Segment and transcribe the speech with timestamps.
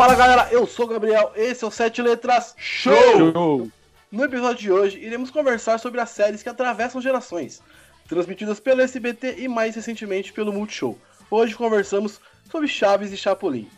[0.00, 2.94] Fala galera, eu sou o Gabriel, esse é o Sete Letras Show!
[3.34, 3.70] Show!
[4.10, 7.62] No episódio de hoje, iremos conversar sobre as séries que atravessam gerações,
[8.08, 10.96] transmitidas pelo SBT e mais recentemente pelo Multishow.
[11.30, 12.18] Hoje conversamos
[12.50, 13.68] sobre Chaves e Chapolin.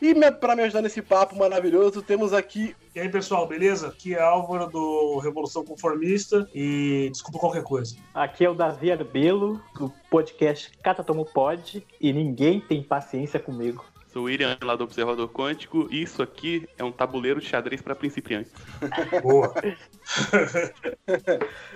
[0.00, 2.74] E para me ajudar nesse papo maravilhoso, temos aqui.
[2.94, 3.88] E aí, pessoal, beleza?
[3.88, 7.94] Aqui é Álvaro do Revolução Conformista e desculpa qualquer coisa.
[8.14, 13.84] Aqui é o Davi Arbelo, do podcast Catatomo Pod, e ninguém tem paciência comigo.
[14.16, 17.82] Sou o William, lá do Observador Quântico, e isso aqui é um tabuleiro de xadrez
[17.82, 18.50] para principiantes.
[19.22, 19.52] Boa.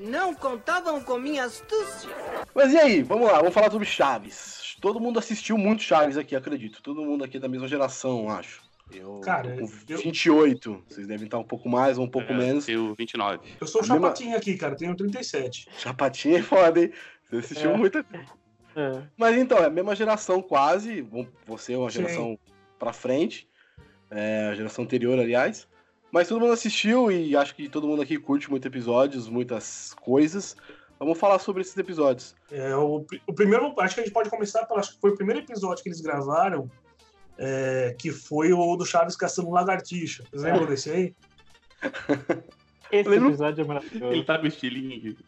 [0.01, 2.09] Não contavam com minha astúcia.
[2.55, 4.75] Mas e aí, vamos lá, vamos falar sobre Chaves.
[4.81, 6.81] Todo mundo assistiu muito Chaves aqui, acredito.
[6.83, 8.63] Todo mundo aqui é da mesma geração, acho.
[8.91, 9.67] Eu Cara, com eu-
[9.99, 10.83] 28.
[10.89, 12.67] Vocês devem estar um pouco mais ou um pouco É, menos.
[12.71, 13.51] Eu 29.
[13.61, 15.69] Eu sou o A mesma- chapatinho aqui, cara, tenho 37.
[15.77, 16.91] Chapatinha é foda, hein?
[17.29, 17.77] Você assistiu É.
[17.77, 18.03] muito.
[18.77, 19.03] É.
[19.17, 21.07] Mas então, é a mesma geração quase.
[21.47, 22.03] Você é uma Sim.
[22.03, 22.39] geração
[22.79, 23.49] pra frente.
[24.11, 25.69] É, a geração anterior, aliás.
[26.13, 30.57] Mas todo mundo assistiu e acho que todo mundo aqui curte muitos episódios, muitas coisas.
[30.99, 32.35] Vamos falar sobre esses episódios.
[32.51, 35.17] É, o, o primeiro, acho que a gente pode começar pelo, acho que foi o
[35.17, 36.71] primeiro episódio que eles gravaram,
[37.39, 40.25] é, que foi o do Chaves caçando lagartixa.
[40.25, 41.15] Vocês lembram desse aí?
[42.93, 44.25] Esse Lembra- episódio é Ele maravilhoso.
[44.25, 45.19] tá com estilingue.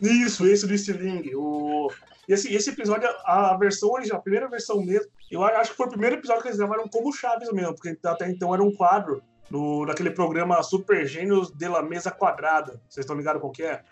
[0.00, 1.30] Isso, esse do Stiling.
[1.34, 1.88] O...
[2.28, 5.90] Esse, esse episódio, a, versão original, a primeira versão mesmo, eu acho que foi o
[5.90, 9.84] primeiro episódio que eles gravaram como Chaves mesmo, porque até então era um quadro no,
[9.84, 12.80] naquele programa Super Gênios de la Mesa Quadrada.
[12.88, 13.82] Vocês estão ligados qual que é?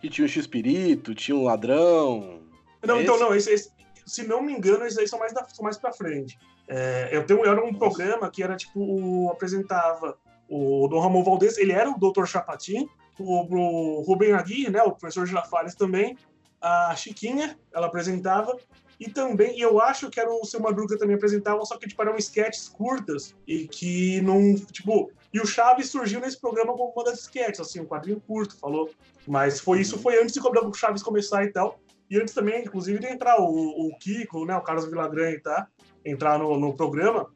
[0.00, 2.40] Que tinha o X-Pirito, tinha um ladrão.
[2.84, 3.24] Não, É então esse?
[3.24, 3.72] não, esse, esse-
[4.06, 6.36] se não me engano, esses aí são mais, da, são mais pra frente.
[6.66, 10.16] É, eu tenho, era um programa que era tipo, o, apresentava
[10.52, 12.26] o Dom Ramon Valdez, ele era o Dr.
[12.26, 16.16] Chapatin, o, o Rubem Aguirre, né, o professor Girafales também,
[16.60, 18.56] a Chiquinha, ela apresentava,
[19.00, 22.16] e também, eu acho que era o Seu Madruga também apresentava, só que tipo, eram
[22.16, 27.20] sketches curtas, e que não, tipo, e o Chaves surgiu nesse programa como uma das
[27.20, 28.90] sketches, assim, um quadrinho curto, falou.
[29.26, 31.80] Mas foi isso, foi antes de o Chaves começar e tal.
[32.10, 35.66] E antes também, inclusive, de entrar o, o Kiko, né, o Carlos Villagrán, tá?
[36.04, 37.30] Entrar no, no programa,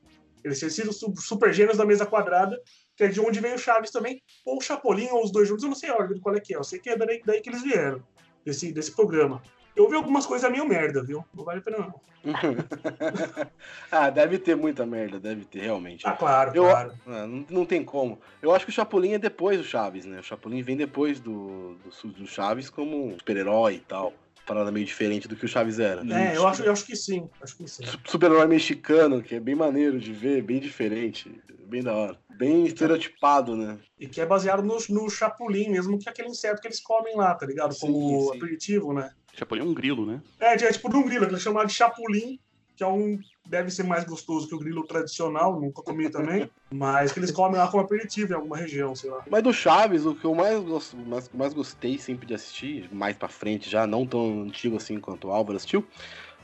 [0.44, 2.60] eles tinham sido su- super gênios da mesa quadrada,
[2.96, 5.62] que é de onde vem o Chaves também, ou o Chapolin, ou os dois juntos,
[5.64, 7.40] eu não sei a ordem qual é que é, eu sei que é daí, daí
[7.40, 8.02] que eles vieram,
[8.44, 9.42] desse, desse programa.
[9.74, 11.22] Eu vi algumas coisas meio merda, viu?
[11.34, 12.00] Não vale a pena não.
[13.92, 16.06] ah, deve ter muita merda, deve ter, realmente.
[16.06, 16.92] Ah, claro, Eu- claro.
[17.06, 18.18] Ah, não, não tem como.
[18.40, 20.20] Eu acho que o Chapolin é depois do Chaves, né?
[20.20, 24.14] O Chapolin vem depois do, do, do Chaves como um super-herói e tal.
[24.46, 26.02] Parada meio diferente do que o Chaves era.
[26.10, 27.84] É, eu acho, eu acho que sim, acho que sim.
[27.84, 31.30] Su- Super-herói mexicano, que é bem maneiro de ver, bem diferente,
[31.66, 32.18] bem da hora.
[32.36, 33.78] Bem estereotipado, né?
[33.98, 37.16] E que é baseado no, no Chapolin mesmo, que é aquele inseto que eles comem
[37.16, 37.72] lá, tá ligado?
[37.72, 38.36] Sim, Como sim.
[38.36, 39.10] aperitivo, né?
[39.32, 40.22] Chapolin é um grilo, né?
[40.38, 42.38] É, é tipo de um grilo, que eles chamam de chapulim,
[42.76, 43.18] que é um.
[43.48, 47.56] Deve ser mais gostoso que o grilo tradicional, nunca comi também, mas que eles comem
[47.56, 49.24] lá como aperitivo em alguma região, sei lá.
[49.30, 53.16] Mas do Chaves, o que eu mais, gosto, mais, mais gostei sempre de assistir, mais
[53.16, 55.86] pra frente já, não tão antigo assim quanto o Álvaro assistiu,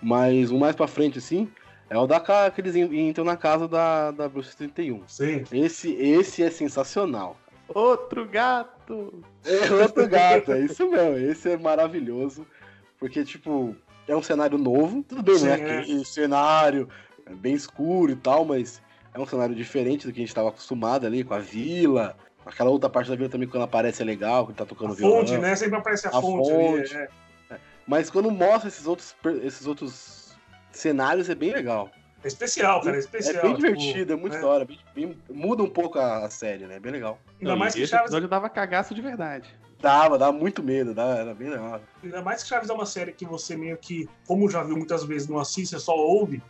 [0.01, 1.51] mas o mais pra frente assim,
[1.95, 2.21] é o da
[2.51, 5.03] que eles en- entram na casa da, da Bruxa 31.
[5.07, 5.45] Sim.
[5.53, 7.37] Esse, esse é sensacional.
[7.69, 9.23] Outro gato!
[9.45, 11.17] É outro gato, é isso mesmo.
[11.19, 12.47] Esse é maravilhoso.
[12.99, 13.75] Porque, tipo,
[14.07, 15.03] é um cenário novo.
[15.03, 15.61] Tudo bem, Sim, né?
[15.61, 15.79] é.
[15.81, 16.89] Aquele cenário
[17.27, 18.81] é bem escuro e tal, mas
[19.15, 22.17] é um cenário diferente do que a gente tava acostumado ali, com a vila.
[22.45, 25.19] Aquela outra parte da vila também, quando aparece, é legal, que tá tocando A violão.
[25.19, 25.55] fonte, né?
[25.57, 26.97] Sempre aparece a, A fonte, fonte.
[26.97, 27.09] ali.
[27.51, 27.59] É.
[27.87, 30.22] Mas quando mostra esses outros, esses outros
[30.73, 31.91] cenários, é bem legal.
[32.25, 33.37] É especial, cara, é especial.
[33.37, 34.41] é bem tipo, divertido, é muito né?
[34.41, 34.65] da hora.
[34.65, 36.77] bem- bem- muda um pouco a, a série, né?
[36.77, 37.19] É bem legal.
[37.41, 38.05] Ainda Não, mais que esse Chaves.
[38.07, 39.49] episódio dava cagaço de verdade.
[39.81, 41.81] Dava, dava muito medo, dava, era bem legal.
[42.03, 45.03] Ainda mais que Chaves é uma série que você meio que, como já viu muitas
[45.03, 46.41] vezes, não assiste, você só ouve.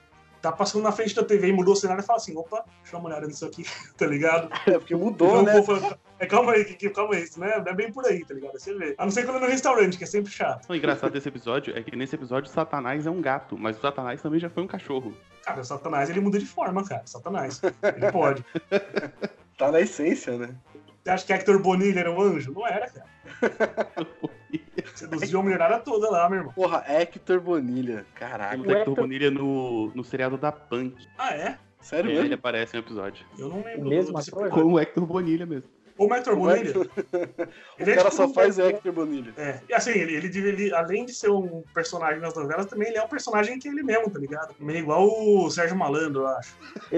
[0.42, 2.88] Tá passando na frente da TV e mudou o cenário e fala assim: opa, deixa
[2.88, 3.64] eu dar uma olhada nisso aqui,
[3.96, 4.50] tá ligado?
[4.66, 5.96] É, porque mudou, Então, né?
[6.22, 8.32] É, calma aí, Kiki, calma aí, isso não é, não é bem por aí, tá
[8.34, 8.52] ligado?
[8.58, 8.94] Você vê.
[8.96, 10.68] A não ser quando é no restaurante, que é sempre chato.
[10.70, 13.80] O engraçado desse episódio é que nesse episódio o Satanás é um gato, mas o
[13.80, 15.14] Satanás também já foi um cachorro.
[15.44, 17.02] Cara, o Satanás ele muda de forma, cara.
[17.06, 17.60] Satanás.
[17.96, 18.44] Ele pode.
[19.58, 20.56] Tá na essência, né?
[21.04, 22.52] Você acha que Hector Bonilha era um anjo?
[22.52, 23.06] Não era, cara.
[24.94, 26.52] Seduziu a mulherada toda lá, meu irmão.
[26.52, 28.04] Porra, Hector Bonilha.
[28.14, 28.54] Caraca.
[28.56, 31.06] Hector Hector- Bonilha no, no seriado da Punk.
[31.18, 31.58] Ah, é?
[31.80, 32.34] Sério Ele, mesmo?
[32.34, 33.26] aparece em um episódio.
[33.38, 34.46] Eu não lembro Mesmo desse ator?
[34.46, 34.64] episódio.
[34.64, 35.68] Com o Hector Bonilha mesmo.
[35.98, 36.72] O Hector O Bonilha.
[36.78, 36.82] O
[37.78, 39.32] Ele é cara tipo só um- faz o Hector Bonilha.
[39.36, 42.98] É, e assim, ele, ele, ele, além de ser um personagem nas novelas, também ele
[42.98, 44.54] é um personagem que é ele mesmo, tá ligado?
[44.58, 46.54] Meio igual o Sérgio Malandro, eu acho.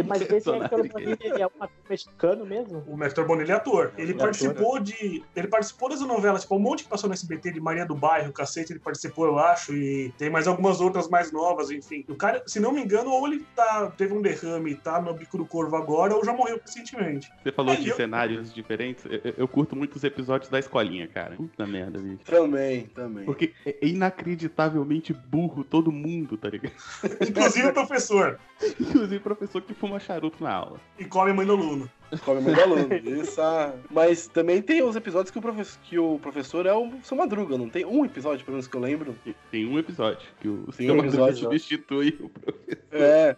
[0.06, 2.84] Mas esse Hector Bonilha, é um ator mexicano mesmo?
[2.86, 3.92] O Hector Bonilha é ator.
[3.96, 5.24] Ele Ele é participou de.
[5.34, 8.32] Ele participou das novelas, tipo, um monte que passou no SBT de Maria do Bairro,
[8.32, 12.04] cacete, ele participou, eu acho, e tem mais algumas outras mais novas, enfim.
[12.08, 15.12] O cara, se não me engano, ou ele tá, teve um derrame e tá no
[15.14, 17.30] bico do corvo agora, ou já morreu recentemente.
[17.42, 18.83] Você falou É, de eu- cenários diferentes.
[19.04, 21.36] Eu, eu- eu curto muito os episódios da escolinha, cara.
[21.36, 22.18] Puta merda, bicho.
[22.24, 23.24] Também, também.
[23.24, 26.72] Porque é inacreditavelmente burro todo mundo, tá ligado?
[27.28, 28.38] Inclusive o professor.
[28.80, 30.80] Inclusive o professor que fuma charuto na aula.
[30.98, 31.90] E come a mãe do aluno.
[32.24, 32.88] Come muito aluno.
[32.94, 33.74] Isso, ah.
[33.90, 37.58] Mas também tem os episódios que o, professor, que o professor é o seu Madruga,
[37.58, 37.84] não tem?
[37.84, 39.16] Um episódio, pelo menos que eu lembro.
[39.50, 41.36] Tem um episódio que o seu um Madruga episódio.
[41.38, 42.78] substitui o professor.
[42.92, 43.36] É.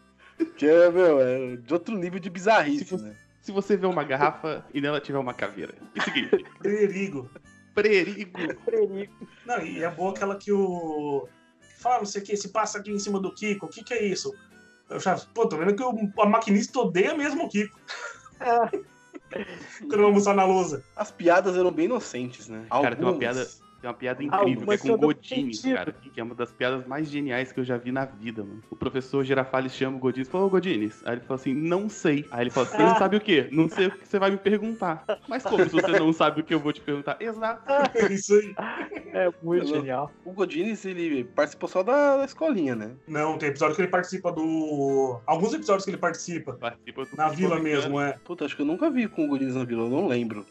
[0.58, 3.14] Que é, meu, é de outro nível de bizarrice, Se né?
[3.46, 5.72] Se você vê uma garrafa e nela tiver uma caveira.
[5.94, 7.30] E seguinte, Perigo.
[7.72, 8.38] perigo.
[8.64, 9.28] Perigo.
[9.46, 11.28] Não, e é boa aquela que o.
[11.78, 13.94] Fala, não sei o que, se passa aqui em cima do Kiko, o que que
[13.94, 14.34] é isso?
[14.90, 17.78] Eu já, pô, tô vendo que o, a maquinista odeia mesmo o Kiko.
[19.78, 20.82] Quando eu almoçar na lousa.
[20.96, 22.66] As piadas eram bem inocentes, né?
[22.68, 23.18] Cara, tem uma Algumas.
[23.18, 25.76] piada- Tem uma piada incrível, que é com Godinho, sentido.
[25.76, 25.92] cara.
[25.92, 28.62] Que é uma das piadas mais geniais que eu já vi na vida, mano.
[28.70, 31.02] O professor Girafales chama o Godines e fala, ô Godines.
[31.04, 32.24] Aí ele fala assim, não sei.
[32.30, 33.48] Aí ele fala, você não sabe o quê?
[33.52, 35.04] Não sei o que você vai me perguntar.
[35.28, 37.16] Mas como se você não sabe o que eu vou te perguntar?
[37.20, 37.64] Exato.
[38.10, 38.54] Isso aí.
[39.12, 39.76] É muito Hello.
[39.76, 40.12] genial.
[40.24, 42.92] O Godines, ele participou só da, da escolinha, né?
[43.06, 45.20] Não, tem episódio que ele participa do.
[45.26, 46.54] Alguns episódios que ele participa.
[46.54, 48.14] Participa do Na vila mesmo, é.
[48.24, 50.44] Puta, acho que eu nunca vi com o Godines na vila, eu não lembro.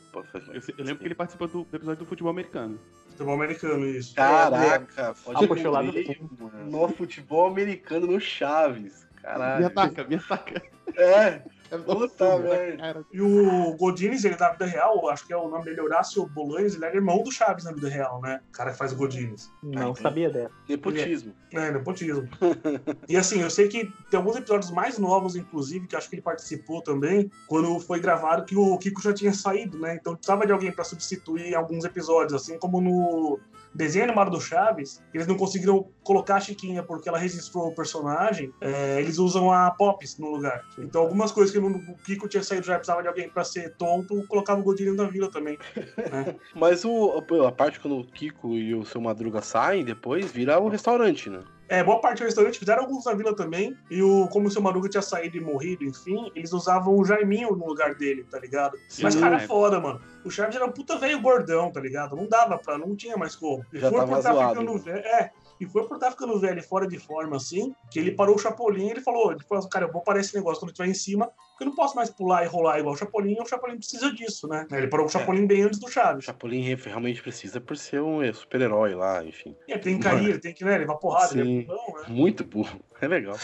[0.53, 2.79] Eu, sei- eu lembro que ele participa do, do episódio do futebol americano.
[3.15, 4.13] Futebol americano, isso.
[4.13, 6.69] Caraca, pode Ah, puxou lá do crer, mano.
[6.69, 9.07] No futebol americano no Chaves.
[9.15, 9.67] Me Caralho.
[9.67, 10.61] ataca, me ataca.
[10.97, 11.41] É,
[11.71, 13.05] É Puta nossa, merda.
[13.11, 16.75] E o Godines, ele da vida real, acho que é o nome dele, Horácio Bolanes,
[16.75, 18.41] ele é irmão do Chaves na vida real, né?
[18.49, 19.51] O cara que faz o Godines.
[19.63, 19.95] Não então.
[19.95, 20.53] sabia dessa.
[20.69, 21.33] nepotismo.
[21.51, 22.27] É, nepotismo.
[23.09, 26.21] e assim, eu sei que tem alguns episódios mais novos, inclusive, que acho que ele
[26.21, 29.95] participou também, quando foi gravado que o Kiko já tinha saído, né?
[29.95, 33.39] Então precisava de alguém pra substituir alguns episódios, assim como no
[33.75, 38.53] desenho animado do Chaves, eles não conseguiram colocar a Chiquinha porque ela registrou o personagem,
[38.61, 40.63] é, eles usam a Pops no lugar.
[40.77, 44.25] Então algumas coisas que o Kiko tinha saído já precisava de alguém pra ser tonto,
[44.27, 45.57] colocava o Godinho na vila também.
[46.55, 50.69] Mas o, a parte quando o Kiko e o seu Madruga saem, depois vira o
[50.69, 51.41] restaurante, né?
[51.67, 53.75] É, boa parte do restaurante fizeram alguns na vila também.
[53.89, 57.55] E o, como o seu Maruga tinha saído e morrido, enfim, eles usavam o Jaiminho
[57.55, 58.77] no lugar dele, tá ligado?
[59.01, 59.43] Mas, Sim, cara, né?
[59.43, 59.99] é foda, mano.
[60.23, 62.15] O Chaves era um puta velho gordão, tá ligado?
[62.15, 63.65] Não dava pra, não tinha mais como.
[63.73, 64.99] Já foi tava estar zoado, ficando velho.
[64.99, 65.31] É.
[65.59, 68.87] E foi por estar ficando velho fora de forma assim, que ele parou o Chapolin
[68.87, 70.93] e ele falou: ele falou assim, cara, eu vou parar esse negócio quando estiver em
[70.93, 73.77] cima, porque eu não posso mais pular e rolar igual o Chapolin, e o Chapolin
[73.77, 74.67] precisa disso, né?
[74.71, 76.25] Ele parou o Chapolin bem antes do O Chaves.
[76.25, 79.55] Chapolin realmente precisa por ser um é, super-herói lá, enfim.
[79.67, 81.61] Ele tem que cair, ele tem que né, levar porrada, ele é Sim.
[81.61, 82.05] bundão, né?
[82.09, 82.79] Muito burro.
[83.01, 83.35] É legal.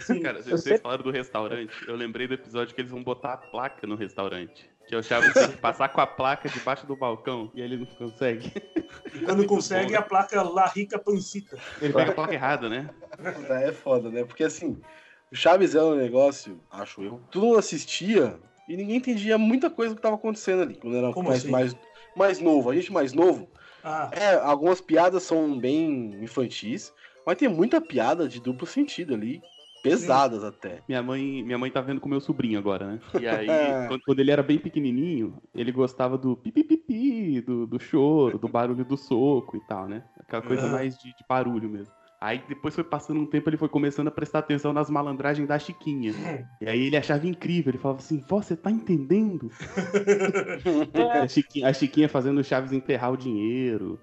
[0.00, 0.20] Sim.
[0.20, 1.72] Cara, vocês Eu sei- falaram do restaurante.
[1.86, 4.70] Eu lembrei do episódio que eles vão botar a placa no restaurante.
[4.86, 7.78] Que é o Chaves tem que passar com a placa debaixo do balcão e ele
[7.78, 8.52] não consegue.
[9.24, 11.58] Quando consegue, a placa La Rica Pancita.
[11.80, 12.90] Ele pega a placa errada, né?
[13.16, 14.24] Puta, É foda, né?
[14.24, 14.80] Porque assim,
[15.32, 17.20] o Chaves é um negócio, acho eu.
[17.30, 18.38] Todo mundo assistia
[18.68, 20.74] e ninguém entendia muita coisa que tava acontecendo ali.
[20.74, 21.50] Quando era Como mais, assim?
[21.50, 21.76] mais,
[22.16, 22.70] mais novo.
[22.70, 23.48] A gente mais novo.
[23.82, 26.92] Ah, É, algumas piadas são bem infantis,
[27.26, 29.42] mas tem muita piada de duplo sentido ali.
[29.84, 30.82] Pesadas até.
[30.88, 33.00] Minha mãe, minha mãe tá vendo com meu sobrinho agora, né?
[33.20, 33.46] E aí,
[33.86, 38.82] quando, quando ele era bem pequenininho, ele gostava do pipipipi, do, do choro, do barulho
[38.82, 40.02] do soco e tal, né?
[40.18, 41.92] Aquela coisa mais de, de barulho mesmo.
[42.24, 45.58] Aí depois foi passando um tempo, ele foi começando a prestar atenção nas malandragens da
[45.58, 46.14] Chiquinha.
[46.58, 49.50] E aí ele achava incrível, ele falava assim, "Vó, você tá entendendo?
[51.22, 54.00] A, Chiquinha, a Chiquinha fazendo o Chaves enterrar o dinheiro.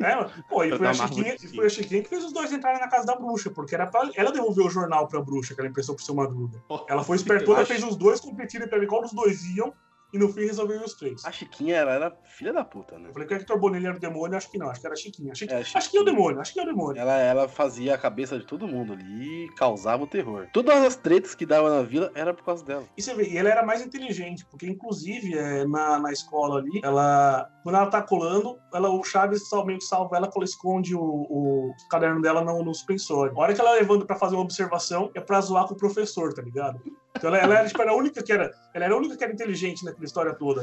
[0.00, 0.14] é.
[0.48, 2.88] Pô, e foi, a Chiquinha, e foi a Chiquinha que fez os dois entrarem na
[2.88, 5.96] casa da bruxa, porque era pra ela devolver o jornal pra bruxa que ela emprestou
[5.96, 6.62] pro seu Madruga.
[6.88, 9.72] Ela foi espertona e fez os dois competirem pra ver qual dos dois iam,
[10.12, 11.24] e no fim resolveram os três.
[11.24, 13.08] A Chiquinha era, era filha da puta, né?
[13.08, 14.94] Eu falei que o Hector Bonilha era o demônio, acho que não, acho que era
[14.94, 15.32] a Chiquinha.
[15.32, 17.00] Acho, É, a acho que é o demônio, acho que é o demônio.
[17.00, 20.46] Ela, ela fazia a cabeça de todo mundo ali e causava o terror.
[20.52, 22.84] Todas as tretas que dava na vila era por causa dela.
[22.96, 26.80] E você vê, e ela era mais inteligente, porque inclusive é, na, na escola ali,
[26.82, 27.48] ela.
[27.62, 31.00] Quando ela tá colando, ela, o Chaves meio que salva ela quando ela esconde o,
[31.02, 33.36] o caderno dela no, no suspensório.
[33.36, 36.32] A hora que ela levanta pra fazer uma observação, é pra zoar com o professor,
[36.32, 36.80] tá ligado?
[37.16, 38.52] Então ela, ela era, tipo, era a única que era.
[38.72, 40.62] Ela era a única que era inteligente naquela história toda.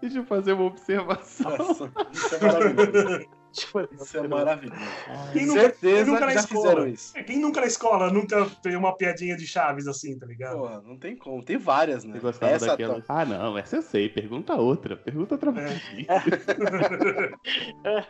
[0.00, 1.56] Deixa eu fazer uma observação.
[1.56, 3.26] Nossa, isso é maravilhoso.
[3.52, 4.80] Tipo, Isso é maravilhoso.
[5.32, 6.62] Quem nunca, Certeza quem nunca na já escola.
[6.62, 7.12] fizeram isso.
[7.18, 10.58] É, quem nunca na escola nunca fez uma piadinha de Chaves assim, tá ligado?
[10.58, 11.42] Porra, não tem como.
[11.44, 12.18] Tem várias, né?
[12.40, 13.00] Essa daquela.
[13.02, 14.08] tá- Ah, não, essa eu sei.
[14.08, 14.96] Pergunta outra.
[14.96, 15.54] Pergunta outra É.
[15.54, 15.82] vez.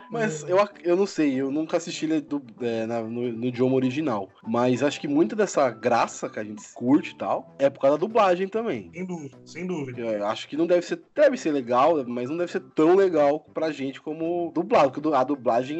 [0.09, 3.75] Mas eu, eu não sei, eu nunca assisti ele do, é, na- no, no idioma
[3.75, 4.29] original.
[4.45, 7.97] Mas acho que muita dessa graça que a gente curte e tal é por causa
[7.97, 8.89] da dublagem também.
[8.93, 10.01] Sem dúvida, sem dúvida.
[10.01, 11.01] Eu acho que não deve ser.
[11.15, 14.91] Deve ser legal, mas não deve ser tão legal pra gente como dublado.
[14.91, 15.32] Porque a dublagem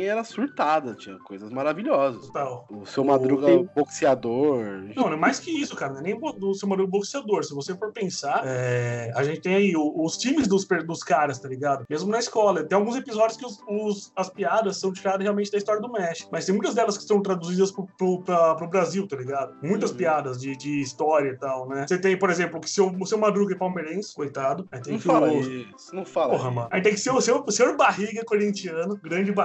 [0.03, 2.27] era surtada, tinha coisas maravilhosas.
[2.27, 2.65] Total.
[2.69, 4.65] O seu Madruga Tem- boxeador.
[4.95, 5.93] Não, não é mais que isso, cara.
[5.93, 7.43] Não é nem do seu Madruga boxeador.
[7.43, 11.39] Se você for pensar, é, a gente tem aí o- os times dos, dos caras,
[11.39, 11.85] tá ligado?
[11.89, 12.63] Mesmo na escola.
[12.63, 16.29] Tem alguns episódios que os, os- as piadas são tiradas realmente da história do México.
[16.31, 19.55] Mas tem muitas delas que são traduzidas pro, pro, pra- pro Brasil, tá ligado?
[19.61, 19.97] Muitas Uhum.
[19.97, 21.85] piadas de, de história e tal, né?
[21.87, 24.67] Você tem, por exemplo, que seu, o seu Madruga é palmeirense, coitado.
[24.71, 26.31] Aí tem Não que fala o, isso, não fala.
[26.33, 26.67] Porra, mano.
[26.71, 29.42] Aí tem que ser o seu, o senhor Barriga corintiano, grande barriga.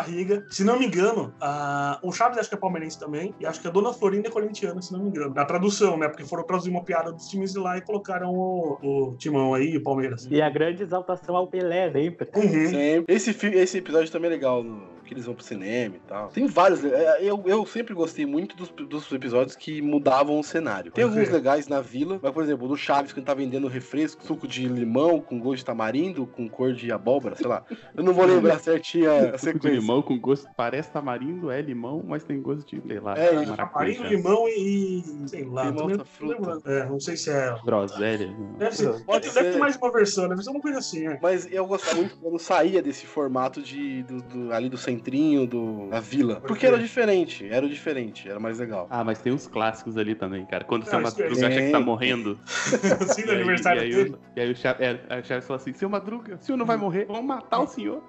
[0.50, 3.34] Se não me engano, a- o Chaves acho que é palmeirense também.
[3.40, 5.34] E acho que a Dona Florinda é corintiana, se não me engano.
[5.34, 6.08] Na tradução, né?
[6.08, 9.76] Porque foram traduzir uma piada dos times de lá e colocaram o, o Timão aí,
[9.76, 10.26] o Palmeiras.
[10.30, 12.28] E a grande exaltação ao Pelé, sempre.
[12.34, 12.68] Uhum.
[12.70, 13.14] Sempre.
[13.14, 16.28] Esse, fi- esse episódio também é legal, no- que eles vão pro cinema e tal.
[16.28, 16.84] Tem vários.
[16.84, 20.92] é, Eu, eu sempre gostei muito dos, dos episódios que mudavam o cenário.
[20.92, 24.24] Tem alguns legais na vila, mas, por exemplo, o do Chaves, que tá vendendo refresco,
[24.24, 27.64] suco de limão com gosto de tamarindo, com cor de abóbora, sei lá.
[27.96, 29.70] Eu não vou lembrar certinho a Suco de sequência.
[29.70, 30.48] limão com gosto.
[30.56, 34.08] Parece tamarindo, é limão, mas tem gosto de, sei lá, É, maracujá.
[34.08, 35.02] limão e.
[35.26, 35.64] sei lá.
[35.64, 36.70] Limão, também outra fruta.
[36.70, 37.54] É, não sei se é.
[37.64, 38.26] Groselha.
[38.26, 38.52] não.
[38.58, 41.18] Deve, ser, Pode deve, ter mais uma versão, deve ser uma coisa assim, é.
[41.22, 45.88] Mas eu gostava muito quando saía desse formato de do, do- ali do centrinho, do,
[45.88, 46.36] da vila.
[46.40, 48.86] Porque era diferente, era o diferente, era mais legal.
[48.90, 50.64] Ah, mas tem uns clássicos ali também, cara.
[50.64, 52.38] Quando o seu é- Madruga acha que tá morrendo.
[53.00, 54.16] assim, no E aí, aniversário e aí, dele.
[54.36, 57.06] e aí o Chaves, é, Chaves fala assim: seu Madruga, o senhor não vai morrer,
[57.06, 58.02] vamos matar o senhor.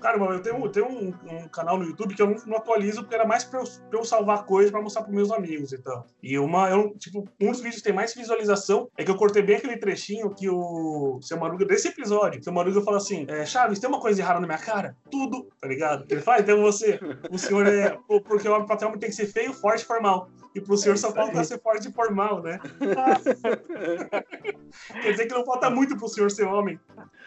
[0.00, 3.02] Cara, mano, eu tenho, tenho um, um canal no YouTube que eu não, não atualizo
[3.02, 5.78] porque era mais pra eu, pra eu salvar coisas pra mostrar pros meus amigos e
[5.78, 6.06] tal.
[6.22, 9.42] E uma, eu, tipo, um dos vídeos que tem mais visualização é que eu cortei
[9.42, 13.78] bem aquele trechinho que o seu Maruga, desse episódio, seu Maruga fala assim: é, Chaves,
[13.78, 14.96] tem uma coisa errada na minha cara?
[15.10, 16.04] Tudo, tá ligado?
[16.08, 16.98] Ele fala, então você,
[17.30, 17.96] o senhor é.
[18.06, 18.66] Porque o homem
[18.98, 20.28] tem que ser feio, forte e formal.
[20.54, 21.44] E pro senhor só isso falta aí.
[21.44, 22.58] ser forte e formal, né?
[25.02, 26.78] Quer dizer que não falta muito pro senhor ser homem.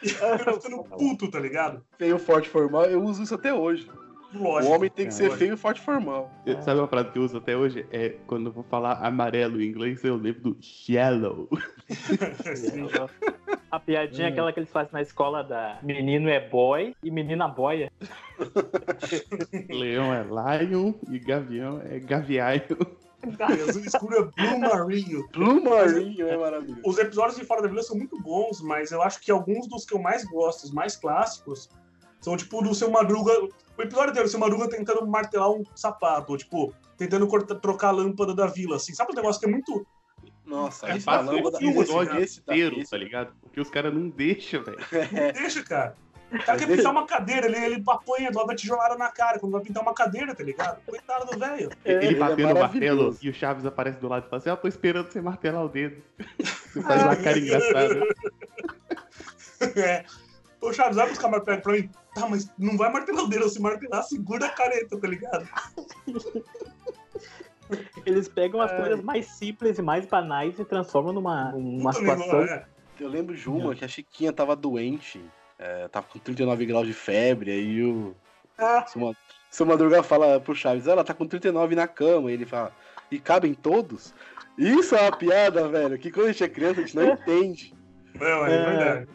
[0.04, 1.84] E eu tô ficando puto, tá ligado?
[1.98, 3.90] Feio, forte, formal, eu uso isso até hoje.
[4.34, 4.74] Lógico.
[4.74, 5.40] o homem tem que ser lógico.
[5.40, 6.30] feio, forte, formal.
[6.46, 7.86] Eu- Sabe uma frase que eu uso até hoje?
[7.90, 11.48] É quando eu vou falar amarelo em inglês, eu lembro do shallow.
[12.56, 12.90] Sim.
[13.72, 17.48] A piadinha é aquela que eles fazem na escola da menino é boy e menina
[17.48, 17.90] boia.
[19.70, 22.62] Leão é lion e gavião é gaviaio.
[23.28, 25.28] E azul escuro é Blue Marinho.
[25.32, 26.82] Blue Marinho é maravilhoso.
[26.86, 29.86] Os episódios de Fora da Vila são muito bons, mas eu acho que alguns dos
[29.86, 31.70] que eu mais gosto, os mais clássicos,
[32.22, 33.32] são tipo do seu Madruga.
[33.78, 37.90] O episódio inteiro, o seu Madruga tentando martelar um sapato, ou tipo, tentando cortar, trocar
[37.90, 38.94] a lâmpada da vila, assim.
[38.94, 39.86] Sabe um negócio que é muito.
[40.46, 43.34] Nossa, É fácil, da lâmpada, esse esse, episódio esse, tá- esse- tá ligado?
[43.42, 44.78] Porque os caras não deixam, velho.
[45.12, 45.96] Não deixa, cara.
[46.32, 49.62] O cara quer pintar uma cadeira, ele, ele apanha, uma tijolada na cara quando vai
[49.62, 50.82] pintar uma cadeira, tá ligado?
[50.86, 51.70] Coitado do velho.
[51.86, 54.50] Ele ele é batendo o martelo e o Chaves aparece do lado e fala assim:
[54.50, 56.02] Ah, tô esperando você martelar o dedo.
[56.74, 58.02] Você faz uma cara engraçada.
[59.78, 60.04] É.
[60.60, 61.90] Ô, Chaves, vai buscar martelo pra mim.
[62.14, 65.48] Tá, mas não vai martelar o dedo, se martelar, segura a careta, tá ligado?
[68.06, 68.78] Eles pegam as Ai.
[68.80, 72.42] coisas mais simples e mais banais e transformam numa, numa Puta situação.
[72.44, 72.66] é.
[73.00, 75.24] Eu lembro de uma que a Chiquinha tava doente,
[75.60, 78.16] é, tava com 39 graus de febre, aí o
[78.58, 78.86] Ah.
[78.88, 79.14] seu, Ma-
[79.50, 82.72] seu Madruga fala pro Chaves, ela tá com 39 na cama, e ele fala,
[83.12, 84.14] e cabem todos?
[84.58, 87.74] Isso é uma piada, velho, que quando a gente é criança a gente não entende.
[88.20, 88.66] Não, é, É.
[88.66, 89.08] verdade.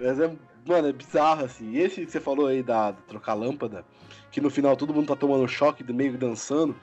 [0.00, 0.32] Mas é,
[0.66, 1.70] mano, é bizarro, assim.
[1.72, 3.84] E esse que você falou aí da, da trocar lâmpada,
[4.30, 6.74] que no final todo mundo tá tomando choque, do meio dançando,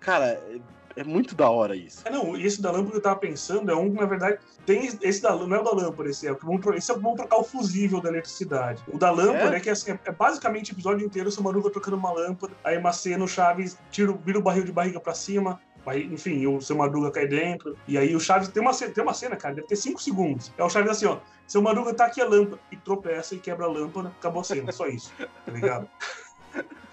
[0.00, 0.42] cara,
[0.96, 2.02] é, é muito da hora isso.
[2.04, 4.38] É, não, e esse da lâmpada que eu tava pensando é um que, na verdade,
[4.64, 6.94] tem esse da não é o da lâmpada, esse é o que vão, esse é
[6.94, 8.82] o que vão trocar o fusível da eletricidade.
[8.92, 9.60] O da lâmpada é, É?
[9.60, 12.76] que assim, é, é basicamente o episódio inteiro o seu Maruga trocando uma lâmpada, aí
[12.78, 16.60] uma cena, o Chaves tira, vira o barril de barriga pra cima, aí, enfim, o
[16.60, 19.54] seu Madruga cai dentro, e aí o Chaves tem uma, ce- tem uma cena, cara,
[19.54, 20.52] deve ter 5 segundos.
[20.58, 23.66] É o Chaves assim, ó, seu Madruga tá aqui a lâmpada, e tropeça e quebra
[23.66, 25.88] a lâmpada, acabou a cena, só isso, tá ligado?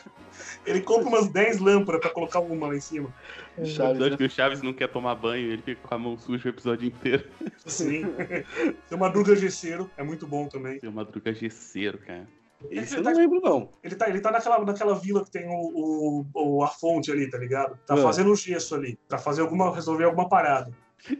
[0.66, 3.14] Ele compra umas 10 lâmpadas pra colocar uma lá em cima.
[3.58, 4.18] O Chaves, episódio né?
[4.18, 6.88] que o Chaves não quer tomar banho, ele fica com a mão suja o episódio
[6.88, 7.24] inteiro.
[7.66, 8.04] Sim.
[8.88, 10.80] Seu Madruga Gesseiro é muito bom também.
[10.80, 12.28] Tem uma madruga gesseiro, cara.
[12.72, 13.70] Esse eu não lembro, não.
[13.84, 17.30] Ele tá, ele tá naquela, naquela vila que tem o, o, o- a fonte ali,
[17.30, 17.78] tá ligado?
[17.86, 18.02] Tá É.
[18.02, 20.72] fazendo o gesso ali, pra fazer alguma, resolver alguma parada.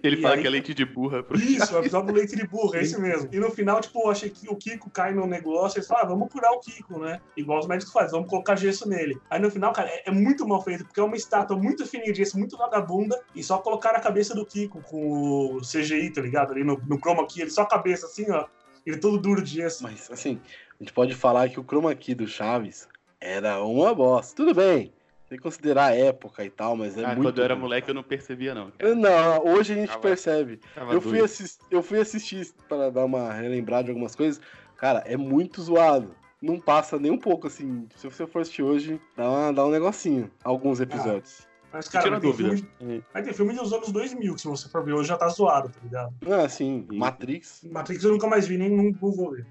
[0.02, 1.22] Ele E fala aí- que é leite de burra.
[1.24, 1.38] Pro...
[1.38, 3.30] Isso, o episódio do leite de burro, é esse mesmo.
[3.34, 6.08] E no final, tipo, eu achei que o Kiko cai no negócio, eles falam, ah,
[6.08, 7.20] vamos curar o Kiko, né?
[7.36, 9.18] Igual os médicos fazem, vamos colocar gesso nele.
[9.30, 12.12] Aí no final, cara, é, é muito mal feito, porque é uma estátua muito fininha
[12.14, 16.22] de gesso, muito vagabunda, e só colocaram a cabeça do Kiko com o CGI, tá
[16.22, 16.52] ligado?
[16.54, 18.46] Ali no, no chroma key, ele só a cabeça, assim, ó.
[18.86, 19.84] Ele todo duro de gesso.
[19.84, 20.40] Mas, assim,
[20.80, 22.88] a gente pode falar que o chroma key do Chaves
[23.20, 24.36] era uma bosta.
[24.36, 24.94] Tudo bem,
[25.34, 27.24] tem que considerar a época e tal, mas é Ah, muito...
[27.24, 28.70] quando eu era moleque eu não percebia, não.
[28.72, 28.94] cara.
[28.94, 30.60] Não, hoje a gente Tava- percebe.
[30.76, 31.26] Tava Eu fui, doido.
[31.26, 34.40] assis- eu fui assistir para dar uma relembrada de algumas coisas.
[34.78, 36.16] Cara, é muito zoado.
[36.42, 37.88] Não passa nem um pouco, assim.
[37.96, 40.30] Se você for assistir hoje, dá, uma- dá um negocinho.
[40.44, 41.48] Alguns episódios.
[41.74, 42.56] Mas, Tira cara, a mas tem, dúvida.
[42.78, 45.28] filme, mas tem filme dos anos 2000, que se você for ver hoje já tá
[45.28, 46.14] zoado, tá ligado?
[46.28, 46.98] Ah, assim, Sim.
[47.00, 47.64] Matrix.
[47.64, 49.48] Matrix eu nunca mais vi, nem não, vou ver.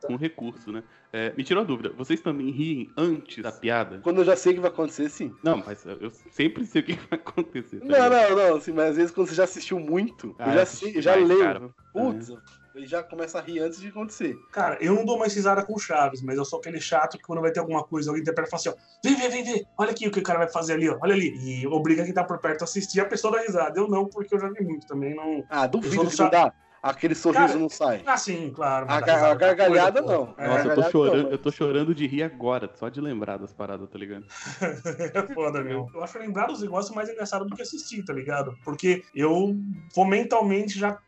[0.00, 0.08] Tá.
[0.08, 0.84] Um recurso, né?
[1.12, 1.90] É, me tirou a dúvida.
[1.90, 3.98] Vocês também riem antes da piada?
[3.98, 5.34] Quando eu já sei que vai acontecer, sim.
[5.42, 7.80] Não, mas eu sempre sei o que vai acontecer.
[7.80, 10.54] tá Não, não, não, assim, mas às vezes quando você já assistiu muito, Ah, eu
[10.54, 11.40] já assisti sei, eu já mais, leio.
[11.40, 11.70] cara.
[11.92, 12.28] Putz,
[12.74, 14.36] ele já começa a rir antes de acontecer.
[14.52, 17.24] Cara, eu não dou mais risada com o Chaves, mas eu sou aquele chato que
[17.24, 19.66] quando vai ter alguma coisa, alguém interpreta e fala assim, ó, vem, vem, vem, vem,
[19.78, 21.34] olha aqui o que o cara vai fazer ali, ó, olha ali.
[21.36, 23.78] E obriga quem tá por perto a assistir, a pessoa dá risada.
[23.78, 25.44] Eu não, porque eu já vi muito também, não...
[25.48, 26.52] Ah, duvido que do não dá.
[26.82, 28.02] Aquele sorriso Cara, não sai.
[28.06, 28.86] Ah, sim, claro.
[28.88, 30.26] A gar- a gargalhada, coisa, não.
[30.28, 30.42] pô.
[30.42, 33.36] Nossa, eu tô, gargalhada chorando, não, eu tô chorando de rir agora, só de lembrar
[33.36, 34.24] das paradas, tá ligado?
[34.62, 35.86] É, é foda, meu.
[35.94, 38.56] Eu acho lembrar dos negócios mais engraçado do que assistir, tá ligado?
[38.64, 39.54] Porque eu
[39.94, 40.98] vou mentalmente já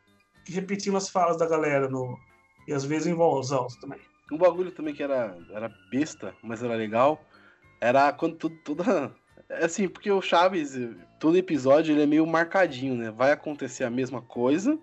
[0.48, 2.18] repetindo as falas da galera no...
[2.66, 4.00] E às vezes em voz alta também.
[4.30, 7.24] Um bagulho também que era, era besta, mas era legal,
[7.80, 9.12] era quando tudo, toda.
[9.48, 10.78] É assim, porque o Chaves,
[11.18, 13.10] todo episódio ele é meio marcadinho, né?
[13.10, 14.78] Vai acontecer a mesma coisa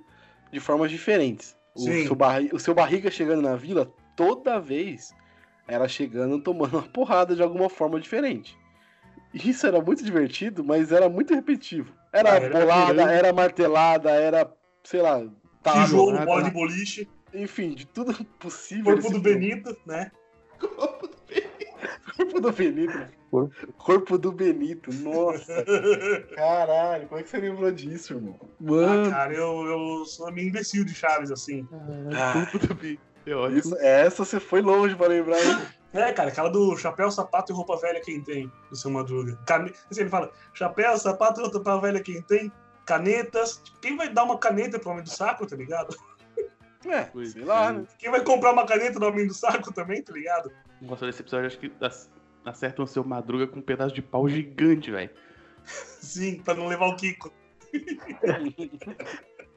[0.51, 1.57] de formas diferentes.
[1.73, 5.15] O seu, barri- o seu barriga chegando na vila, toda vez
[5.67, 8.57] era chegando tomando uma porrada de alguma forma diferente.
[9.33, 11.93] Isso era muito divertido, mas era muito repetitivo.
[12.11, 14.51] Era Ah, era bolada, era martelada, era,
[14.83, 15.23] sei lá,
[15.73, 16.25] Tijolo, nada.
[16.25, 18.93] bola de boliche, enfim, de tudo possível.
[18.93, 19.19] corpo do.
[19.19, 20.11] Benito, né?
[22.17, 23.07] Corpo do Benito.
[23.31, 23.73] Corpo.
[23.77, 25.63] Corpo do Benito, nossa.
[26.35, 28.35] Caralho, como é que você lembrou disso, irmão?
[28.41, 31.67] Ah, Mano, cara, eu, eu sou meio imbecil de Chaves, assim.
[32.15, 32.45] Ah.
[32.51, 33.57] Tudo do É ótimo.
[33.59, 35.59] isso, essa você foi longe pra lembrar, hein?
[35.93, 39.39] É, cara, aquela do chapéu, sapato e roupa velha quem tem, do seu Madruga.
[39.47, 39.71] Cane...
[39.89, 42.51] Assim, ele fala, chapéu, sapato e roupa velha quem tem,
[42.89, 43.61] canetas.
[43.81, 45.95] Quem vai dar uma caneta pro homem do saco, tá ligado?
[46.85, 47.73] É, Pois sei lá, é.
[47.73, 47.85] né?
[47.99, 50.51] Quem vai comprar uma caneta do homem do saco também, tá ligado?
[50.81, 52.09] Nossa, nesse episódio acho que ac-
[52.45, 55.09] acertam o seu madruga com um pedaço de pau gigante, velho.
[55.65, 57.31] Sim, pra não levar o Kiko.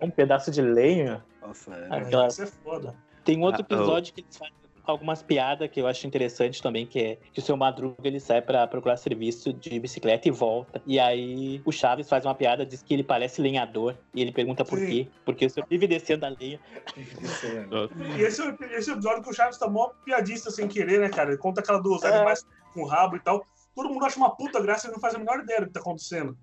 [0.00, 1.24] Um pedaço de lenha.
[1.40, 2.02] Nossa, Ah, é.
[2.02, 2.94] Aquela- Isso é foda.
[3.24, 4.52] Tem um outro Ah, episódio que eles fazem
[4.84, 8.42] algumas piadas que eu acho interessante também, que é que o seu Madruga ele sai
[8.42, 10.82] pra procurar serviço de bicicleta e volta.
[10.86, 13.96] E aí o Chaves faz uma piada, diz que ele parece lenhador.
[14.14, 14.86] E ele pergunta por Sim.
[14.86, 15.08] quê.
[15.24, 16.58] Porque o senhor vive descendo a lenha.
[16.96, 20.66] E esse, é o- esse é o episódio que o Chaves tá mó piadista sem
[20.68, 21.30] querer, né, cara?
[21.30, 22.08] Ele conta aquela dos É.
[22.14, 23.44] animais com rabo e tal.
[23.74, 25.80] Todo mundo acha uma puta graça e não faz a menor ideia do que tá
[25.80, 26.36] acontecendo.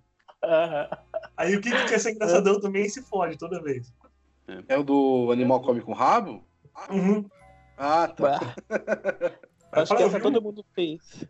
[0.44, 0.88] Aham.
[1.36, 3.94] Aí o Kiko quer ser engraçadão também e se fode toda vez.
[4.68, 6.44] É o do animal come com rabo?
[6.90, 7.30] Uhum.
[7.80, 8.40] Ah, tá.
[9.72, 11.26] Acho que essa todo mundo fez.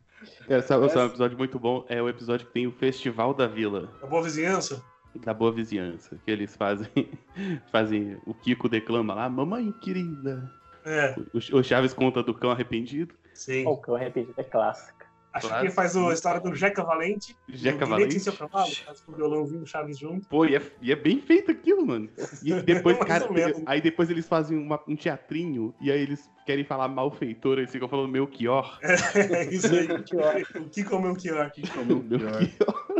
[0.48, 1.86] É, sabe, sabe um episódio muito bom?
[1.88, 4.84] É o episódio que tem o Festival da Vila, A boa vizinhança.
[5.24, 6.18] da Boa Vizinhança.
[6.26, 6.88] Que eles fazem.
[7.72, 8.18] fazem.
[8.26, 10.50] O Kiko declama lá, mamãe querida.
[10.86, 13.14] É, O, o Chaves conta do cão arrependido.
[13.34, 13.66] sim.
[13.68, 14.99] O cão arrependido é clássica.
[15.32, 15.62] Acho Claro.
[15.62, 17.38] que quem faz a história do Jeca Valente.
[17.48, 18.18] Jeca Valente.
[18.18, 20.28] e seu cavalo, faz com o violãozinho do Chaves junto.
[20.28, 22.10] Pô, e é, e é bem feito aquilo, mano.
[22.44, 23.62] E depois, Mais cara, ou menos.
[23.68, 27.88] aí depois eles fazem uma- um teatrinho e aí eles querem falar malfeitor, eles ficam
[27.88, 28.80] falando Melchior.
[29.16, 29.88] É isso aí.
[30.60, 31.52] o Kiko é o Melchior.
[31.86, 32.48] Melchior.
[32.98, 32.99] O-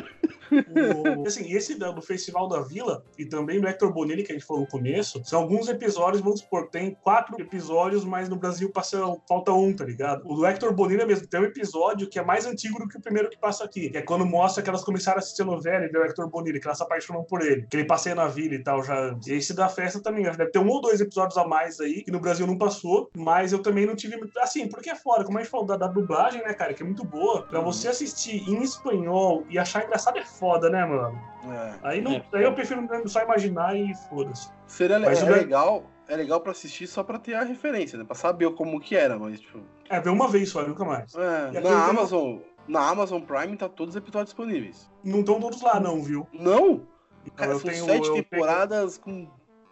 [1.26, 4.46] assim, esse da- do Festival da Vila e também do Hector Bonini, que a gente
[4.46, 9.00] falou no começo, são alguns episódios, vamos supor, tem quatro episódios, mas no Brasil passa,
[9.28, 10.24] falta um, tá ligado?
[10.26, 12.98] O do Hector Bonini é mesmo, tem um episódio que é mais antigo do que
[12.98, 15.46] o primeiro que passa aqui, que é quando mostra que elas começaram a assistir a
[15.46, 18.28] novela e o Hector Bonini, que elas se apaixonam por ele, que ele passeia na
[18.28, 19.16] vila e tal, já.
[19.28, 21.80] E esse da festa também, acho que deve ter um ou dois episódios a mais
[21.80, 24.20] aí, que no Brasil não passou, mas eu também não tive.
[24.40, 26.86] Assim, porque é fora, como a gente falou da, da dublagem, né, cara, que é
[26.86, 31.20] muito boa, pra você assistir em espanhol e achar engraçado é foda, né, mano?
[31.52, 31.74] É.
[31.84, 32.24] Aí, não, É.
[32.34, 34.50] aí eu prefiro só imaginar e foda-se.
[34.68, 38.04] Seria Mas é legal, é legal pra assistir só pra ter a referência, né?
[38.06, 39.60] Pra saber como que era, mas tipo.
[39.90, 41.14] É, ver uma vez só, nunca mais.
[41.16, 44.90] É, na Amazon, na Amazon Prime tá todos os episódios disponíveis.
[45.04, 46.28] Não estão todos lá, não, viu?
[46.34, 46.82] Não?
[47.26, 49.28] Então, Cara, eu são tenho- sete eu temporadas com,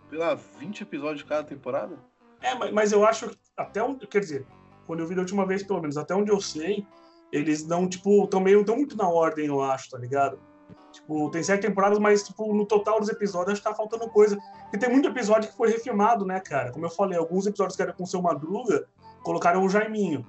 [0.09, 1.95] sei lá, 20 episódios cada temporada?
[2.41, 4.05] É, mas, mas eu acho que até onde.
[4.07, 4.45] Quer dizer,
[4.85, 6.85] quando eu vi da última vez, pelo menos, até onde eu sei,
[7.31, 10.39] eles não, tipo, também não estão muito na ordem, eu acho, tá ligado?
[10.91, 14.37] Tipo, tem sete temporadas, mas tipo, no total dos episódios acho que tá faltando coisa.
[14.73, 16.71] E tem muito episódio que foi refilmado, né, cara?
[16.71, 18.87] Como eu falei, alguns episódios que eram com o seu Madruga
[19.23, 20.25] colocaram o Jaiminho.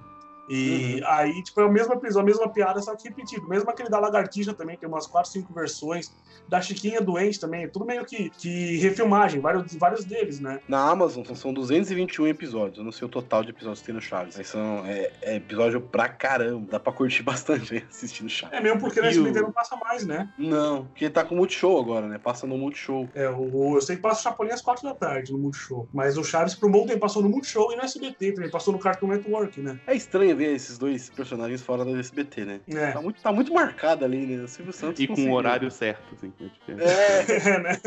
[0.49, 1.07] E uhum.
[1.07, 3.47] aí, tipo, é o mesmo episódio, a mesma piada, só que repetido.
[3.47, 6.11] Mesmo aquele da Lagartixa também, tem umas 4, 5 versões.
[6.47, 10.59] Da Chiquinha Doente também, tudo meio que, que refilmagem, vários, vários deles, né?
[10.67, 14.01] Na Amazon são 221 episódios, eu não sei o total de episódios que tem no
[14.01, 14.35] Chaves.
[14.35, 18.57] Mas são, é, é episódio pra caramba, dá pra curtir bastante assistindo Chaves.
[18.57, 19.43] É mesmo porque na SBT o...
[19.43, 20.27] não passa mais, né?
[20.39, 22.17] Não, porque tá com o Multishow agora, né?
[22.17, 23.07] Passa no Multishow.
[23.13, 25.87] É, o, eu sei que passa o Chapolin às 4 da tarde no Multishow.
[25.93, 29.07] Mas o Chaves bom tempo passou no Multishow e no SBT também, passou no Cartoon
[29.07, 29.79] Network, né?
[29.85, 32.61] É estranho ver esses dois personagens fora do SBT, né?
[32.69, 32.91] É.
[32.91, 34.43] Tá muito, tá muito marcado ali, né?
[34.43, 34.99] O Silvio Santos.
[34.99, 36.31] E com o horário certo, assim.
[36.67, 37.77] É, é né?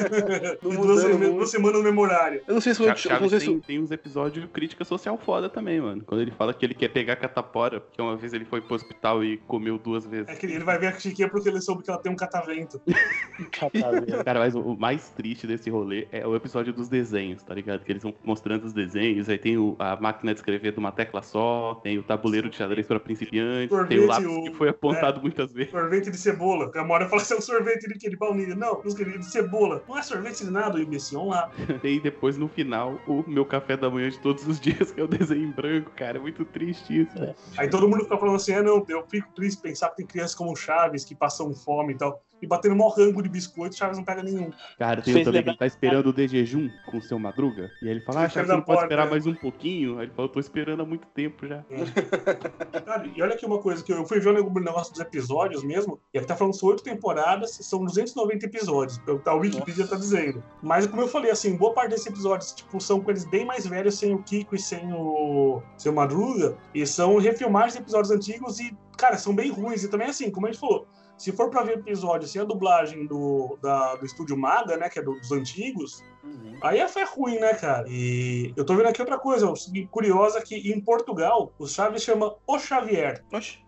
[0.60, 2.42] duas, semanas no memorário.
[2.46, 3.60] Eu não sei se o Chaves tem, se...
[3.60, 6.02] tem uns episódios de crítica social foda também, mano.
[6.04, 9.24] Quando ele fala que ele quer pegar catapora, porque uma vez ele foi pro hospital
[9.24, 10.28] e comeu duas vezes.
[10.28, 12.80] É que ele vai ver a Chiquinha porque ele soube que ela tem um catavento.
[13.50, 14.24] catavento.
[14.24, 17.82] Cara, mas o mais triste desse rolê é o episódio dos desenhos, tá ligado?
[17.84, 20.92] Que eles vão mostrando os desenhos, aí tem o, a máquina de escrever de uma
[20.92, 24.42] tecla só, tem o tabuleiro de xadrez para principiante, sorvete, tem o lápis o...
[24.44, 25.70] que foi apontado é, muitas vezes.
[25.70, 26.70] Sorvete de cebola.
[26.74, 28.54] A Mora fala que é um sorvete de, de baunilha.
[28.54, 29.82] Não, queridos de cebola.
[29.88, 31.50] Não é sorvete de nada, o imbecil lá.
[31.82, 35.04] e depois, no final, o meu café da manhã de todos os dias, que é
[35.04, 36.18] o desenho em branco, cara.
[36.18, 37.22] É muito triste isso.
[37.22, 37.34] É.
[37.58, 40.34] Aí todo mundo fica falando assim, ah, não, eu fico triste pensar que tem crianças
[40.34, 44.04] como Chaves que passam fome e tal e batendo mó rango de biscoito, Chaves não
[44.04, 44.50] pega nenhum.
[44.78, 47.70] Cara, tem um também que tá esperando o de jejum com o seu Madruga.
[47.80, 49.98] E aí ele fala, ah, Chaves não pode esperar mais um pouquinho.
[49.98, 51.64] Aí ele falou, tô esperando há muito tempo já.
[51.70, 52.80] É.
[52.80, 56.00] Cara, e olha aqui uma coisa, que eu fui ver o negócio dos episódios mesmo,
[56.12, 59.94] e aqui tá falando são oito temporadas, são 290 episódios, a Wikipedia Nossa.
[59.94, 60.42] tá dizendo.
[60.60, 63.66] Mas como eu falei, assim, boa parte desses episódios, tipo, são com eles bem mais
[63.66, 68.58] velhos, sem o Kiko e sem o seu Madruga, e são refilmagens de episódios antigos
[68.58, 69.84] e, cara, são bem ruins.
[69.84, 73.06] E também, assim, como a gente falou, se for para ver episódio sem a dublagem
[73.06, 76.58] do, da, do estúdio Maga, né, que é do, dos antigos, uhum.
[76.62, 77.86] aí é fé ruim, né, cara?
[77.88, 79.52] E eu tô vendo aqui outra coisa,
[79.90, 83.24] curiosa, que em Portugal, o Chaves chama O Xavier.
[83.32, 83.58] Oxe.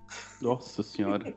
[0.41, 1.35] Nossa senhora.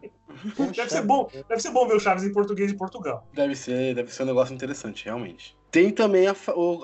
[0.76, 3.26] deve, ser bom, deve ser bom ver o Chaves em português de Portugal.
[3.34, 5.57] Deve ser, deve ser um negócio interessante, realmente.
[5.72, 6.36] Tem também a,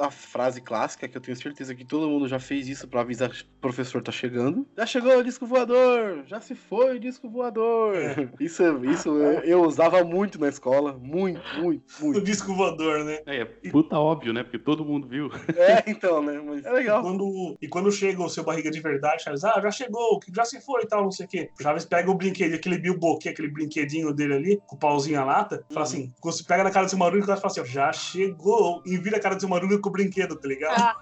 [0.02, 3.30] a, frase clássica, que eu tenho certeza que todo mundo já fez isso para avisar
[3.30, 4.68] que o professor tá chegando.
[4.78, 6.24] Já chegou o disco voador!
[6.28, 7.96] Já se foi o disco voador!
[7.96, 8.30] É.
[8.40, 10.94] Isso, isso eu, eu, usava muito na escola.
[10.94, 12.20] Muito, muito, muito.
[12.20, 13.20] O disco voador, né?
[13.26, 14.44] É, é puta óbvio, né?
[14.44, 15.30] Porque todo mundo viu.
[15.56, 16.42] É, então, né?
[16.44, 17.00] Mas é legal.
[17.00, 20.44] E quando, e quando chega o seu barriga de verdade, Chaves, ah, já chegou, já
[20.44, 21.50] se foi e tal, não sei o quê.
[21.58, 25.26] O Chaves pega o brinquedo, aquele bilboquê, aquele brinquedinho dele ali, com o pauzinho a
[25.26, 25.74] lata, uhum.
[25.74, 27.66] fala assim, quando você pega na cara do seu Marujo, o cara fala assim, ó,
[27.66, 30.96] já chegou e vira a cara do seu Maruga com o brinquedo, tá ligado?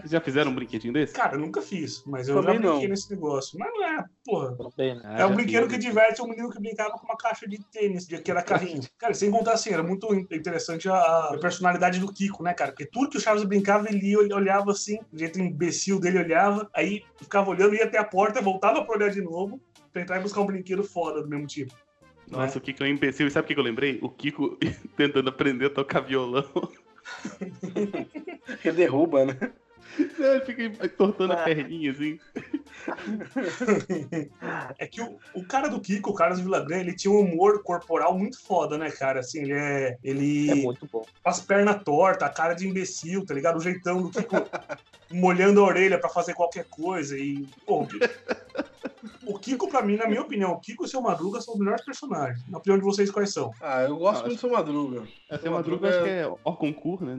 [0.00, 1.12] Vocês já fizeram um brinquedinho desse?
[1.12, 2.88] Cara, eu nunca fiz, mas eu Também já brinquei não.
[2.88, 3.58] nesse negócio.
[3.58, 4.56] Mas não é, porra.
[5.04, 8.06] Ah, é um brinquedo que diverte um menino que brincava com uma caixa de tênis,
[8.06, 8.82] que era carrinho.
[8.98, 12.72] cara, sem contar assim, era muito interessante a, a, personalidade do Kiko, né, cara?
[12.72, 17.02] Porque tudo que o Chaves brincava, ele, olhava assim, do jeito imbecil dele olhava, aí
[17.16, 19.60] ficava olhando, ia até a porta, voltava pra olhar de novo,
[19.92, 21.74] pra entrar e buscar um brinquedo foda do mesmo tipo.
[22.30, 22.58] Nossa, é?
[22.58, 23.26] o Kiko é um imbecil.
[23.26, 23.98] E sabe o que eu lembrei?
[24.02, 24.58] O Kiko
[24.96, 26.44] tentando aprender a tocar violão.
[28.64, 29.52] Ele derruba, né?
[30.18, 31.40] Não, ele fica entortando ah.
[31.40, 32.18] a perninha, assim.
[34.78, 38.16] É que o, o cara do Kiko, o Carlos Villagrán, ele tinha um humor corporal
[38.16, 39.20] muito foda, né, cara?
[39.20, 39.98] Assim, ele é.
[40.04, 40.50] Ele.
[40.50, 41.04] É muito bom.
[41.24, 43.56] As pernas tortas, a cara de imbecil, tá ligado?
[43.56, 44.36] O jeitão do Kiko
[45.10, 47.16] molhando a orelha para fazer qualquer coisa.
[47.18, 47.46] E.
[47.64, 47.86] Pô,
[49.26, 51.60] o Kiko, pra mim, na minha opinião, o Kiko e o seu Madruga são os
[51.60, 52.44] melhores personagens.
[52.48, 53.50] Na opinião de vocês, quais são?
[53.60, 55.02] Ah, eu gosto muito do seu Madruga.
[55.30, 57.16] É, seu Madruga, acho que é o concurso, né?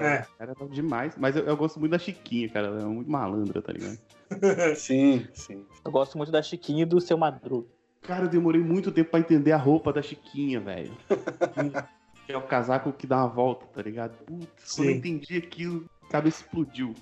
[0.00, 0.26] É.
[0.38, 1.14] Era demais.
[1.16, 2.66] Mas eu, eu, gosto muito da Chiquinha, cara.
[2.66, 3.98] Ela é muito malandra, tá ligado?
[4.76, 5.64] sim, sim.
[5.84, 7.68] Eu gosto muito da Chiquinha e do seu Madruga.
[8.02, 10.92] Cara, eu demorei muito tempo pra entender a roupa da Chiquinha, velho.
[12.26, 14.16] que é o casaco que dá uma volta, tá ligado?
[14.24, 16.94] Putz, quando eu entendi aquilo, a cabeça explodiu.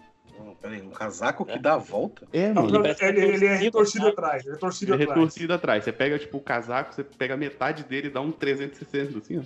[0.44, 1.58] Não, peraí, um casaco que é.
[1.58, 2.26] dá a volta?
[2.32, 2.84] É, mano.
[2.84, 4.42] Ele, ele, ele é retorcido atrás.
[4.42, 5.84] Ele é retorcido ele é retorcido atrás.
[5.84, 9.42] Você pega, tipo, o casaco, você pega metade dele e dá um 360, assim, ó.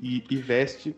[0.00, 0.96] E, e veste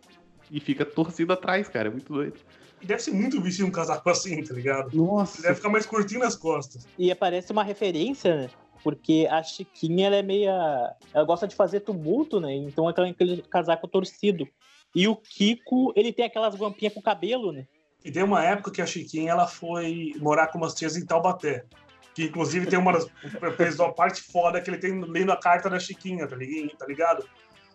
[0.51, 1.89] e fica torcido atrás, cara.
[1.89, 2.39] É muito doido.
[2.81, 4.97] E deve ser muito vestir um casaco assim, tá ligado?
[4.97, 5.39] Nossa.
[5.39, 6.87] Ele deve ficar mais curtinho nas costas.
[6.99, 8.51] E parece uma referência, né?
[8.85, 10.95] Porque a Chiquinha, ela é meia.
[11.13, 12.55] Ela gosta de fazer tumulto, né?
[12.55, 14.47] Então aquele casaco torcido.
[14.95, 17.67] E o Kiko, ele tem aquelas guampinhas com cabelo, né?
[18.05, 21.65] E tem uma época que a Chiquinha ela foi morar com umas tias em Taubaté.
[22.15, 23.09] Que inclusive tem uma das
[23.79, 26.77] uma parte foda que ele tem lendo a carta da Chiquinha, tá ligado?
[26.77, 27.29] Tá ligado?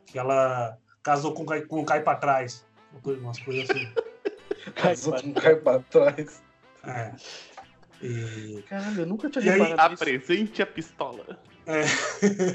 [0.05, 2.65] Que ela casou com, com o Cai pra trás.
[3.05, 3.93] Umas coisas assim.
[4.75, 6.41] casou com o Cai pra trás.
[6.85, 7.11] É.
[8.01, 8.61] E...
[8.67, 10.03] Caralho, eu nunca tinha E aí- reparado nisso.
[10.03, 11.39] Apresente a pistola.
[11.65, 11.83] É.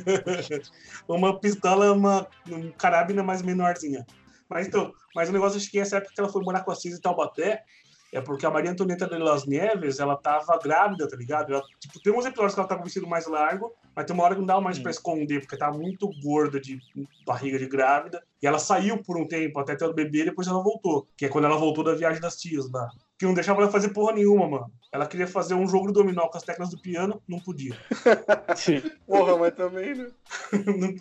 [1.08, 4.06] uma pistola, uma um carabina mais menorzinha.
[4.48, 6.74] Mas então, mas o negócio acho que essa época que ela foi morar com a
[6.74, 7.62] Cis em Taubaté
[8.10, 11.52] é porque a Maria Antonieta de las Nieves, ela tava grávida, tá ligado?
[11.52, 14.24] Ela, tipo, tem uns episódios que ela tá com vestido mais largo, mas tem uma
[14.24, 14.82] hora que não dava mais Hum.
[14.82, 16.80] pra esconder, porque tava muito gorda de
[17.26, 18.22] barriga de grávida.
[18.42, 21.08] E ela saiu por um tempo até ter o bebê, depois ela voltou.
[21.16, 22.88] Que é quando ela voltou da viagem das tias lá.
[23.18, 24.70] Que não deixava ela fazer porra nenhuma, mano.
[24.92, 27.76] Ela queria fazer um jogo de dominó com as teclas do piano, não podia.
[29.06, 30.08] Porra, mas também, né?
[30.66, 30.94] Não-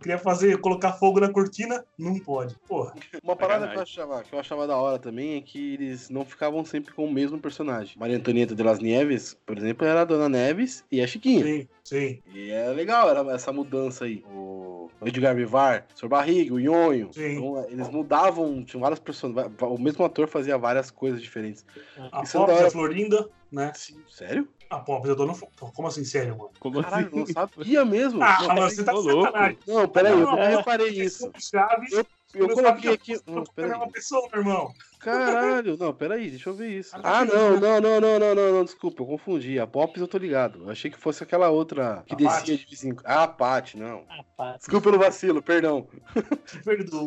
[0.00, 2.54] Queria fazer, colocar fogo na cortina, não pode.
[2.68, 2.92] Porra.
[3.22, 6.22] Uma parada que eu, achava, que eu achava da hora também é que eles não
[6.22, 7.94] ficavam sempre com o mesmo personagem.
[7.98, 11.42] Maria Antonieta de las Nieves, por exemplo, era a Dona Neves e a Chiquinha.
[11.42, 14.22] Sim, sim, E é legal era essa mudança aí.
[14.30, 16.08] O Edgar Vivar, o Sr.
[16.08, 16.75] Barriga, o Nhonho.
[17.12, 17.32] Sim.
[17.36, 19.52] Então, eles mudavam, tinham vários personagens.
[19.60, 21.64] O mesmo ator fazia várias coisas diferentes.
[22.12, 22.70] A Isso é hora.
[22.70, 23.72] Florinda, né?
[24.08, 24.48] Sério?
[24.68, 26.50] A Pop da Dona Flo- Como assim, sério, mano?
[26.58, 27.16] Como Caralho, assim?
[27.18, 28.20] não sabia mesmo.
[28.24, 29.32] Ah, não, mas peraí, você tá louco.
[29.66, 31.30] não, peraí, eu Não, nunca é- reparei isso.
[31.38, 33.20] Chaves, Eu, eu eu coloquei aqui.
[33.26, 33.72] Não, é peraí.
[33.72, 34.72] uma pessoa, meu irmão.
[35.06, 36.90] Caralho, não, peraí, deixa eu ver isso.
[37.02, 39.58] Ah, não, não, não, não, não, não, não, desculpa, eu confundi.
[39.58, 40.64] A Pops eu tô ligado.
[40.64, 42.96] Eu achei que fosse aquela outra que A descia de vizinho.
[43.04, 44.04] Ah, a Paty, não.
[44.08, 44.58] Rapaz.
[44.58, 45.86] Desculpa pelo vacilo, perdão.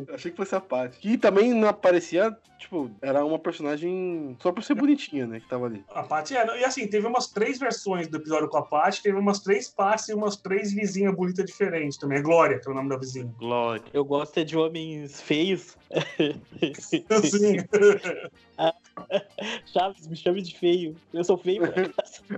[0.07, 0.99] Eu achei que fosse a Paty.
[0.99, 5.65] Que também não aparecia, tipo, era uma personagem só por ser bonitinha, né, que tava
[5.65, 5.83] ali.
[5.89, 6.59] A Paty é.
[6.59, 10.11] E assim, teve umas três versões do episódio com a Paty, teve umas três Paty
[10.11, 12.19] e umas três vizinhas bonitas diferentes também.
[12.19, 13.33] É Glória, que é o nome da vizinha.
[13.37, 13.83] Glória.
[13.93, 15.77] Eu gosto é de homens feios.
[17.09, 17.57] Assim.
[19.65, 20.95] Chaves, me chame de feio.
[21.13, 21.61] Eu sou feio.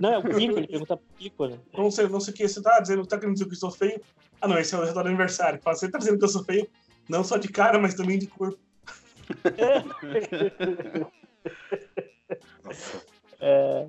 [0.00, 1.58] Não, é o Pico, ele pergunta pro Pico, né?
[1.76, 2.48] não sei, não sei o que.
[2.48, 4.00] Você tá dizendo, tá querendo dizer que eu sou feio?
[4.40, 5.60] Ah, não, esse é o resultado do aniversário.
[5.64, 6.68] Você tá dizendo que eu sou feio?
[7.08, 8.58] Não só de cara, mas também de corpo.
[12.64, 13.02] Nossa.
[13.40, 13.88] É,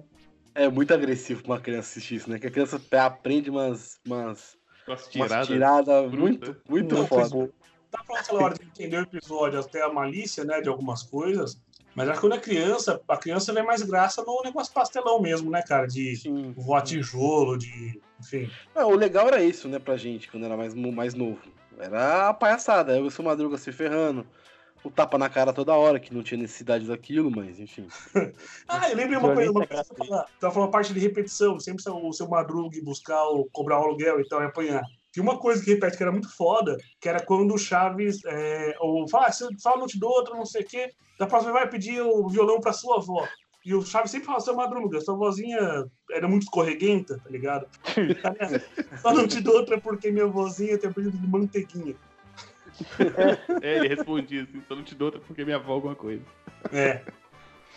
[0.56, 2.39] É muito agressivo pra uma criança assistir isso, né?
[2.39, 6.10] Que a criança aprende umas, umas, Umas tiradas.
[6.12, 6.17] bruta.
[6.17, 7.49] muito, muito Não, foda.
[7.93, 11.62] Dá pra aquela hora de entender o episódio até a malícia, né, de algumas coisas.
[11.93, 15.51] Mas acho que quando é criança, a criança vê mais graça no negócio pastelão mesmo,
[15.51, 15.86] né, cara?
[15.86, 16.51] De Sim.
[16.58, 18.01] voar tijolo, de.
[18.19, 18.49] Enfim.
[18.73, 21.39] Não, o legal era isso, né, pra gente, quando era mais, mais novo.
[21.77, 24.25] Era a palhaçada, eu sou Madruga se ferrando,
[24.84, 27.88] o tapa na cara toda hora, que não tinha necessidade daquilo, mas enfim.
[28.67, 31.84] Ah, eu lembrei uma coisa, uma coisa tava, tava falando a parte de repetição, sempre
[31.88, 34.84] o seu Madruga ir buscar, o, cobrar o aluguel e tal, e apanhar.
[35.13, 38.76] Tinha uma coisa que repete que era muito foda, que era quando o Chaves, é,
[38.80, 41.28] ou fala, ah, se eu falo, não te dou outra, não sei o quê, da
[41.28, 43.28] próxima vai pedir o violão pra sua avó.
[43.63, 47.67] E o Chaves sempre fala, seu Madruga, sua vozinha era muito escorreguenta, tá ligado?
[49.04, 51.95] Só não te dou outra porque minha vozinha tem apelido de manteiguinha.
[53.62, 56.23] É, ele respondia assim, só não te dou outra porque minha avó alguma coisa.
[56.71, 57.04] É.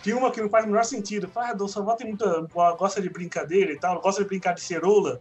[0.02, 1.28] Tinha uma que não faz o menor sentido.
[1.28, 2.48] Fala, ah, sua avó tem muita.
[2.78, 5.20] gosta de brincadeira e tal, gosta de brincar de ceroula.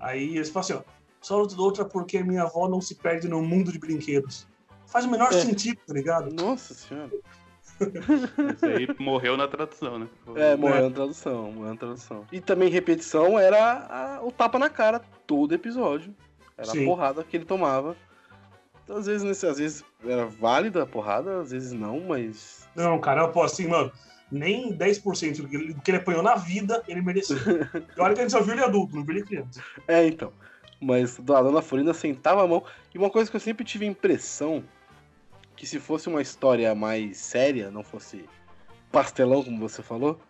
[0.00, 3.28] Aí eles falam assim, ó, só te dou outra porque minha avó não se perde
[3.28, 4.46] no mundo de brinquedos.
[4.86, 5.40] Faz o menor É.
[5.40, 6.32] sentido, tá ligado?
[6.34, 7.10] Nossa senhora.
[8.54, 10.06] Isso aí morreu na tradução, né?
[10.36, 12.24] É, morreu na tradução, morreu na tradução.
[12.30, 13.58] E também repetição era
[14.18, 16.14] a- o tapa na cara todo episódio.
[16.56, 16.82] Era Sim.
[16.82, 17.96] a porrada que ele tomava.
[18.84, 22.68] Então, às vezes, nesse, às vezes era válida a porrada, às vezes não, mas.
[22.76, 23.90] Não, cara, pô, assim, mano,
[24.30, 27.36] nem 10% do que, ele, do que ele apanhou na vida ele mereceu.
[27.96, 29.60] E olha que a gente só viu ele adulto, não viu ele criança.
[29.88, 30.32] É, então.
[30.80, 32.62] Mas a dona Florinda sentava a mão.
[32.94, 34.64] E uma coisa que eu sempre tive a impressão
[35.56, 38.24] que se fosse uma história mais séria, não fosse
[38.90, 40.20] pastelão, como você falou,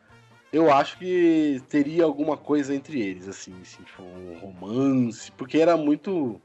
[0.53, 5.77] eu acho que teria alguma coisa entre eles, assim, assim tipo, um romance, porque era
[5.77, 6.41] muito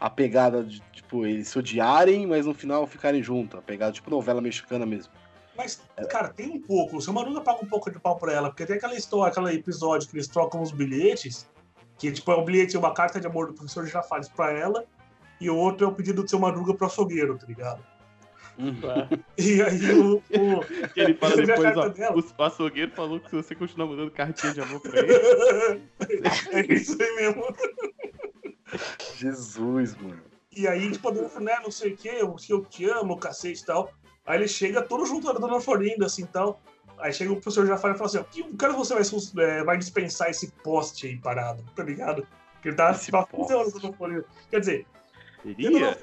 [0.00, 4.10] a pegada de, tipo, eles se odiarem, mas no final ficarem juntos, a pegada tipo
[4.10, 5.12] novela mexicana mesmo.
[5.56, 6.98] Mas, cara, tem um pouco.
[6.98, 9.58] O seu Maruga paga um pouco de pau pra ela, porque tem aquela história, aquele
[9.58, 11.48] episódio que eles trocam os bilhetes,
[11.98, 14.84] que tipo, é um bilhete, uma carta de amor do professor Girafales pra ela,
[15.40, 17.84] e o outro é o pedido do seu Madruga pro açougueiro, tá ligado?
[19.38, 20.16] E aí o.
[20.16, 20.64] o...
[20.96, 22.16] Ele fala depois, carta ó, dela?
[22.16, 25.12] o açougueiro falou que se você continuar mandando cartinha de amor pra ele,
[26.52, 27.44] é isso aí mesmo.
[29.16, 30.22] Jesus, mano.
[30.56, 33.62] E aí, tipo, a dona né, não sei o que, eu, eu te amo, cacete
[33.62, 33.92] e tal.
[34.26, 36.60] Aí ele chega todo junto da dona Florinda, assim tal.
[37.00, 39.02] Aí chega o professor Jafar e fala assim: ó, que cara você vai,
[39.46, 42.26] é, vai dispensar esse poste aí parado, tá ligado?
[42.54, 43.36] Porque ele tá Esse poste.
[43.36, 44.24] 15 horas.
[44.50, 44.86] Quer dizer,
[45.42, 45.98] teria?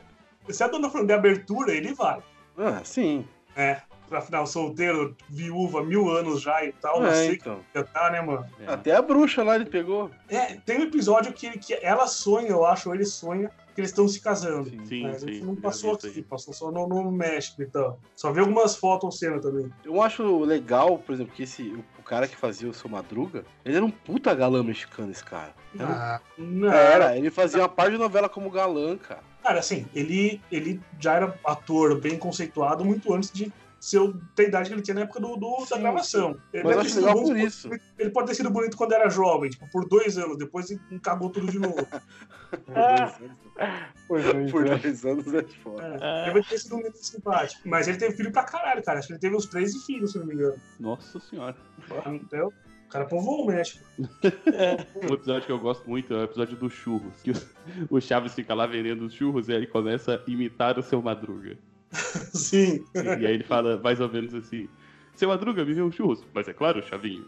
[0.49, 2.21] se a dona der abertura, ele vai.
[2.57, 3.27] Ah, sim.
[3.55, 3.81] É,
[4.11, 7.59] afinal, solteiro, viúva, mil anos já e tal, não É, sei então.
[7.73, 8.45] que já tá, né, mano?
[8.59, 8.67] É.
[8.71, 10.09] Até a bruxa lá ele pegou.
[10.29, 13.91] É, tem um episódio que, que ela sonha, eu acho, ou ele sonha, que eles
[13.91, 14.69] estão se casando.
[14.69, 15.03] Sim, sim.
[15.03, 17.99] Mas sim, não passou aqui, passou só no, no México então.
[18.15, 19.69] Só vi algumas fotos ou cena também.
[19.83, 21.61] Eu acho legal, por exemplo, que esse,
[21.99, 25.53] o, cara que fazia o seu Madruga, ele era um puta galã mexicano, esse cara.
[25.77, 26.71] Era, um- Ah, não.
[26.71, 29.23] era, ele fazia uma parte de novela como galã, cara.
[29.43, 33.51] Cara, assim, ele, ele já era ator bem conceituado muito antes de
[33.85, 36.39] ser, o- ter a idade que ele tinha na época do, do- da gravação.
[36.53, 37.69] Ele, Mas acho legal por isso.
[37.99, 41.29] ele pode ter sido bonito quando era jovem, tipo, por dois anos, depois ele cagou
[41.29, 41.75] tudo de novo.
[44.07, 45.97] Por dois anos, por dois anos é foda.
[46.01, 47.61] É, ele vai ter sido um menino simpático.
[47.67, 48.99] Mas ele teve filho pra caralho, cara.
[48.99, 50.55] Acho que ele teve uns 13 filhos, se não me engano.
[50.79, 51.55] Nossa senhora.
[52.07, 53.83] Então, o cara povoou o México.
[55.09, 57.13] Um episódio que eu gosto muito é o episódio dos churros.
[57.23, 57.35] Que o,
[57.89, 61.01] o Chaves fica lá vendendo os churros e aí ele começa a imitar o seu
[61.01, 61.57] Madruga.
[62.33, 62.83] Sim.
[62.95, 64.67] E, e aí ele fala mais ou menos assim:
[65.15, 66.23] Seu Madruga, me vê um churros.
[66.33, 67.25] Mas é claro, Chavinho.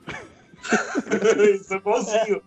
[1.54, 2.42] Isso é igualzinho.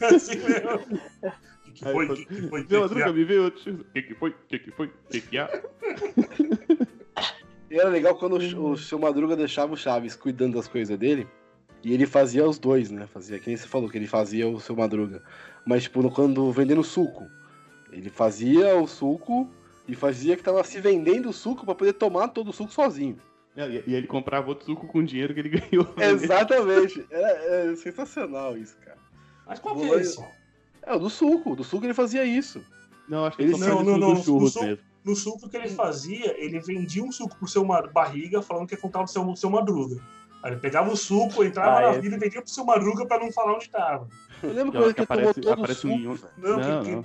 [0.00, 0.70] É assim mesmo.
[0.74, 1.32] O
[1.64, 2.08] que, que foi?
[2.16, 2.66] que, que foi?
[2.66, 3.80] Seu Madruga, me vê outro churros.
[3.80, 4.30] O que, que foi?
[4.30, 4.86] O que, que foi?
[4.86, 5.48] O que, que há?
[7.70, 11.26] E era legal quando o, o seu Madruga deixava o Chaves cuidando das coisas dele.
[11.82, 13.06] E ele fazia os dois, né?
[13.06, 15.22] Fazia, que nem você falou, que ele fazia o seu Madruga.
[15.66, 17.26] Mas, tipo, no- quando vendendo suco.
[17.90, 19.50] Ele fazia o suco
[19.92, 23.16] e fazia que tava se vendendo o suco pra poder tomar todo o suco sozinho.
[23.56, 25.86] É, E, e ele comprava outro suco com o dinheiro que ele ganhou.
[25.98, 27.04] Exatamente.
[27.10, 28.96] É, é sensacional isso, cara.
[29.46, 30.24] Mas qual que é esse?
[30.82, 31.54] É, o do suco.
[31.54, 32.64] Do suco ele fazia isso.
[33.08, 34.84] Não, acho que Ele- não, não, isso não, no suco- mesmo.
[35.04, 38.80] No suco que ele fazia, ele vendia um suco pro seu barriga, falando que ia
[38.80, 40.00] contar do seu, seu madruga.
[40.42, 42.00] Aí ele pegava o suco, entrava Ah, na é.
[42.00, 44.08] vida e vendia pro seu madruga pra não falar onde tava.
[44.42, 46.14] Eu lembro acho que ele tomou aparece, todo o aparece um suco.
[46.14, 46.32] velho.
[46.38, 47.04] Não, Não, porque não.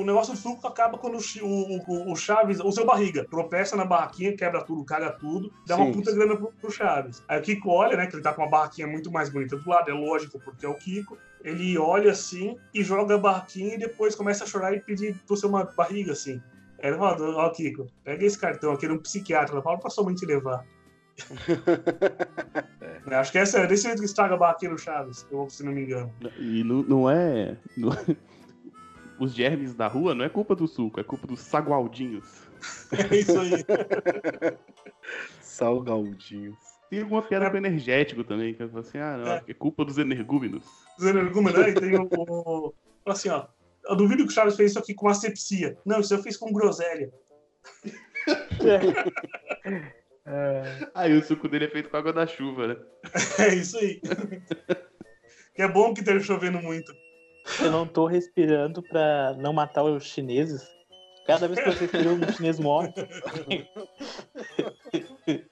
[0.00, 3.76] O negócio do suco acaba quando o, o, o, o Chaves, o seu barriga, tropeça
[3.76, 5.92] na barraquinha, quebra tudo, caga tudo, dá uma Sim.
[5.92, 7.22] puta grana pro, pro Chaves.
[7.28, 9.68] Aí o Kiko olha, né, que ele tá com uma barraquinha muito mais bonita do
[9.68, 11.16] lado, é lógico, porque é o Kiko.
[11.44, 15.36] Ele olha assim e joga a barraquinha e depois começa a chorar e pedir pro
[15.36, 16.42] seu ma- barriga, assim.
[16.82, 20.14] Aí ele fala, ó, Kiko, pega esse cartão aqui num psiquiatra, fala pra sua mãe
[20.14, 20.64] te levar.
[23.10, 25.64] É, Acho que essa é desse jeito que estraga a barraquinha no Chaves, eu- se
[25.64, 26.12] não me engano.
[26.38, 27.56] E não, não é.
[27.76, 27.90] não-
[29.18, 32.46] Os germes da rua não é culpa do suco, é culpa dos sagualdinhos.
[33.10, 33.64] É isso aí.
[35.40, 36.56] Salgaldinhos.
[36.88, 39.42] Tem alguma piada com energético também, que eu falo assim, ah, não, É.
[39.48, 40.64] é culpa dos energúmenos.
[40.98, 41.70] Os energúmenos, né?
[41.70, 43.46] E tem o, o- fala assim, ó.
[43.84, 45.76] Eu duvido que o Chaves fez isso aqui com asepsia.
[45.84, 47.10] Não, isso eu fiz com groselha.
[50.94, 52.76] Aí o suco dele é feito com água da chuva, né?
[53.38, 54.00] É isso aí.
[55.54, 56.92] que é bom que esteja chovendo muito.
[57.60, 60.68] Eu não tô respirando pra não matar os chineses.
[61.26, 62.92] Cada vez que eu respiro, um chinês morre.
[65.26, 65.44] E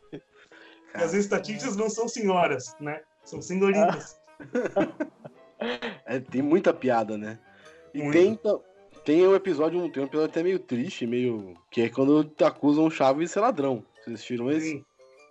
[0.94, 3.02] as estatísticas não são senhoras, né?
[3.24, 4.16] São senhoritas.
[6.04, 7.38] É, tem muita piada, né?
[7.94, 8.12] E Muito.
[8.12, 8.38] tem,
[9.06, 11.54] tem um episódio, tem um episódio até meio triste, meio.
[11.70, 13.82] Que é quando acusam o Chaves de ser ladrão.
[13.94, 14.72] Vocês assistiram esse?
[14.72, 14.85] Sim.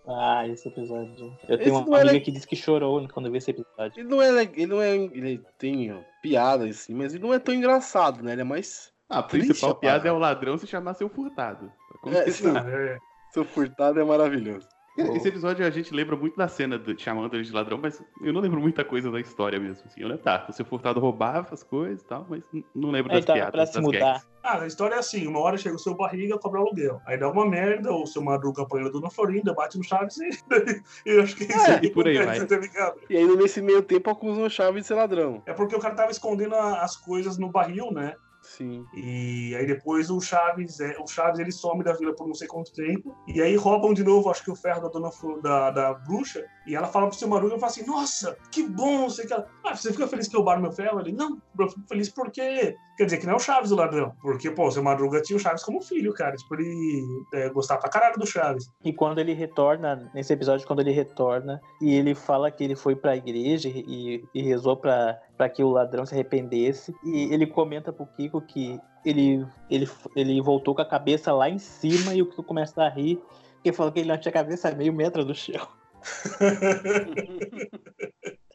[0.08, 1.36] Ah, esse episódio.
[1.48, 3.50] Eu Esse tenho não uma é amiga le- que disse que chorou quando viu esse
[3.52, 4.00] episódio.
[4.02, 4.32] Ele não é.
[4.32, 4.96] le- Ele não é.
[4.96, 8.34] Ele tem ó, piada assim, mas ele não é tão engraçado, né?
[8.34, 8.94] Ele é mais.
[9.10, 11.72] Ah, a Triste principal piada é o ladrão se chamar seu furtado.
[12.08, 12.30] É.
[12.30, 12.98] É.
[13.32, 14.68] Seu furtado é maravilhoso.
[14.98, 18.32] Esse episódio a gente lembra muito da cena do- chamando ele de ladrão, mas eu
[18.32, 19.84] não lembro muita coisa da história mesmo.
[19.86, 20.02] Assim.
[20.02, 22.42] Eu lembro, tá, o seu furtado roubava as coisas e tal, mas
[22.74, 23.52] não lembro das tá, piadas.
[23.52, 24.00] pra se mudar.
[24.00, 24.28] gags.
[24.42, 27.02] Ah, a história é assim: uma hora chega o seu barriga, cobra aluguel.
[27.06, 30.30] Aí dá uma merda, o seu madruga apanha a dona Florinda, bate no Chaves e.
[31.06, 32.40] e eu acho que é isso É, aí e por aí vai.
[32.46, 32.94] tá?
[33.10, 35.42] E aí, nesse meio tempo, acusam o Chaves de ser ladrão.
[35.46, 38.14] É porque o cara tava escondendo as coisas no barril, né?
[38.46, 38.86] Sim.
[38.94, 42.48] E aí depois o Chaves, é, o Chaves ele some da vila por não sei
[42.48, 43.16] quanto tempo.
[43.28, 45.10] E aí roubam de novo, acho que o ferro da dona
[45.42, 46.46] da, da bruxa.
[46.68, 49.28] E ela fala pro seu Maruga e fala assim: Nossa, que bom, não sei o
[49.28, 49.34] que.
[49.34, 51.00] ela- Ah, você fica feliz que roubaram meu ferro?
[51.00, 52.76] Ele, não, eu fico feliz porque.
[52.98, 54.14] Quer dizer, que não é o Chaves o ladrão.
[54.22, 56.36] Porque, pô, o seu Madruga tinha o Chaves como filho, cara.
[56.36, 57.04] Tipo, ele
[57.34, 58.70] é, gostava pra caralho do Chaves.
[58.86, 62.96] E quando ele retorna, nesse episódio, quando ele retorna, e ele fala que ele foi
[62.96, 67.92] pra igreja e, e rezou pra, pra que o ladrão se arrependesse, e ele comenta
[67.92, 72.30] pro Kiko que ele, ele, ele voltou com a cabeça lá em cima e o
[72.30, 73.22] Kiko começa a rir,
[73.56, 75.68] porque falou que ele não tinha a cabeça meio metro do chão.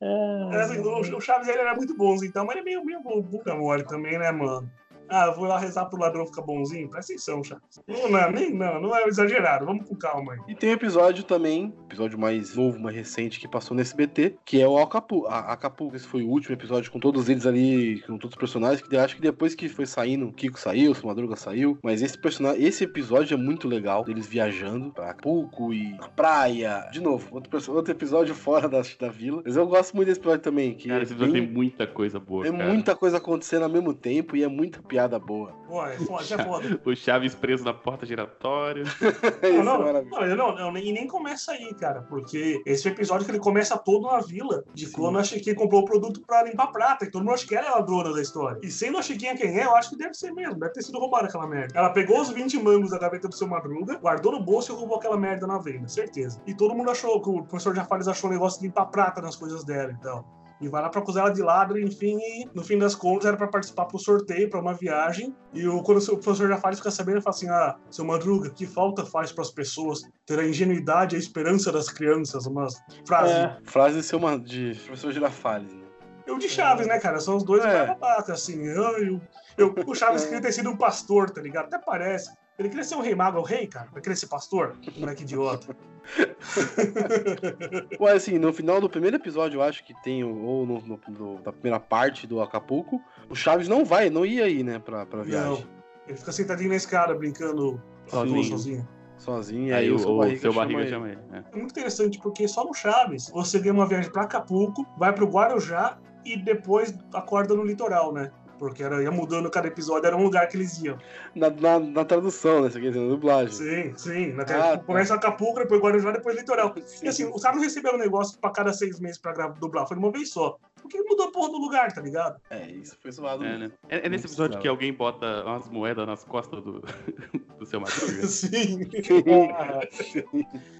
[0.00, 3.56] É, assim, o, Chaves ele era muito bonzinho, então, mas ele é meio, meio bunda
[3.56, 4.70] mole também, né, mano?
[5.08, 6.88] Ah, vou lá rezar pro ladrão ficar bonzinho.
[6.88, 7.62] Presta atenção, Chaves.
[7.86, 9.64] Não, não, nem, não, não é exagerado.
[9.66, 10.38] Vamos com calma aí.
[10.48, 14.60] E tem um episódio também, episódio mais novo, mais recente, que passou no SBT, que
[14.60, 15.26] é o Acapulco.
[15.28, 18.94] Acapulco, esse foi o último episódio com todos eles ali, com todos os personagens, que
[18.94, 22.18] eu acho que depois que foi saindo, o Kiko saiu, o Madruga saiu, mas esse
[22.18, 26.88] personagem, esse episódio é muito legal, deles viajando pra Acapulco e na praia.
[26.92, 29.42] De novo, outro, outro episódio fora da, da vila.
[29.44, 30.74] Mas eu gosto muito desse episódio também.
[30.74, 32.64] Que cara, esse episódio tem muita coisa boa, É cara.
[32.66, 35.52] muita coisa acontecendo ao mesmo tempo e é muita piada boa.
[35.66, 36.80] Pô, é foda, é foda.
[36.84, 38.84] o Chaves preso na porta giratória.
[39.62, 43.38] não, não, não, não, não, e nem começa aí, cara, porque esse episódio que ele
[43.38, 44.92] começa todo na vila, de Sim.
[44.92, 47.66] quando a Chiquinha comprou o produto pra limpar prata, e todo mundo acha que ela
[47.66, 48.58] é a ladrona da história.
[48.62, 50.98] E sendo a Chiquinha quem é, eu acho que deve ser mesmo, deve ter sido
[50.98, 51.78] roubada aquela merda.
[51.78, 54.96] Ela pegou os 20 mangos da gaveta do seu Madruga, guardou no bolso e roubou
[54.96, 56.40] aquela merda na venda, certeza.
[56.46, 59.36] E todo mundo achou, que o professor Jafales achou um negócio de limpar prata nas
[59.36, 60.24] coisas dela, então
[60.60, 63.36] e vai lá para acusar ela de ladro, enfim, e no fim das contas era
[63.36, 65.34] para participar pro sorteio, para uma viagem.
[65.54, 68.66] E o, quando o professor Jafales fica sabendo, ele fala assim: Ah, seu Madruga, que
[68.66, 72.46] falta faz para as pessoas ter a ingenuidade e a esperança das crianças?
[72.46, 72.66] Uma
[73.06, 73.32] frase.
[73.32, 75.88] É, frase de, seu, de professor Girafales, né?
[76.26, 77.20] Eu de Chaves, né, cara?
[77.20, 77.86] São os dois é.
[77.86, 78.62] babaca, assim.
[78.66, 79.20] Eu, eu,
[79.56, 81.66] eu, o Chaves queria ter sido um pastor, tá ligado?
[81.66, 82.30] Até parece.
[82.58, 83.88] Ele queria ser um rei mago, é o rei, cara.
[83.92, 84.76] Vai querer ser pastor?
[84.96, 85.76] Moleque idiota.
[88.00, 91.40] Ué, assim, no final do primeiro episódio, eu acho que tem, ou no, no, no,
[91.44, 93.00] na primeira parte do Acapulco,
[93.30, 95.50] o Chaves não vai, não ia aí, né, pra, pra viagem.
[95.50, 95.78] Não.
[96.08, 98.44] Ele fica sentadinho na escada, brincando sozinho.
[98.44, 98.88] sozinho.
[99.18, 101.20] Sozinho, aí, aí o, o seu barriga, seu barriga chama, ele.
[101.32, 101.38] É.
[101.38, 105.26] é muito interessante, porque só no Chaves você ganha uma viagem pra Acapulco, vai pro
[105.26, 108.32] Guarujá e depois acorda no litoral, né?
[108.58, 110.98] Porque era, ia mudando cada episódio, era um lugar que eles iam.
[111.34, 112.70] Na, na, na tradução, né?
[112.70, 113.52] Quer dizer, na dublagem.
[113.52, 114.32] Sim, sim.
[114.32, 114.78] Na, ah, tá.
[114.78, 116.74] começa Acapulco, depois Guarujá, depois Litoral.
[116.84, 117.06] Sim.
[117.06, 119.86] E assim, os caras não receberam um negócio pra cada seis meses pra gravar, dublar,
[119.86, 120.58] foi uma vez só.
[120.80, 122.40] Porque mudou a porra do lugar, tá ligado?
[122.50, 123.44] É, isso foi zoado.
[123.44, 123.70] É, né?
[123.88, 126.82] é, é nesse episódio que alguém bota umas moedas nas costas do,
[127.58, 128.24] do seu Madruga.
[128.26, 128.88] sim.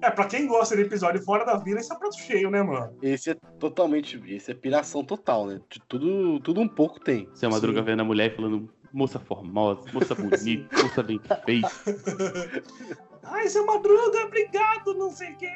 [0.01, 2.97] é, pra quem gosta de episódio fora da vila, esse é prato cheio, né, mano?
[3.01, 4.21] Esse é totalmente.
[4.27, 5.61] Esse é piração total, né?
[5.69, 7.29] De tudo, tudo um pouco tem.
[7.33, 7.81] Seu Madruga sim.
[7.81, 8.69] vendo a mulher e falando.
[8.91, 11.71] Moça formosa, moça bonita, moça bem feita.
[13.23, 15.51] Ai, seu Madruga, obrigado, não sei o quê.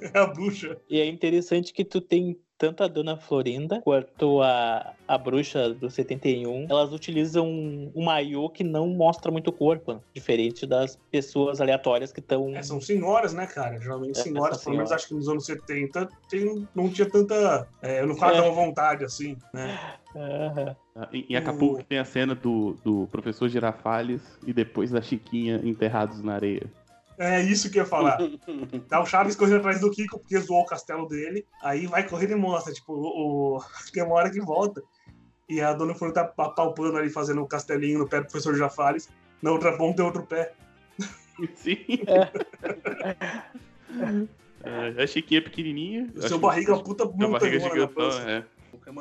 [0.00, 0.80] É a bruxa.
[0.88, 5.90] E é interessante que tu tem tanto a Dona Florinda quanto a, a bruxa do
[5.90, 12.12] 71, elas utilizam um, um maiô que não mostra muito corpo, diferente das pessoas aleatórias
[12.12, 12.54] que estão.
[12.54, 13.80] É, são senhoras, né, cara?
[13.80, 17.68] Geralmente é, senhoras, pelo menos acho que nos anos 70 tem, não tinha tanta.
[17.82, 18.50] É, não faz é.
[18.50, 19.78] vontade assim, né?
[20.14, 21.06] Uhum.
[21.12, 21.84] Em Acapulco o...
[21.84, 26.70] tem a cena do, do professor Girafales e depois da Chiquinha enterrados na areia.
[27.18, 28.18] É isso que eu ia falar.
[28.88, 31.46] Tá o Chaves correndo atrás do Kiko porque zoou o castelo dele.
[31.62, 33.64] Aí vai correndo e mostra, tipo, o, o...
[33.92, 34.82] tem uma hora que volta.
[35.48, 38.56] E a dona Flor tá apalpando ali, fazendo o um castelinho no pé do professor
[38.56, 39.08] Jafales.
[39.42, 40.52] Na outra ponta tem outro pé.
[41.54, 41.76] Sim.
[44.62, 44.96] É.
[44.96, 46.10] é, a Chiquinha é pequenininha.
[46.14, 47.90] O seu barriga é puta muito barriga
[48.26, 48.44] é.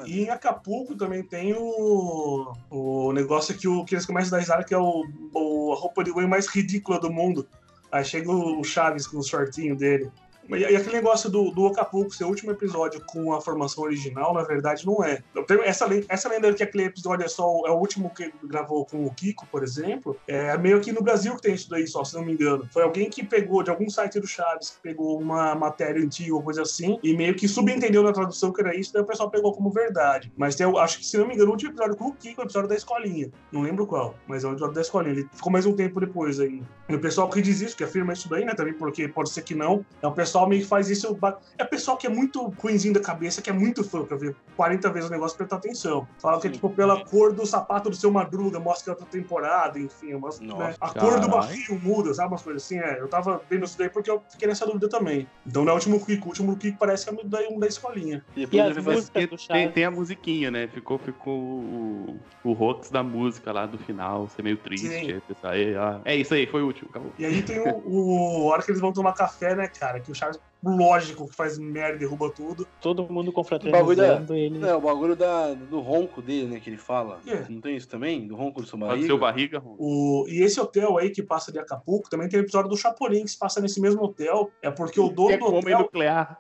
[0.06, 4.40] E em Acapulco também tem o, o negócio que, o, que eles começam a dar
[4.40, 5.04] risada, que é o,
[5.34, 7.48] o, a roupa de banho mais ridícula do mundo.
[7.94, 10.12] Aí chega o Chaves com o shortinho dele.
[10.50, 14.44] E aquele negócio do, do Acapulco ser o último episódio com a formação original, na
[14.44, 15.24] verdade, não é.
[15.64, 19.14] Essa, essa lenda que aquele episódio é só é o último que gravou com o
[19.14, 22.26] Kiko, por exemplo, é meio que no Brasil que tem isso daí, só, se não
[22.26, 22.68] me engano.
[22.72, 26.42] Foi alguém que pegou de algum site do Chaves, que pegou uma matéria antiga ou
[26.42, 29.54] coisa assim, e meio que subentendeu na tradução que era isso, daí o pessoal pegou
[29.54, 30.32] como verdade.
[30.36, 32.44] Mas tem, acho que, se não me engano, o último episódio com o Kiko é
[32.44, 33.32] o episódio da escolinha.
[33.52, 35.14] Não lembro qual, mas é o episódio da escolinha.
[35.14, 36.62] Ele ficou mais um tempo depois aí.
[36.90, 39.42] E o pessoal que diz isso, que afirma isso daí, né, também, porque pode ser
[39.42, 41.18] que não, é o pessoal meio que faz isso
[41.58, 44.90] é pessoal que é muito ruimzinho da cabeça, que é muito fã pra ver 40
[44.92, 46.08] vezes o negócio e prestar atenção.
[46.20, 49.08] Fala que é tipo pela cor do sapato do seu Madruga, mostra que é outra
[49.08, 50.14] temporada, enfim.
[50.14, 50.20] Né?
[50.20, 50.76] Nossa, né?
[50.80, 52.30] A cor do barril muda, sabe?
[52.30, 52.80] Umas coisas assim.
[52.80, 55.28] É, eu tava vendo isso daí porque eu fiquei nessa dúvida também.
[55.46, 58.24] Então não é o último Kiko, o último Kiko parece que é um da escolinha.
[58.36, 60.68] E, e as músicas tem, tem, a musiquinha, né?
[60.68, 65.22] Ficou, ficou o, o Rox da música lá do final, ser meio triste.
[65.44, 67.12] Aí, ah, é isso aí, foi o último, acabou.
[67.18, 70.00] E aí tem o, o, a hora que eles vão tomar café, né, cara?
[70.00, 72.66] Que o Charles lógico que faz merda e derruba tudo.
[72.80, 74.66] Todo mundo confraternizando ele.
[74.66, 77.20] É, o bagulho da, do ronco dele, né, que ele fala.
[77.26, 77.48] Yeah.
[77.50, 78.26] Não tem isso também?
[78.26, 79.02] Do ronco do seu barriga?
[79.02, 82.44] Do seu barriga, o, E esse hotel aí que passa de Acapulco, também tem o
[82.44, 84.52] episódio do Chapolin que se passa nesse mesmo hotel.
[84.62, 85.80] É porque o dono é do hotel...
[85.80, 86.38] nuclear.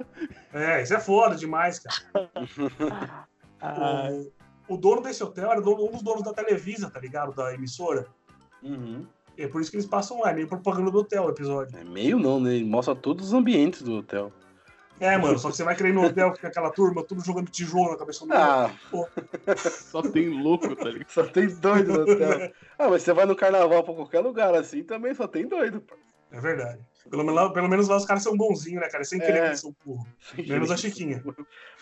[0.54, 2.30] É, isso é foda demais, cara.
[3.62, 4.10] ah.
[4.70, 7.34] o, o dono desse hotel era um dos donos da Televisa, tá ligado?
[7.34, 8.08] Da emissora.
[8.62, 9.06] Uhum.
[9.38, 11.78] É por isso que eles passam lá, é meio propaganda do hotel o episódio.
[11.78, 12.54] É meio não, né?
[12.56, 14.32] Ele mostra todos os ambientes do hotel.
[15.00, 17.50] É, mano, só que você vai querer ir no hotel com aquela turma, tudo jogando
[17.50, 18.72] tijolo na cabeça do Ah,
[19.58, 21.10] Só tem louco, tá ligado?
[21.10, 22.52] só tem doido no hotel.
[22.78, 25.96] Ah, mas você vai no carnaval pra qualquer lugar assim, também só tem doido, pô.
[26.32, 26.80] É verdade.
[27.10, 29.04] Pelo, menos- pelo menos lá os caras são bonzinhos, né, cara?
[29.04, 29.42] Sem querer É.
[29.42, 30.06] que eles são burro.
[30.38, 31.24] Menos a Chiquinha.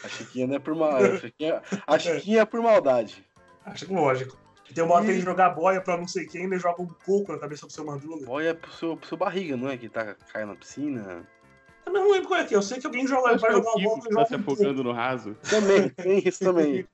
[0.04, 0.96] A Chiquinha não é por mal.
[0.98, 3.24] A Chiquinha, a Chiquinha é por maldade.
[3.66, 4.38] Acho que lógico.
[4.72, 6.82] E tem uma hora que tem que jogar boia pra não sei quem, ele joga
[6.82, 8.26] um coco na cabeça do seu Madruga.
[8.30, 9.76] Olha pro seu, pro seu barriga, não é?
[9.76, 11.28] Que tá caindo na piscina.
[11.86, 12.58] Eu não lembro qual é que é.
[12.58, 14.14] Eu sei que alguém joga, vai que é o jogar uma bola e que tá
[14.14, 15.36] joga se afogando no raso.
[15.50, 16.86] Também, tem isso também.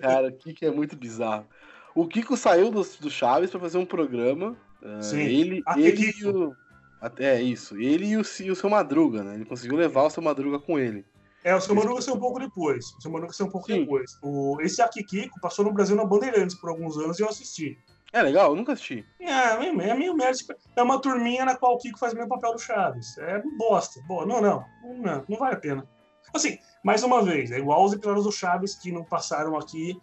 [0.00, 1.46] Cara, o Kiko é muito bizarro.
[1.94, 4.56] O Kiko saiu do, do Chaves pra fazer um programa.
[4.84, 5.22] ah, Sim.
[5.22, 6.18] Ele, Ah, ele Kiko.
[6.20, 6.54] e o.
[7.00, 7.76] até- É isso.
[7.80, 9.34] Ele e o, e o seu Madruga, né?
[9.34, 11.04] Ele conseguiu levar o seu Madruga com ele.
[11.46, 12.86] É, o seu Madruga saiu um pouco depois.
[12.98, 13.78] O seu Madruga saiu um pouco Sim.
[13.78, 14.18] depois.
[14.20, 17.78] O, esse Akikiko passou no Brasil na Bandeirantes por alguns anos e eu assisti.
[18.12, 19.06] É legal, eu nunca assisti.
[19.20, 20.16] É, é meio, é meio
[20.74, 23.16] É uma turminha na qual o Kiko faz o mesmo papel do Chaves.
[23.18, 24.02] É bosta.
[24.08, 25.24] Boa, não, não, não.
[25.28, 25.88] Não vale a pena.
[26.34, 29.96] Assim, mais uma vez, é igual os episódios do Chaves que não passaram aqui,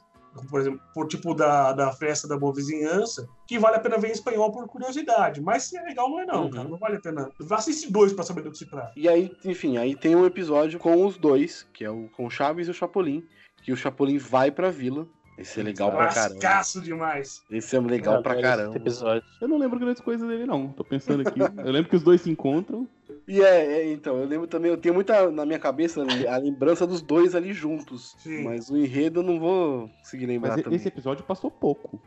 [0.50, 4.10] por exemplo, por tipo da, da festa da boa vizinhança, que vale a pena ver
[4.10, 5.42] em espanhol por curiosidade.
[5.42, 6.50] Mas se é legal, não é não, Uhum.
[6.50, 6.68] cara.
[6.70, 7.30] Não vale a pena.
[7.52, 8.92] Assiste dois pra saber do que se trata.
[8.96, 12.30] E aí, enfim, aí tem um episódio com os dois, que é o com o
[12.30, 13.24] Chaves e o Chapolin,
[13.64, 15.08] que o Chapolin vai pra vila.
[15.38, 16.40] Esse é legal pra caramba.
[16.82, 17.44] Demais.
[17.50, 18.78] Esse é legal pra caramba.
[18.78, 19.24] Episódio.
[19.42, 20.70] Eu não lembro grandes coisas dele, não.
[20.70, 21.40] Tô pensando aqui.
[21.40, 22.88] Eu lembro que os dois se encontram.
[23.28, 26.86] E é, é, então, eu lembro também, eu tenho muita na minha cabeça a lembrança
[26.86, 28.16] dos dois ali juntos.
[28.20, 28.44] Sim.
[28.44, 30.78] Mas o enredo eu não vou conseguir lembrar Mas também.
[30.78, 32.02] esse episódio passou pouco.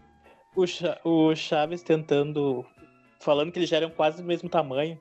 [0.55, 2.65] O, Cha- o Chaves tentando.
[3.21, 4.99] Falando que eles já eram quase do mesmo tamanho.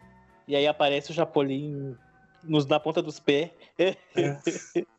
[0.47, 1.95] E aí aparece o Chapolin
[2.43, 3.51] nos, na ponta dos pés.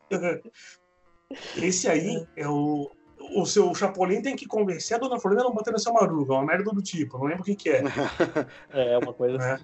[1.57, 2.89] Esse aí é o.
[3.35, 6.33] O seu Chapolin tem que convencer a dona Florinda a não bater no seu Madruga,
[6.33, 7.81] uma merda do tipo, não lembro o que, que é.
[8.71, 9.47] É, uma coisa assim.
[9.47, 9.59] né?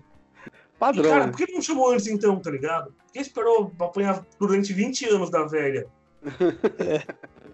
[0.46, 1.10] E, Padrão.
[1.10, 1.32] cara, né?
[1.32, 2.92] por que não chamou antes então, tá ligado?
[2.92, 5.88] Por que esperou pra apanhar durante 20 anos da velha?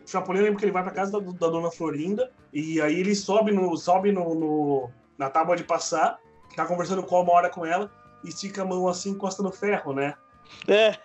[0.05, 3.13] O Chapolin lembra que ele vai pra casa da, da dona Florinda e aí ele
[3.13, 4.89] sobe no sobe no, no-
[5.19, 6.17] na tábua de passar,
[6.55, 7.91] tá conversando com uma hora com ela
[8.23, 10.15] e estica a mão assim, encosta no ferro, né?
[10.67, 10.97] É,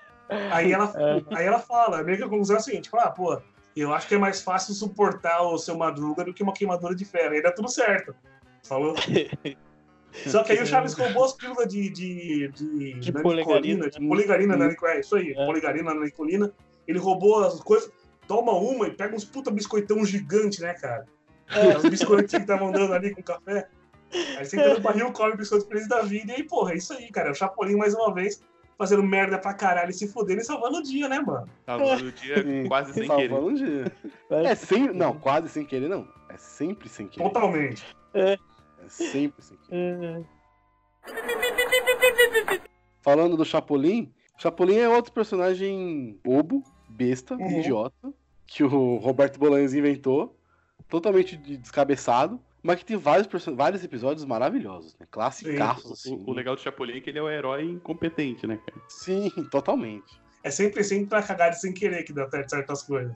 [0.51, 1.37] Aí ela, É.
[1.37, 3.39] aí ela fala, meio que a conclusão é a seguinte, fala, ah, pô,
[3.81, 7.05] eu acho que é mais fácil suportar o seu Madruga do que uma queimadura de
[7.05, 7.33] ferro.
[7.35, 8.15] Aí dá tudo certo.
[8.63, 8.95] Falou?
[10.27, 13.91] Só que aí o Chaves roubou as pílulas de, de, de, De poligarina.
[13.91, 15.45] de poligarina, nanico- é isso aí, É.
[15.47, 16.53] poligarina, nanicolina.
[16.87, 17.91] Ele roubou as coisas,
[18.29, 21.05] toma uma e pega uns puta biscoitão gigante, né, cara?
[21.51, 21.77] É.
[21.77, 23.67] Os biscoitinhos que estavam dando ali com café.
[24.39, 26.93] Aí você entra no barril, come biscoito feliz da vida e aí, porra, é isso
[26.93, 27.33] aí, cara.
[27.33, 28.41] O Chapolin, mais uma vez,
[28.77, 31.49] fazendo merda pra caralho e se fodendo e salvando o dia, né, mano?
[31.65, 33.29] Salvando o dia Sim, quase sem querer.
[33.29, 33.93] Salvando um dia.
[34.31, 34.97] É sempre.
[34.97, 36.07] Não, quase sem querer, não.
[36.29, 37.25] É sempre sem querer.
[37.25, 37.85] Totalmente.
[38.13, 38.39] É
[38.89, 40.21] sempre sem querer.
[40.21, 40.23] É,
[43.03, 47.61] Falando do Chapolin, Chapolin é outro personagem bobo, besta, Uhum.
[47.61, 48.13] idiota,
[48.47, 50.37] que o Roberto Bolanhos inventou,
[50.89, 55.07] totalmente de- descabeçado, mas que tem vários, vários episódios maravilhosos, né?
[55.11, 56.15] Classicaços, assim.
[56.15, 58.81] O, o legal do Chapolin é que ele é o herói incompetente, né, cara?
[58.89, 60.19] Sim, totalmente.
[60.43, 63.15] É sempre, sempre pra cagar de sem querer que dá certo certas coisas.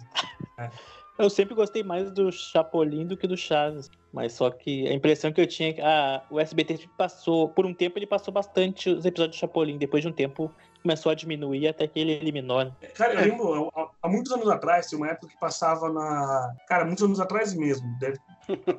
[1.19, 3.91] Eu sempre gostei mais do Chapolin do que do Chaves.
[4.13, 7.67] Mas só que a impressão que eu tinha é que ah, o SBT passou, por
[7.67, 9.79] um tempo ele passou bastante os episódios do Chapolin.
[9.79, 12.65] Depois de um tempo começou a diminuir até que ele eliminou.
[12.65, 12.73] né?
[12.95, 16.55] Cara, eu lembro, há, há muitos anos atrás, tinha uma época que passava na.
[16.67, 17.87] Cara, muitos anos atrás mesmo.
[17.99, 18.19] Deve...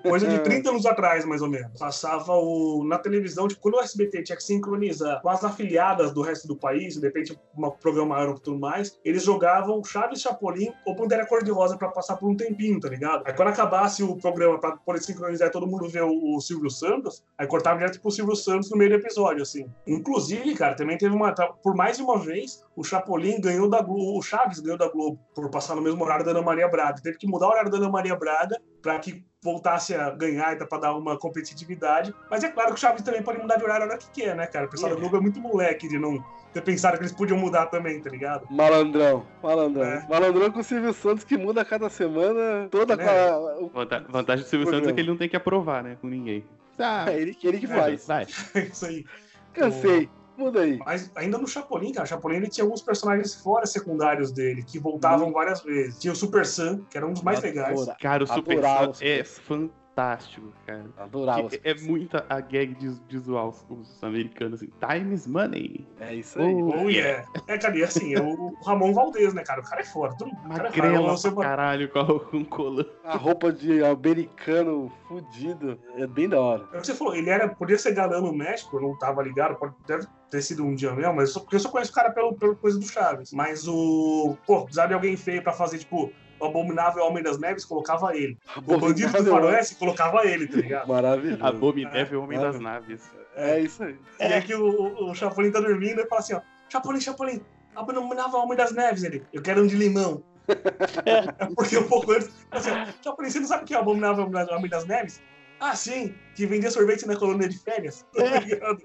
[0.01, 1.79] Coisa de 30 anos atrás, mais ou menos.
[1.79, 2.83] Passava o...
[2.85, 6.55] na televisão, tipo, quando o SBT tinha que sincronizar com as afiliadas do resto do
[6.55, 11.25] país, de repente um programa maior e tudo mais, eles jogavam Chaves Chapolin ou Pantera
[11.25, 13.23] Cor-de-Rosa pra passar por um tempinho, tá ligado?
[13.25, 16.69] Aí quando acabasse o programa pra poder sincronizar e todo mundo ver o, o Silvio
[16.69, 19.69] Santos, aí cortava direto pro Silvio Santos no meio do episódio, assim.
[19.85, 21.33] Inclusive, cara, também teve uma.
[21.33, 25.19] Por mais de uma vez, o Chapolin ganhou da Globo, o Chaves ganhou da Globo
[25.35, 27.01] por passar no mesmo horário da Ana Maria Braga.
[27.01, 30.65] Teve que mudar o horário da Ana Maria Braga pra que voltasse a ganhar e
[30.65, 32.13] pra dar uma competitividade.
[32.29, 34.35] Mas é claro que o Chaves também pode mudar de horário a hora que quer,
[34.35, 34.65] né, cara?
[34.65, 36.23] O pessoal da Globo é muito moleque de não
[36.53, 38.45] ter pensado que eles podiam mudar também, tá ligado?
[38.49, 39.83] Malandrão, malandrão.
[39.85, 40.07] É.
[40.09, 43.03] Malandrão com o Silvio Santos que muda a cada semana toda Né?
[43.05, 45.97] com a- Vanta- Vantagem do Silvio Santos é que ele não tem que aprovar, né,
[46.01, 46.43] com ninguém.
[46.77, 48.07] Ah, É ele, ele que É, faz.
[48.07, 48.25] vai.
[48.55, 49.05] É isso aí.
[49.53, 50.09] Cansei.
[50.39, 50.79] Muda aí.
[50.85, 54.79] Mas ainda no Chapolin, cara, o Chapolin ele tinha alguns personagens fora secundários dele, que
[54.79, 55.99] voltavam várias vezes.
[55.99, 57.81] Tinha o Super Sam, que era um dos mais legais.
[57.81, 59.69] Adora- Cara, o Super Sam é Sam.
[59.99, 60.85] Fantástico, cara.
[60.97, 61.49] Adorava.
[61.49, 64.71] Que É muita a gag de, de zoar os, os americanos assim.
[64.79, 65.87] Time is money.
[65.99, 66.53] É isso aí.
[66.53, 67.25] Oh, Oh, yeah.
[67.47, 69.61] É, cara, e assim, é o Ramon Valdez, né, cara?
[69.61, 70.15] O cara é foda.
[70.17, 72.85] Tudo, o cara fala, Magrela você- pra caralho com, a- com colã.
[73.03, 75.77] A roupa de americano fudido.
[75.95, 76.67] É bem da hora.
[76.73, 79.21] É o que você falou, ele era, podia ser galã no México, eu não tava
[79.23, 81.91] ligado, pode, deve ter sido um dia mesmo, mas eu só, porque eu só conheço
[81.91, 83.31] o cara pelo, pelo coisa do Chaves.
[83.33, 84.37] Mas o.
[84.45, 88.37] Pô, precisava de alguém feio pra fazer, tipo, o Abominável Homem das Neves, colocava ele.
[88.57, 90.87] O Bandido do Faroeste, colocava ele, tá ligado?
[90.87, 91.45] Maravilhoso.
[91.45, 92.59] Abominável Homem Ah, das.
[92.59, 93.11] Naves.
[93.35, 93.95] É isso aí.
[94.19, 97.41] E aí que o, o, o Chapolin tá dormindo e fala assim, ó, Chapolin, Chapolin,
[97.75, 100.23] Abominável Homem das Neves, ele, eu quero um de limão.
[101.05, 103.81] É porque um pouco antes, assim, ó, Chapolin, você não sabe o que é o
[103.81, 105.21] Abominável Homem das Neves?
[105.59, 108.05] Ah, sim, que vendia sorvete na colônia de férias.
[108.15, 108.81] Tá ligado?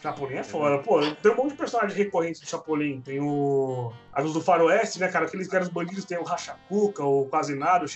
[0.00, 0.78] Chapolin é foda.
[0.78, 3.00] Pô, tem um monte de personagens recorrentes do Chapolin.
[3.00, 3.92] Tem o.
[4.12, 5.26] A luz do Faroeste, né, cara?
[5.26, 7.88] Aqueles caras bandidos tem o Rachacuca, o Quase Nada, o.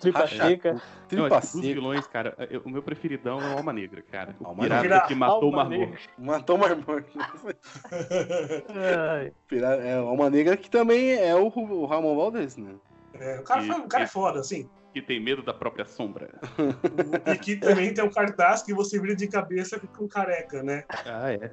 [0.00, 0.72] Tripa seca.
[0.72, 1.74] Não, Tripa que dos seca.
[1.74, 4.34] vilões, cara, eu- o meu preferidão é o Alma Negra, cara.
[4.40, 5.00] O Alma pirata Negra.
[5.02, 5.86] que matou o Alma Mar Negra.
[5.88, 6.10] Morto.
[6.18, 7.10] Matou o Mar Morto.
[9.10, 12.74] Ai, Pira- É uma negra que também é o, o Ramon Valdez, né?
[13.14, 14.68] É, o, cara, E- o cara é foda, assim.
[14.92, 16.28] Que tem medo da própria sombra.
[17.32, 20.62] E que também tem um cartaz que você vira de cabeça e fica um careca,
[20.64, 20.82] né?
[21.06, 21.52] Ah, é.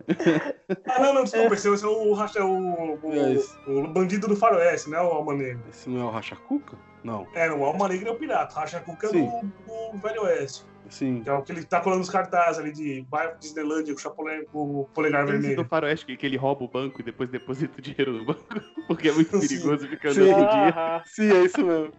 [0.88, 3.38] Ah, não, não, desculpa, esse é o- esse é o, racha- o, o, É
[3.70, 5.00] o bandido do faroeste, né?
[5.00, 5.62] O Alma Negra.
[5.70, 6.76] Esse não é o Rachacuca?
[7.04, 7.28] Não.
[7.36, 9.26] É, o Alma Negra é o pirata, o Racha Cuca é Sim.
[9.30, 10.66] do, do Velho Oeste.
[10.90, 11.22] Sim.
[11.22, 14.02] Que é o que ele tá colando os cartazes ali de bairro Disneylandia com o
[14.02, 15.68] chapulé com o polegar Esse do vermelho.
[15.68, 18.46] faroeste que, que ele rouba o banco e depois deposita o dinheiro no banco.
[18.88, 19.48] Porque é muito Sim.
[19.48, 20.22] perigoso ficar Sim.
[20.32, 20.74] andando com dinheiro.
[20.78, 21.92] ah, Sim, é isso mesmo.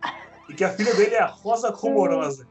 [0.49, 2.49] E que a filha dele é a Rosa Rumorosa.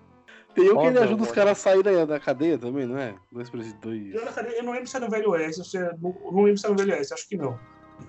[0.57, 3.13] Tem um que ele ajuda os caras a sair da, da cadeia também, não é?
[3.31, 4.15] Dois presidentes.
[4.15, 4.23] Eu,
[4.53, 6.69] eu não lembro se é no Velho Oeste, se é, não, não lembro se é
[6.69, 7.59] no Velho Oeste, acho que não.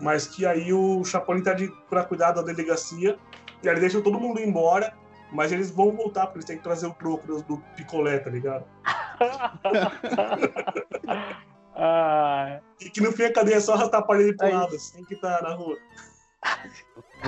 [0.01, 3.19] Mas que aí o Chapolin tá de, pra cuidar da delegacia,
[3.63, 4.95] e aí ele deixa todo mundo ir embora,
[5.31, 8.31] mas eles vão voltar, porque eles têm que trazer o troco do, do picolé, tá
[8.31, 8.65] ligado?
[11.77, 15.05] ah, E que no fim a cadeia é só arrastar a parede pro lado, assim
[15.05, 15.77] que tá na rua.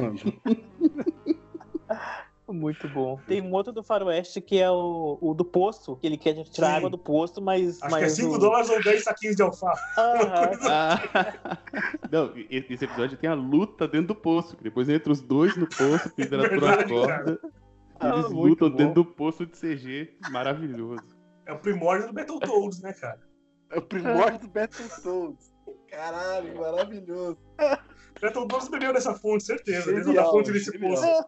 [0.00, 0.16] Mano,
[2.52, 3.18] muito bom.
[3.26, 6.68] Tem um outro do Faroeste que é o, o do poço, que ele quer tirar
[6.70, 6.76] Sim.
[6.76, 7.82] água do poço, mas.
[7.82, 9.82] Acho mas que é 5 o- dólares ou 10 saquinhos de alface.
[9.98, 10.50] Aham.
[10.70, 11.58] Ah,
[12.10, 14.56] não, esse episódio tem a luta dentro do poço.
[14.56, 17.40] que Depois entra os dois no poço, pendurado por uma Verdade, corda.
[18.00, 18.76] Ah, Eles muito lutam bom.
[18.76, 20.16] dentro do poço de CG.
[20.30, 21.02] Maravilhoso.
[21.46, 23.18] É o primórdio do Battletoads, né, cara?
[23.70, 25.52] é o primórdio do Battletoads.
[25.88, 27.38] Caralho, maravilhoso.
[28.20, 29.92] Battletoads bebeu dessa fonte, certeza.
[29.94, 30.94] Genial, da fonte desse genial.
[30.94, 31.24] poço.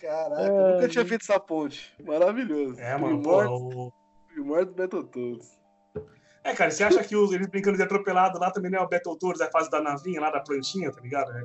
[0.00, 1.94] Caraca, eu nunca tinha feito essa ponte.
[2.04, 2.78] Maravilhoso.
[2.78, 3.92] É, mano, o...
[4.28, 5.58] primórdio do Battletoads.
[6.44, 8.88] É, cara, você acha que os, eles brincando de atropelado lá também não é o
[8.88, 11.30] Battletoads, é a fase da navinha lá, da planchinha, tá ligado?
[11.32, 11.44] É.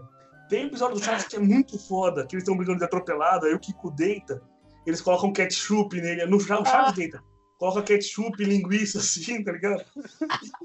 [0.50, 3.46] Tem um episódio do Chaves que é muito foda, que eles estão brincando de atropelado,
[3.46, 4.42] aí o Kiko deita,
[4.86, 7.22] eles colocam ketchup nele, no o Chaves deita,
[7.64, 9.86] coloca ketchup e linguiça assim, tá ligado?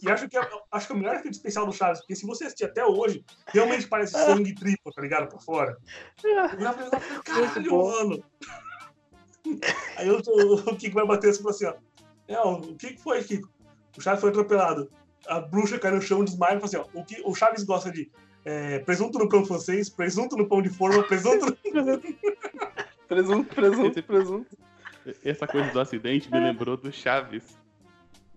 [0.02, 2.26] E acho que é, acho que é o melhor efeito especial do Chaves, porque se
[2.26, 5.28] você assistir até hoje, realmente parece sangue triplo, tá ligado?
[5.28, 5.78] Por fora.
[6.24, 8.24] Eu falei, caralho, mano.
[9.96, 11.74] Aí o, o, o Kiko vai bater assim e assim, ó.
[12.28, 13.48] Não, o que que foi, Kiko?
[13.96, 14.90] O Chaves foi atropelado.
[15.26, 16.86] A bruxa cai no chão, desmaia e fala assim, ó.
[16.92, 18.10] O, que, o Chaves gosta de
[18.44, 21.56] é, presunto no pão francês, presunto no pão de forma, presunto no...
[23.08, 24.58] Presunto, presunto, presunto.
[25.24, 27.56] Essa coisa do acidente me lembrou do Chaves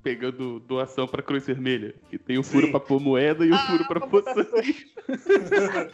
[0.03, 1.93] pegando doação pra Cruz Vermelha.
[2.09, 2.72] Que tem o furo Sim.
[2.72, 4.91] pra pôr moeda e o furo pra pôr sangue.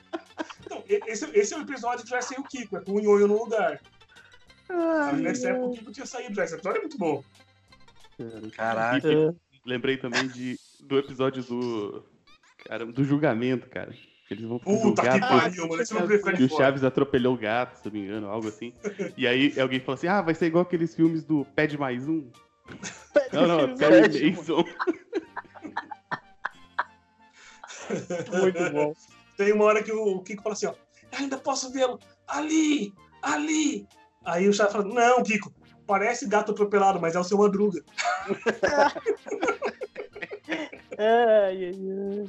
[0.70, 3.00] Não, e- esse, esse é o episódio que já sem o Kiko, é com o
[3.00, 3.82] Nhonho no lugar.
[4.70, 6.44] Mas nessa época o Kiko tinha saído já.
[6.44, 7.24] Esse episódio é muito bom.
[8.56, 9.08] Caraca.
[9.08, 9.34] E
[9.66, 12.04] lembrei também de, do episódio do.
[12.66, 13.94] Cara, do julgamento, cara.
[14.30, 15.84] Eles vão Puta que pariu, mano.
[15.92, 16.58] Não de o.
[16.58, 18.74] Chaves atropelou o gato, se não me engano, algo assim.
[19.16, 22.30] E aí alguém falou assim: ah, vai ser igual aqueles filmes do Pede Mais Um.
[23.32, 24.66] Não, não, é Perry Mason.
[28.42, 28.94] Muito bom.
[29.38, 30.74] Tem uma hora que o Kiko fala assim, ó.
[31.18, 33.88] Ainda posso vê-lo ali, ali.
[34.26, 35.54] Aí o Chaves fala, não, Kiko,
[35.86, 37.82] parece gato atropelado, mas é o seu Madruga.
[41.00, 42.26] Ai, ai, ai.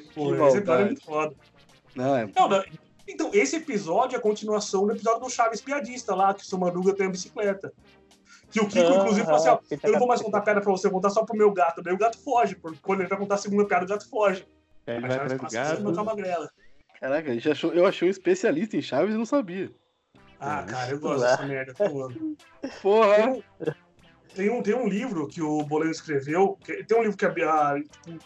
[0.00, 1.34] Esse episódio é muito foda.
[1.94, 2.28] Não, é.
[2.36, 2.64] Não, não,
[3.08, 6.58] Então, esse episódio é a continuação do episódio do Chaves Piadista lá, que o seu
[6.58, 7.72] Madruga tem a bicicleta.
[8.50, 10.70] Que o Kiko, inclusive, falou assim, ó, Aham, eu não vou mais contar piada pra
[10.70, 11.82] você, vou contar só pro meu gato.
[11.82, 14.46] Daí o gato foge, porque quando ele vai contar a segunda piada, o gato foge.
[14.86, 16.04] Ele Aí vai Chaves atrás do passa por cima da gato.
[16.06, 16.50] magrela.
[17.00, 19.70] Caraca, a gente achou, eu achei um especialista em Chaves e não sabia.
[20.38, 20.70] Ah, É.
[20.70, 21.74] cara, eu gosto dessa merda.
[21.80, 22.36] amo.
[22.82, 23.36] Porra!
[24.36, 27.30] Tem um, tem um livro que o Boleno escreveu, que- tem um livro que a,
[27.30, 27.78] a-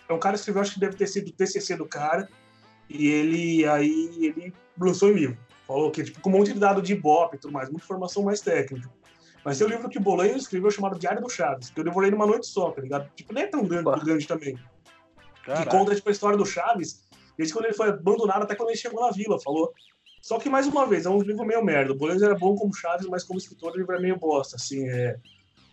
[0.08, 2.28] é um cara que escreveu, acho que deve ter sido o TCC do cara,
[2.88, 5.38] e ele aí ele lançou em livro.
[5.66, 8.24] Falou que, tipo, com um monte de dado de Ibope e tudo mais, muita informação
[8.24, 8.90] mais técnica.
[9.44, 12.11] Mas tem um livro que o Bolanho escreveu chamado Diário do Chaves, que eu devorei
[12.11, 13.08] numa noite só, tá ligado?
[13.14, 14.58] Tipo, nem é tão grande, grande também.
[15.62, 17.04] Que conta, tipo, a história do Chaves,
[17.38, 19.72] desde quando ele foi abandonado até quando ele chegou na vila, falou.
[20.20, 21.92] Só que, mais uma vez, é um livro meio merda.
[21.92, 24.86] O Bolanho era bom como Chaves, mas como escritor, o livro é meio bosta, assim,
[24.88, 25.16] é...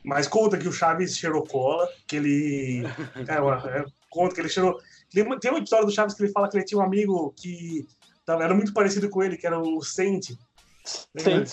[0.03, 2.83] Mas conta que o Chaves cheirou cola, que ele...
[3.27, 4.79] é, é, conta que ele cheirou...
[5.11, 7.87] Tem um episódio do Chaves que ele fala que ele tinha um amigo que
[8.27, 10.37] era muito parecido com ele, que era o Sente.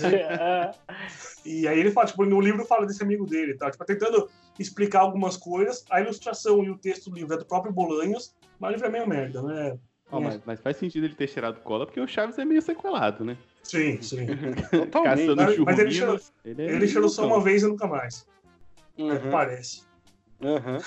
[0.02, 0.70] É.
[1.44, 3.70] E aí ele fala, tipo, no livro fala desse amigo dele, tá?
[3.70, 5.84] Tipo, tentando explicar algumas coisas.
[5.90, 8.90] A ilustração e o texto do livro é do próprio Bolanhos, mas o livro é
[8.90, 9.76] meio merda, né?
[10.10, 13.24] Oh, mas, mas, faz sentido ele ter cheirado cola, porque o Chaves é meio sequelado,
[13.24, 13.36] né?
[13.62, 14.26] Sim, sim.
[14.70, 15.34] Totalmente.
[15.34, 18.26] mas, mas ele cheirou, ele, é ele cheirou só uma vez e nunca mais.
[18.98, 19.12] Uhum.
[19.12, 19.82] É parece.
[20.42, 20.72] Aham.
[20.72, 20.78] Uhum.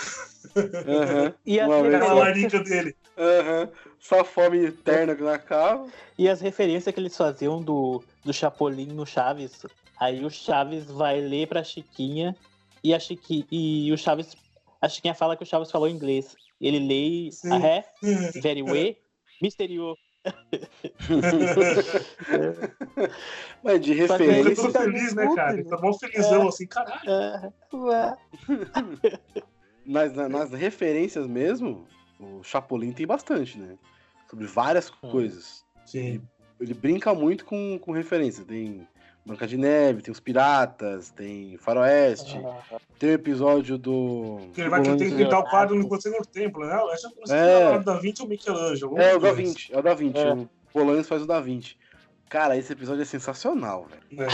[1.25, 1.33] uhum.
[1.45, 2.95] E aquela larica dele.
[3.17, 3.69] Aham.
[3.99, 5.87] Só fome eterna que não acaba.
[6.17, 9.65] E as referências que eles faziam do, do Chapolin no Chaves.
[9.99, 12.35] Aí o Chaves vai ler pra Chiquinha
[12.83, 14.35] e a Chiqui, e o Chaves.
[14.79, 16.35] A Chiquinha fala que o Chaves falou inglês.
[16.61, 17.85] Ele lê a ré,
[18.41, 18.97] very way,
[19.41, 19.99] misterioso.
[23.63, 24.39] Mas de referência.
[24.39, 25.53] Ele tá feliz, né, cara?
[25.53, 27.01] Ele tá mó felizão é, assim, caralho.
[27.93, 28.17] É,
[29.85, 31.87] nas, nas referências mesmo,
[32.19, 33.77] o Chapolin tem bastante, né?
[34.29, 35.09] Sobre várias hum.
[35.09, 35.63] coisas.
[35.85, 35.99] Sim.
[35.99, 36.21] Ele,
[36.59, 38.45] ele, brinca muito com, com referências.
[38.45, 38.85] Tem
[39.27, 42.41] Branca de Neve, tem os Piratas, tem Faroeste.
[42.43, 42.79] Ah.
[42.97, 44.39] Tem o episódio do.
[44.53, 46.79] Que ele vai ter que pintar o quadro no Conselho do Templo, né?
[46.93, 48.99] Essa é, é o Da Vinci ou Michelangelo?
[48.99, 50.17] É, o Da Vinci, é o Da Vinci.
[50.17, 50.33] É.
[50.33, 51.75] O Polanhos faz o Da Vinci.
[52.29, 54.29] Cara, esse episódio é sensacional, velho.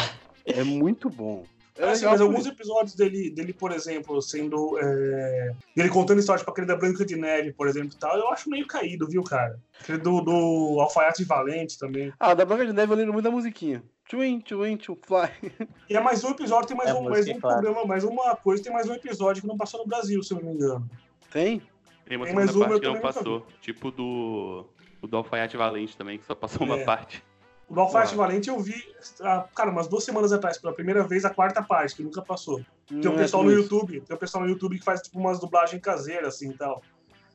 [0.46, 0.60] É.
[0.60, 1.44] é muito bom.
[1.76, 4.78] É, assim, mas alguns episódios dele, dele por exemplo, sendo.
[4.80, 5.56] É...
[5.76, 8.50] Ele contando histórias tipo aquele da Branca de Neve, por exemplo, e tal, eu acho
[8.50, 9.60] meio caído, viu, cara?
[9.82, 12.14] Aquele do, do Alfaiate Valente também.
[12.20, 13.84] Ah, da Branca de Neve eu lembro muito da musiquinha.
[14.14, 15.28] Twin, twin, to fly.
[15.90, 18.62] E é mais um episódio, tem mais é um, mais um programa, mais uma coisa,
[18.62, 20.88] tem mais um episódio que não passou no Brasil, se eu não me engano.
[21.32, 21.60] Tem?
[22.06, 23.44] Tem uma tem mais uma parte que não passou.
[23.60, 24.68] Tipo do.
[25.02, 26.84] O do Alfaiate Valente também, que só passou uma é.
[26.84, 27.24] parte.
[27.68, 28.76] O Alfaiate Valente eu vi,
[29.22, 32.64] ah, cara, umas duas semanas atrás, pela primeira vez, a quarta parte, que nunca passou.
[32.86, 33.62] Tem um é pessoal é no isso.
[33.64, 36.84] YouTube, tem um pessoal no YouTube que faz tipo umas dublagens caseiras, assim e tal.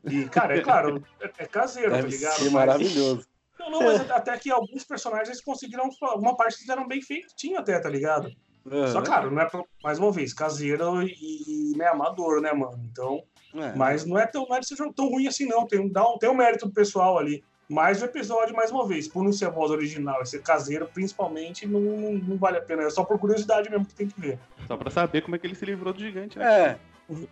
[0.05, 2.39] E, cara, é claro, é, é caseiro, tá Deve tá ligado?
[2.39, 3.26] Ser maravilhoso.
[3.59, 5.91] Não, não, mas até que alguns personagens conseguiram.
[6.03, 8.31] Alguma parte que fizeram bem feitinho até, tá ligado?
[8.65, 8.87] Uhum.
[8.89, 9.49] Só, claro, não é,
[9.83, 12.79] mais uma vez, caseiro e, e meio amador, né, mano?
[12.91, 13.23] Então.
[13.55, 13.75] É.
[13.75, 14.61] Mas não é tão, não é
[14.95, 15.67] tão ruim assim, não.
[15.67, 17.43] Tem, dá um, tem um mérito do pessoal ali.
[17.69, 20.89] Mas o episódio, mais uma vez, por não ser a voz original e ser caseiro,
[20.93, 22.83] principalmente, não, não, não, vale a pena.
[22.83, 24.39] É só por curiosidade mesmo que tem que ver.
[24.67, 26.61] Só pra saber como é que ele se livrou do gigante, né?
[26.61, 26.79] É.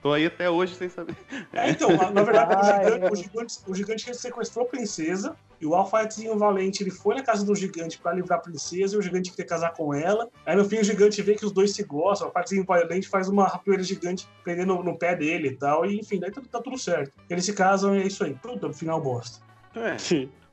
[0.01, 1.16] Tô aí até hoje sem saber.
[1.53, 5.74] É, então, na, verdade, o, gigante, o, gigante, o gigante sequestrou a princesa e o
[5.74, 9.31] alfaetezinho valente ele foi na casa do gigante para livrar a princesa e o gigante
[9.31, 10.29] queria casar com ela.
[10.47, 13.29] Aí no fim o gigante vê que os dois se gostam, o alfaetezinho valente faz
[13.29, 15.85] uma rapoeira gigante prendendo no, no, pé dele e tal.
[15.85, 17.12] E enfim, daí tá, tá, tudo certo.
[17.29, 18.35] Eles se casam e é isso aí.
[18.41, 19.45] Tudo, no final bosta.
[19.74, 19.99] É.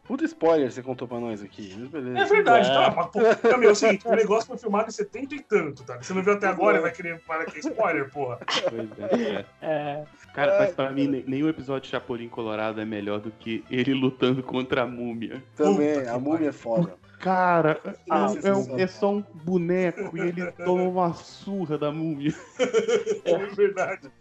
[0.05, 1.73] Puta spoiler você contou pra nós aqui.
[1.89, 2.19] Beleza.
[2.19, 2.73] É verdade, é.
[2.73, 2.93] tá?
[2.95, 5.97] Mas, pô, meu, é o seguinte, o negócio foi filmado em 70 e tanto, tá?
[6.01, 8.39] Você não viu até agora e vai querer falar que é spoiler, porra.
[8.69, 9.45] Pois é.
[9.61, 10.03] é.
[10.33, 14.43] Cara, mas pra mim, nenhum episódio de Chapolin Colorado é melhor do que ele lutando
[14.43, 15.41] contra a múmia.
[15.55, 16.97] Também, Puta a múmia é foda.
[17.19, 17.79] Cara,
[18.09, 22.33] ah, é, é, um, é, só um boneco e ele toma uma surra da múmia.
[23.23, 24.11] É verdade.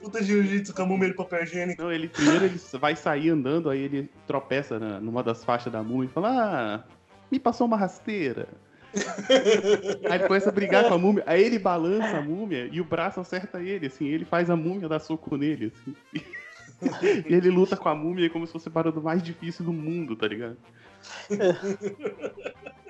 [0.00, 1.82] Puta jiu-jitsu com a múmia de papel higiênico.
[1.82, 5.82] Não, ele primeiro ele vai sair andando, aí ele tropeça na, numa das faixas da
[5.82, 6.84] múmia e fala: Ah,
[7.30, 8.48] me passou uma rasteira.
[10.10, 12.84] aí ele começa a brigar com a múmia, aí ele balança a múmia e o
[12.84, 15.94] braço acerta ele, assim, ele faz a múmia dar soco nele, assim.
[17.28, 20.14] e ele luta com a múmia como se fosse o barulho mais difícil do mundo,
[20.14, 20.58] tá ligado?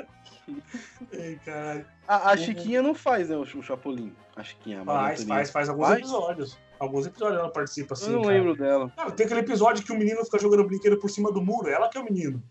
[1.12, 1.86] Ei, caralho.
[2.06, 4.12] A, a Chiquinha não faz, né, o, o Chapolin.
[4.36, 4.82] A Chiquinha.
[4.82, 5.98] A faz, faz, faz alguns faz?
[6.00, 6.58] episódios.
[6.78, 8.06] Alguns episódios ela participa assim.
[8.06, 8.34] Eu não cara.
[8.34, 8.92] lembro dela.
[8.96, 11.68] Cara, tem aquele episódio que o menino fica jogando brinquedo por cima do muro.
[11.68, 12.42] Ela que é o menino.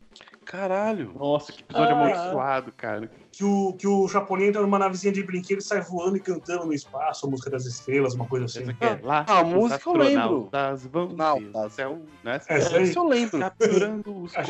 [0.45, 1.13] Caralho.
[1.17, 3.11] Nossa, que episódio ah, amaldiçoado, cara.
[3.31, 6.65] Que o, que o Chapolin entra numa navezinha de brinquedo e sai voando e cantando
[6.65, 8.63] no espaço, a música das estrelas, uma coisa assim.
[8.79, 10.49] É lá, ah, a música eu lembro.
[10.89, 11.73] Vão não, das...
[11.73, 12.39] céu, né?
[12.47, 13.39] É, isso eu lembro.
[13.39, 14.43] Capturando os a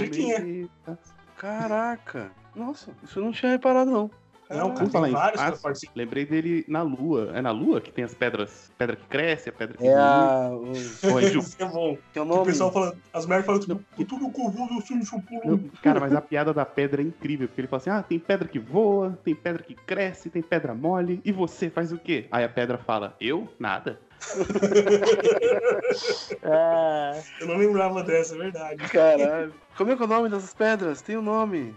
[1.37, 2.31] Caraca.
[2.55, 4.11] Nossa, isso eu não tinha reparado, não.
[4.55, 5.93] Não, cara, tem vários que participam.
[5.95, 7.31] Lembrei dele na Lua.
[7.33, 8.71] É na Lua que tem as pedras.
[8.77, 9.87] Pedra que cresce, a pedra que.
[9.87, 10.51] É a.
[10.51, 11.03] Os...
[11.59, 11.97] é bom.
[12.11, 12.41] Que é o nome.
[12.41, 12.95] O pessoal fala.
[13.13, 15.59] As mulheres falam tipo, tudo confuso, eu sou um chupulo.
[15.81, 17.47] Cara, mas a piada da pedra é incrível.
[17.47, 20.73] Porque ele fala assim: ah, tem pedra que voa, tem pedra que cresce, tem pedra
[20.73, 21.21] mole.
[21.23, 22.27] E você faz o quê?
[22.31, 23.47] Aí a pedra fala: eu?
[23.57, 23.99] Nada.
[26.43, 27.23] é...
[27.39, 28.87] Eu não lembrava dessa, é verdade.
[28.89, 29.51] Caralho.
[29.75, 31.01] Como é que é o nome dessas pedras?
[31.01, 31.73] Tem um nome.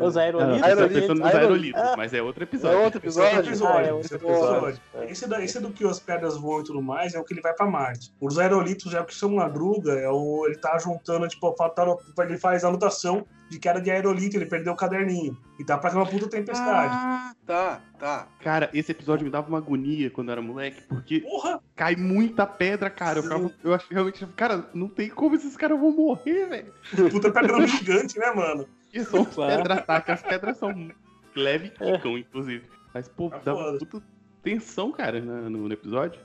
[0.00, 0.52] Os aerolitos.
[0.54, 1.74] Não, tá Aerolitos, pensando nos aerolitos.
[1.80, 2.78] aerolitos, mas é outro episódio.
[2.78, 3.28] É outro episódio?
[3.28, 4.68] Esse é episódio, Ah, é outro esse é episódio.
[4.68, 4.80] episódio.
[5.12, 7.34] Esse, da- esse é do que as pedras voam e tudo mais, é o que
[7.34, 8.12] ele vai pra Marte.
[8.20, 11.84] Os aerolitos é o que chama madruga, é o, ele tá juntando, tipo, tá-
[12.24, 15.36] ele faz a anotação de que era de aerolito, ele perdeu o caderninho.
[15.58, 16.94] E tá pra uma puta tempestade.
[16.94, 18.26] Ah, tá, tá.
[18.40, 21.60] Cara, esse episódio me dava uma agonia quando eu era moleque, porque Porra!
[21.74, 23.18] cai muita pedra, cara.
[23.18, 26.72] Eu, ficava, eu acho realmente, cara, não tem como esses caras vão morrer, velho.
[27.10, 28.66] Puta pedra gigante, né, mano?
[28.92, 29.56] E são Claro.
[29.56, 30.90] pedra ataca, as pedras são
[31.34, 32.64] leve e quicam, inclusive.
[32.92, 33.78] Mas, pô, Tá dá foda.
[33.78, 34.02] puta
[34.42, 36.20] tensão, cara, no, no episódio.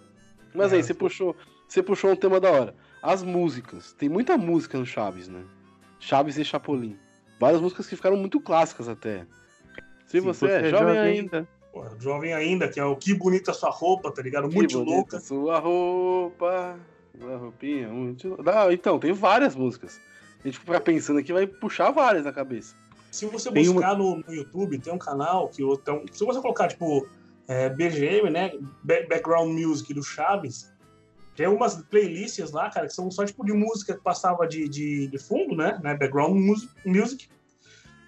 [0.53, 1.35] Mas É, aí, você puxou,
[1.67, 2.75] você puxou um tema da hora.
[3.01, 3.93] As músicas.
[3.93, 5.43] Tem muita música no Chaves, né?
[5.99, 6.97] Chaves e Chapolin.
[7.39, 9.27] Várias músicas que ficaram muito clássicas até.
[10.07, 14.09] Se você, é jovem ainda, Pô, jovem ainda, que é o que bonita sua roupa,
[14.11, 14.47] tá ligado?
[14.47, 15.19] que Muito louca.
[15.19, 16.79] Sua roupa,
[17.19, 18.41] sua roupinha, muito...
[18.41, 19.99] Não, então, tem várias músicas.
[20.45, 22.75] A gente ficar pensando aqui vai puxar várias na cabeça.
[23.11, 25.75] Se você Tem buscar no, no YouTube, tem um canal que um-
[26.11, 27.07] se você colocar, tipo,
[27.47, 28.51] é, BGM, né?
[28.83, 30.71] Ba- Background Music do Chaves,
[31.35, 35.07] tem umas playlists lá, cara, que são só tipo de música que passava de, de,
[35.07, 35.79] de fundo, né?
[35.81, 35.95] né?
[35.95, 36.37] Background
[36.85, 37.27] music.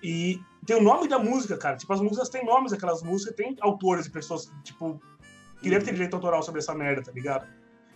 [0.03, 1.75] E tem o nome da música, cara.
[1.75, 5.01] Tipo, as músicas têm nomes, aquelas músicas, tem autores e pessoas, tipo,
[5.59, 7.47] que devem ter direito autoral sobre essa merda, tá ligado?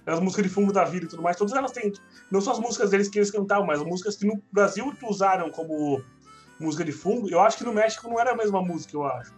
[0.05, 1.93] As músicas de fundo da vida e tudo mais, todas elas têm.
[2.31, 5.51] Não só as músicas deles que eles cantavam, mas as músicas que no Brasil usaram
[5.51, 6.03] como
[6.59, 7.29] música de fundo.
[7.29, 9.33] Eu acho que no México não era a mesma música, eu acho.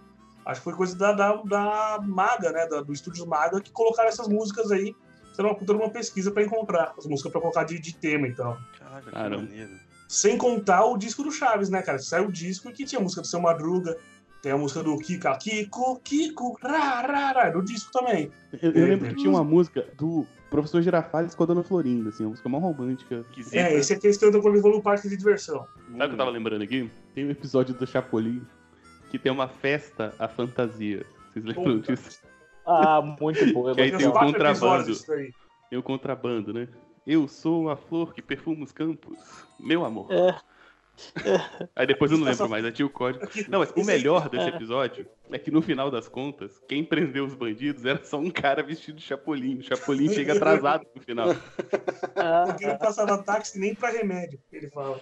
[0.45, 2.68] Acho que foi coisa da, da, da Maga, né?
[2.68, 4.95] Da, do Estúdios Maga, que colocaram essas músicas aí.
[5.30, 8.57] Fizeram uma puta uma pesquisa pra encontrar as músicas pra colocar de, de tema, então.
[8.78, 9.80] Caraca, que maneiro.
[10.07, 11.97] Sem contar o disco do Chaves, né, cara?
[11.97, 13.97] Saiu o disco que tinha a música do Seu Madruga,
[14.44, 18.30] tem a música do Kika, Kiko, Kiko, ra, ra, ra, do disco também.
[18.62, 22.26] Eu, eu lembro que tinha uma música do Professor Girafales com a Dona Florinda, assim,
[22.26, 23.24] uma música mó romântica.
[23.32, 25.66] Que É, esse aqui eles cantam quando vão no parque de diversão.
[25.91, 26.91] Sabe o que eu tava lembrando aqui?
[27.16, 28.46] Tem um episódio do Chapolin
[29.10, 31.06] que tem uma festa à fantasia.
[31.32, 31.96] Vocês lembram Puta.
[31.96, 32.20] disso?
[32.68, 34.94] Ah, muito eu Que aí tem o contrabando.
[35.70, 36.68] Tem o contrabando, né?
[37.08, 39.18] Eu sou a flor que perfuma os campos,
[39.58, 40.12] meu amor.
[40.12, 40.36] É.
[41.76, 43.26] Aí depois eu não lembro mais, aí tinha o código.
[43.50, 47.34] Não, mas o melhor desse episódio é que no final das contas, quem prendeu os
[47.34, 49.60] bandidos era só um cara vestido de Chapolin.
[49.60, 51.30] O Chapolin chega atrasado no final.
[52.48, 55.00] Porque não passava táxi nem pra remédio, ele fala.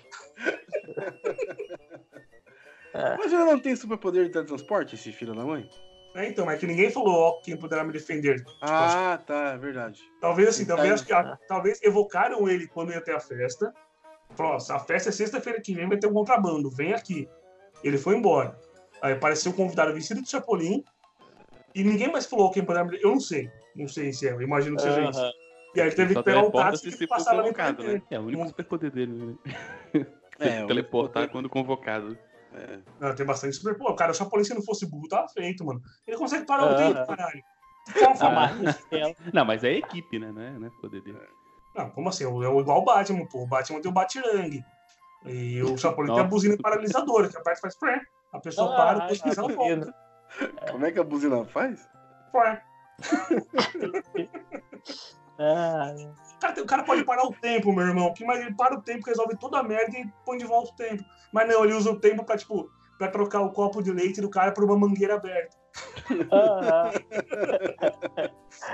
[3.18, 5.70] Mas ele não tem superpoder de teletransporte, esse filho da mãe?
[6.14, 8.44] É, então, mas que ninguém falou, ó, quem poderá me defender.
[8.62, 10.02] Ah, tá, é verdade.
[10.20, 13.74] Talvez assim, talvez, Tá acho que, ah, talvez evocaram ele quando ia ter a festa.
[14.36, 17.28] Falou, ó, a festa é sexta-feira que vem, vai ter um contrabando, vem aqui.
[17.84, 18.60] Ele foi embora.
[19.02, 20.84] Aí apareceu um convidado vestido de Chapolin.
[21.74, 23.50] E ninguém mais falou quem poderá me Eu não sei.
[23.76, 25.22] Não sei se é, eu imagino que seja isso.
[25.74, 27.84] E aí ele teve Só que pegar um teleporta táxi se e passar lá convocado,
[27.84, 28.02] né?
[28.12, 29.36] É o único superpoder dele, né?
[30.42, 32.18] É, o Teleportar quando convocado.
[33.00, 33.78] Não, tem bastante super.
[33.78, 35.80] Pô, cara, o Chapolin, se não fosse burro, tava feito, mano.
[36.08, 37.44] Ele consegue parar o tempo, caralho.
[37.88, 39.16] O céu.
[39.34, 40.32] Não, mas é equipe, né?
[40.32, 41.18] Não é, não é poder dele.
[41.76, 42.26] Não, como assim?
[42.26, 43.44] É igual o Batman, pô.
[43.44, 44.64] O Batman tem o Batirangue.
[45.26, 48.02] E o Chapolin tem a buzina paralisadora, que aperta e faz pré.
[48.34, 49.64] A pessoa Ah, para, depois que ela tá volta.
[49.64, 49.94] vendo.
[50.72, 51.88] Como é que a buzina faz?
[52.32, 52.62] Pré.
[55.44, 55.92] Ah,
[56.36, 58.14] O cara, o cara pode parar o tempo, meu irmão.
[58.14, 60.76] Que, mas ele para o tempo, resolve toda a merda e põe de volta o
[60.76, 61.04] tempo.
[61.34, 64.30] Mas não, ele usa o tempo pra, tipo, pra trocar o copo de leite do
[64.30, 65.58] cara por uma mangueira aberta.
[66.32, 66.92] Ah,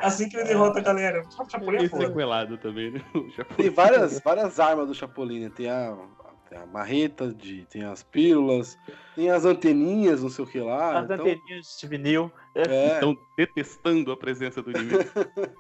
[0.02, 1.24] Assim que ele derrota a galera.
[1.40, 3.02] O Chapolin é sequelado também, né?
[3.56, 5.52] Tem várias, várias armas do Chapolin, né?
[5.56, 5.96] Tem a,
[6.50, 8.78] tem a marreta, de, tem as pílulas,
[9.16, 11.00] tem as anteninhas, não sei o que lá.
[11.00, 12.32] as então, anteninhas de vinil.
[12.56, 15.04] é, Estão detestando a presença do inimigo.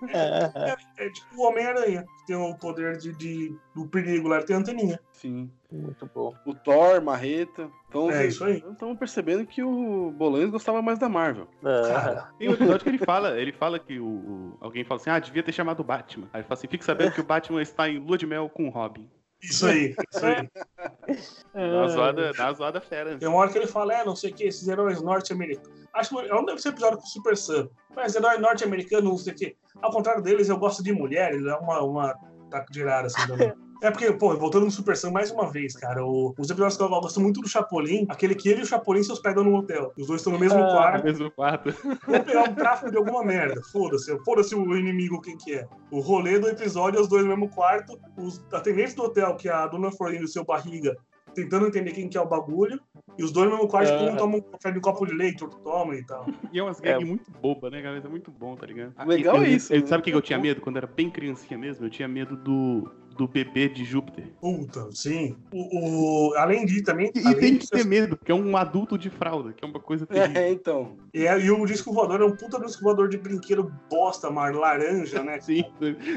[0.09, 4.55] É, É tipo o Homem-Aranha, que tem o poder de, de- do perigo lá, tem
[4.55, 4.99] anteninha.
[5.13, 5.49] sim.
[5.71, 6.33] Muito bom.
[6.45, 7.69] O Thor, marreta.
[7.89, 8.63] Então, É, isso aí.
[8.71, 11.47] Estamos percebendo que o Bolanes gostava mais da Marvel.
[11.63, 14.99] Ah, Cara, Tem um episódio que ele fala, ele fala que o, o- alguém fala
[15.01, 16.27] assim, ah, devia ter chamado o Batman.
[16.33, 18.67] Aí ele fala assim, fique sabendo que o Batman está em lua de mel com
[18.67, 19.09] o Robin.
[19.41, 20.47] isso aí, isso aí.
[21.53, 23.17] Dá uma zoada, dá uma zoada fera.
[23.17, 25.87] Tem uma hora que ele fala, é, não sei o que, esses heróis norte-americanos.
[25.93, 27.69] Acho que não deve ser episódio com o Super Sam.
[27.95, 29.55] Mas herói norte-americano, não sei o que.
[29.81, 32.15] Ao contrário deles, eu gosto de mulheres, é uma, uma
[32.49, 33.53] taco de irada, assim, também.
[33.81, 36.83] É porque, pô, voltando no Super Sam mais uma vez, cara, o- os episódios que
[36.83, 39.91] eu gosto muito do Chapolin, aquele que ele e o Chapolin se hospedam no hotel.
[39.97, 41.03] Os dois estão no mesmo Ah, No quarto.
[41.05, 41.73] mesmo quarto.
[42.07, 43.61] Vamos pegar um tráfico de alguma merda.
[43.71, 44.17] Foda-se.
[44.23, 45.67] Foda-se o inimigo quem que é.
[45.91, 47.99] O rolê do episódio é os dois no mesmo quarto.
[48.17, 50.97] Os atendentes do hotel, que é a dona Florinda e o seu barriga,
[51.35, 52.79] tentando entender quem que é o bagulho.
[53.17, 54.11] E os dois no mesmo quarto, Ah.
[54.11, 56.25] um toma um café de um copo de leite, outro toma e tal.
[56.51, 58.05] E é umas gag muito boba, né, galera?
[58.05, 58.93] É muito bom, tá ligado?
[59.07, 59.85] Legal eu, é isso, Eu, né?
[59.87, 61.85] sabe o que que eu tinha medo quando era bem criancinha mesmo?
[61.85, 64.25] Eu tinha medo do, do bebê de Júpiter.
[64.39, 65.35] Puta, sim.
[65.51, 67.11] O, o- além de também.
[67.15, 69.67] E, e além tem que ter medo, porque é um adulto de fralda, que é
[69.67, 70.41] uma coisa terrível.
[70.41, 70.95] É, então.
[71.13, 74.53] E, é- e o disco voador é um puta disco voador de brinquedo bosta, mar
[74.53, 75.39] laranja, né?
[75.41, 75.63] Sim,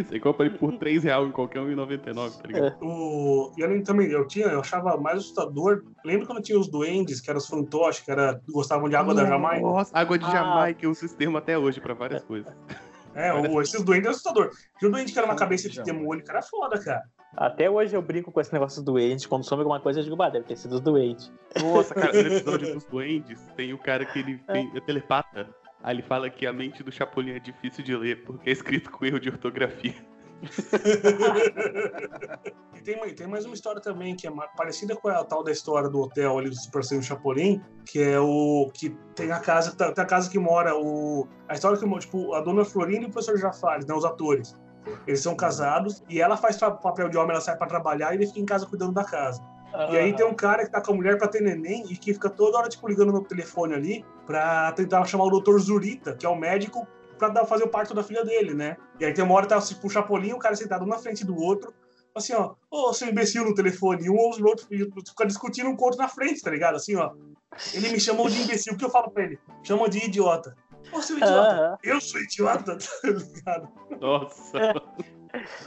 [0.07, 2.77] você compra ele por 3 reais em qualquer 1,99, tá ligado?
[2.85, 5.83] O, e além também, eu tinha, eu achava mais assustador.
[6.05, 9.25] Lembra quando tinha os duendes, que eram os fantoches, que era, gostavam de água da
[9.25, 9.63] Jamaica?
[9.63, 10.31] Nossa, água de Ah.
[10.31, 12.53] Jamaica uso esse termo até hoje pra várias coisas.
[13.15, 14.51] É, o, esses duendes é assustador.
[14.79, 17.03] Tinha o duende que era uma cabeça de demônio, que era foda, cara.
[17.37, 19.27] Até hoje eu brinco com esse negócio dos doentes.
[19.27, 21.33] Quando some alguma coisa, eu digo, bah, deve ter sido os doentes.
[21.61, 25.49] Nossa, cara, no episódio dos duendes, tem o cara que ele tem, é telepata.
[25.83, 28.91] Aí ele fala que a mente do Chapolin é difícil de ler, porque é escrito
[28.91, 29.95] com erro de ortografia.
[32.85, 36.01] Tem, tem mais uma história também que é parecida com a tal da história do
[36.01, 40.03] hotel ali do Super Senhor Chapolin, que é o que tem a casa, tá- tem
[40.03, 43.37] a casa que mora o a história que tipo, a dona Florinda e o professor
[43.39, 44.57] Jafari, né, os atores.
[45.07, 48.27] Eles são casados e ela faz papel de homem, ela sai pra trabalhar e ele
[48.27, 49.43] fica em casa cuidando da casa.
[49.93, 52.15] E aí tem um cara que tá com a mulher pra ter neném e que
[52.15, 56.25] fica toda hora, tipo, ligando no telefone ali pra tentar chamar o doutor Zurita, que
[56.25, 56.87] é o médico,
[57.21, 58.77] pra dar, fazer o parto da filha dele, né?
[58.99, 60.99] E aí tem uma hora que tá tipo, o Chapolin, o cara sentado um na
[60.99, 61.73] frente do outro,
[62.15, 65.77] assim, ó, ô, seu imbecil no telefone, e um ouve o outro, fica discutindo um
[65.77, 66.77] com o outro na frente, tá ligado?
[66.77, 67.13] Assim, ó.
[67.75, 69.39] Ele me chamou de imbecil, o que eu falo pra ele?
[69.63, 70.57] Chama de idiota.
[70.93, 73.69] Ô, seu idiota, eu sou idiota, tá ligado?
[74.01, 74.75] Nossa.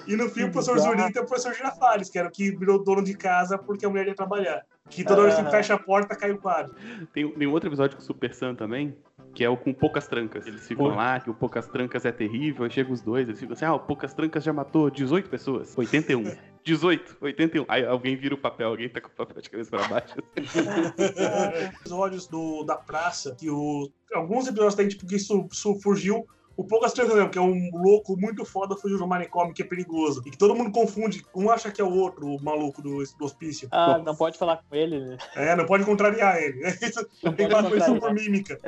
[0.08, 0.80] E no fim, o professor.
[0.80, 3.90] Zurita e o professor Girafales, que era o que virou dono de casa porque a
[3.90, 4.66] mulher ia trabalhar.
[4.90, 5.50] Que toda hora que Aham.
[5.50, 6.76] fecha a porta, cai o quadro.
[7.14, 8.96] Tem, tem um outro episódio com o Super Sam também,
[9.34, 10.46] que é o com Poucas Trancas.
[10.46, 10.96] Eles ficam Oi.
[10.96, 13.74] lá, que o Poucas Trancas é terrível, aí chegam os dois, eles ficam assim, ah,
[13.74, 15.76] o Poucas Trancas já matou 18 pessoas.
[15.78, 16.36] 81.
[16.64, 17.66] 18, 81.
[17.68, 20.16] Aí alguém vira o papel, alguém tá com o papel de cabeça pra baixo.
[21.80, 26.28] Episódios do, da praça, que o, alguns episódios tem, tipo, que isso, isso fugiu.
[26.56, 29.66] O Poucas Trancas mesmo, que é um louco muito foda, fugiu do manicômio, que é
[29.66, 30.22] perigoso.
[30.26, 33.26] E que todo mundo confunde, um acha que é o outro, o maluco do, do
[33.26, 33.68] hospício.
[33.72, 35.00] Ah, não pode falar com ele.
[35.00, 35.18] né?
[35.36, 36.62] É, não pode contrariar ele.
[37.24, 38.60] Não Tem que fazer isso por mímica.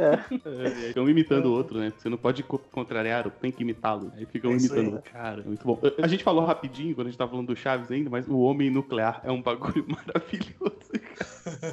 [0.88, 1.92] Ficam imitando o outro, né?
[1.98, 4.12] Você não pode co- contrariar, tem que imitá-lo.
[4.16, 4.80] Aí ficam É isso aí.
[4.80, 5.02] imitando.
[5.04, 5.80] Cara, muito bom.
[6.02, 8.70] A gente falou rapidinho quando a gente tava falando do Chaves ainda, mas o homem
[8.70, 10.76] nuclear é um bagulho maravilhoso.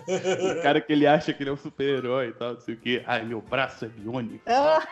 [0.07, 0.59] cara.
[0.59, 2.79] O cara que ele acha que ele é um super-herói e tal, não sei o
[2.79, 3.03] quê.
[3.07, 4.43] Ai, meu braço é biônico.
[4.47, 4.83] Ah,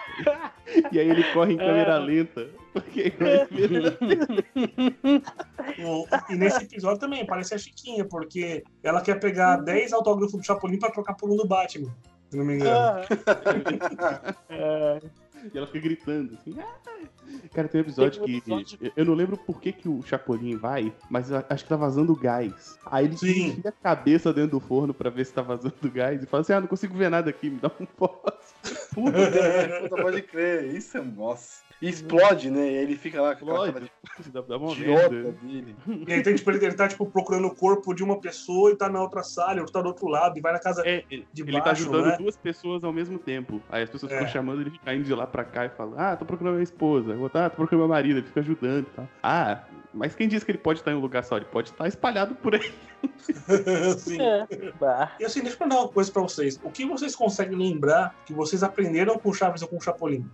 [0.92, 2.48] E aí ele corre em câmera lenta.
[2.72, 3.46] Porque é
[6.30, 10.78] e nesse episódio também parece a Chiquinha, porque ela quer pegar 10 autógrafos do Chapolin
[10.78, 11.90] pra trocar por um do Batman.
[12.30, 12.70] Se não me engano.
[12.70, 13.04] ah.
[14.48, 15.00] É,
[15.52, 16.54] E ela fica gritando, assim.
[16.58, 16.76] "Ah!"
[17.54, 18.52] Cara, tem um episódio Tem um que.
[18.52, 22.14] episódio- Eu não lembro por que, que o Chapolin vai, mas acho que tá vazando
[22.14, 22.78] gás.
[22.86, 23.48] Aí ele Sim.
[23.48, 26.52] enfia a cabeça dentro do forno pra ver se tá vazando gás e fala assim:
[26.52, 28.34] ah, não consigo ver nada aqui, me dá um fósforo.
[28.94, 29.18] Puta,
[29.88, 30.74] puta, pode crer.
[30.74, 31.62] Isso é nossa.
[31.82, 32.60] E explode, né?
[32.60, 33.70] E aí ele fica lá com aquela
[34.32, 35.32] Dá, dá uma de idiota merda.
[35.32, 35.76] dele.
[36.06, 38.76] E aí tem, tipo, ele, ele tá tipo, procurando o corpo de uma pessoa e
[38.76, 40.82] tá na outra sala, outro tá do outro lado, e vai na casa.
[40.86, 42.16] É, ele De ele tá baixo, ajudando né?
[42.18, 43.62] duas pessoas ao mesmo tempo.
[43.70, 44.16] Aí as pessoas É.
[44.16, 46.64] ficam chamando, ele fica indo de lá pra cá e fala: Ah, tô procurando minha
[46.64, 47.12] esposa.
[47.14, 48.18] Eu, ah, tô procurando meu marido.
[48.18, 49.08] Ele fica ajudando e tal.
[49.22, 49.62] Ah,
[49.94, 51.36] mas quem disse que ele pode estar em um lugar só?
[51.36, 52.72] Ele pode estar espalhado por aí.
[53.98, 54.20] Sim.
[54.20, 54.46] é.
[55.20, 56.58] E assim, deixa eu perguntar uma coisa pra vocês.
[56.62, 60.28] O que vocês conseguem lembrar que vocês aprenderam com o Chaves ou com o Chapolin?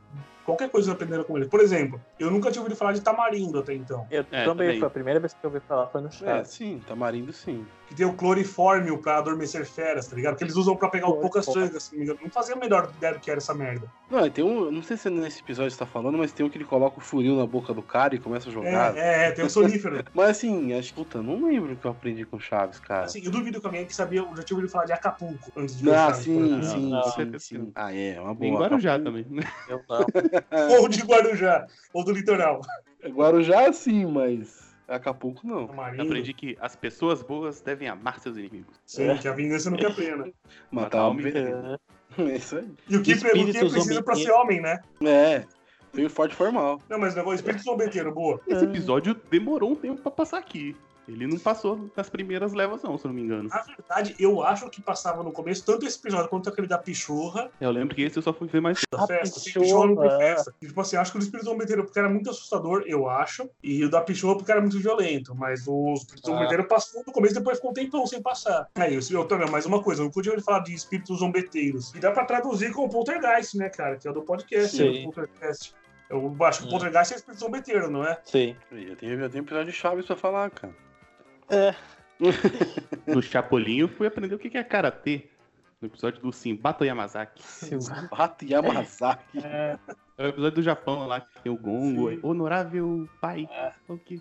[0.45, 1.49] Qualquer coisa vocês aprenderam com ele.
[1.49, 4.07] Por exemplo, eu nunca tinha ouvido falar de tamarindo até então.
[4.11, 4.79] Eu É, também, também.
[4.79, 6.51] foi a primeira vez que eu ouvi falar, foi no É, Chaves.
[6.51, 7.67] sim, tamarindo sim.
[7.89, 10.37] Que tem o clorifórmio pra adormecer feras, tá ligado?
[10.37, 11.69] Que eles usam pra pegar o poucas Clorifórmio.
[11.71, 12.19] trancas, se não me engano.
[12.23, 13.91] Não fazia a melhor ideia do que era essa merda.
[14.11, 14.71] Não, tem um.
[14.71, 16.65] Não sei se é nesse episódio que você tá falando, mas tem um que ele
[16.65, 18.97] coloca o funil na boca do cara e começa a jogar.
[18.97, 20.05] É, é, tem o sonífero.
[20.15, 23.05] Mas assim, acho que, puta, não lembro o que eu aprendi com Chaves, cara.
[23.05, 25.77] Assim, eu duvido que alguém que sabia, eu já tinha ouvido falar de Acapulco antes
[25.77, 27.39] de ver o ah, Chaves, sim, sim, Não, sim, não.
[27.39, 27.73] sim.
[27.75, 28.39] Ah, é, uma boa.
[28.39, 29.27] Tem em Guarujá também.
[29.69, 30.79] Eu não.
[30.81, 32.61] Ou de Guarujá, ou do litoral.
[33.05, 35.63] Guarujá, sim, mas Acapulco não.
[35.63, 36.03] Eu Tamarindo.
[36.03, 38.75] aprendi que as pessoas boas devem amar seus inimigos.
[38.87, 40.25] Sim, que a vingança nunca é pena.
[40.27, 40.33] Matar
[40.71, 41.27] Matar homem.
[41.29, 41.77] É.
[42.19, 42.71] É isso aí.
[42.89, 44.81] E o que, o que Espíritos precisa pra ser homem, né?
[45.05, 45.45] É,
[45.93, 46.81] tem o forte formal.
[46.89, 48.41] Não, mas o negócio espírito zombeteiro, boa.
[48.47, 50.77] Esse episódio demorou um tempo pra passar aqui.
[51.09, 53.49] Ele não passou nas primeiras levas, não, se eu não me engano.
[53.49, 57.51] Na verdade, eu acho que passava no começo, tanto esse episódio quanto aquele da Pichorra,
[57.61, 58.81] Eu lembro que esse eu só fui ver mais.
[58.91, 59.39] da festa.
[59.39, 60.19] Assim, Pichorra, não é.
[60.19, 60.55] festa.
[60.61, 63.49] E, tipo assim, acho que o do espírito zombeteiro porque era muito assustador, eu acho.
[63.63, 65.35] E o da Pichorra porque era muito violento.
[65.35, 66.35] Mas o espírito Ah.
[66.35, 68.69] zombeteiro passou no começo e depois ficou um tempão sem passar.
[68.75, 71.95] Aí, eu, eu também, mais uma coisa, eu podia ele falar de espíritos zombeteiros.
[71.95, 73.97] E dá pra traduzir com o poltergeist, né, cara?
[73.97, 74.89] Que é o do podcast, Sim.
[74.89, 75.73] é do poltergeist.
[76.09, 76.71] Eu acho que o Hum.
[76.71, 78.19] poltergeist é espírito zombeteiro, não é?
[78.25, 78.57] Sim.
[78.73, 80.73] Eu tenho, eu tenho episódio de Chaves pra falar, cara.
[83.07, 85.29] No Chapolin eu fui aprender o que é karatê.
[85.81, 87.43] No episódio do Simbata Yamazaki.
[88.11, 89.39] Bata Yamazaki.
[89.45, 89.79] É.
[90.19, 92.09] É o episódio do Japão lá, que tem o gongo.
[92.11, 92.19] Sim.
[92.23, 93.47] Honorável pai.
[93.87, 94.19] O quê?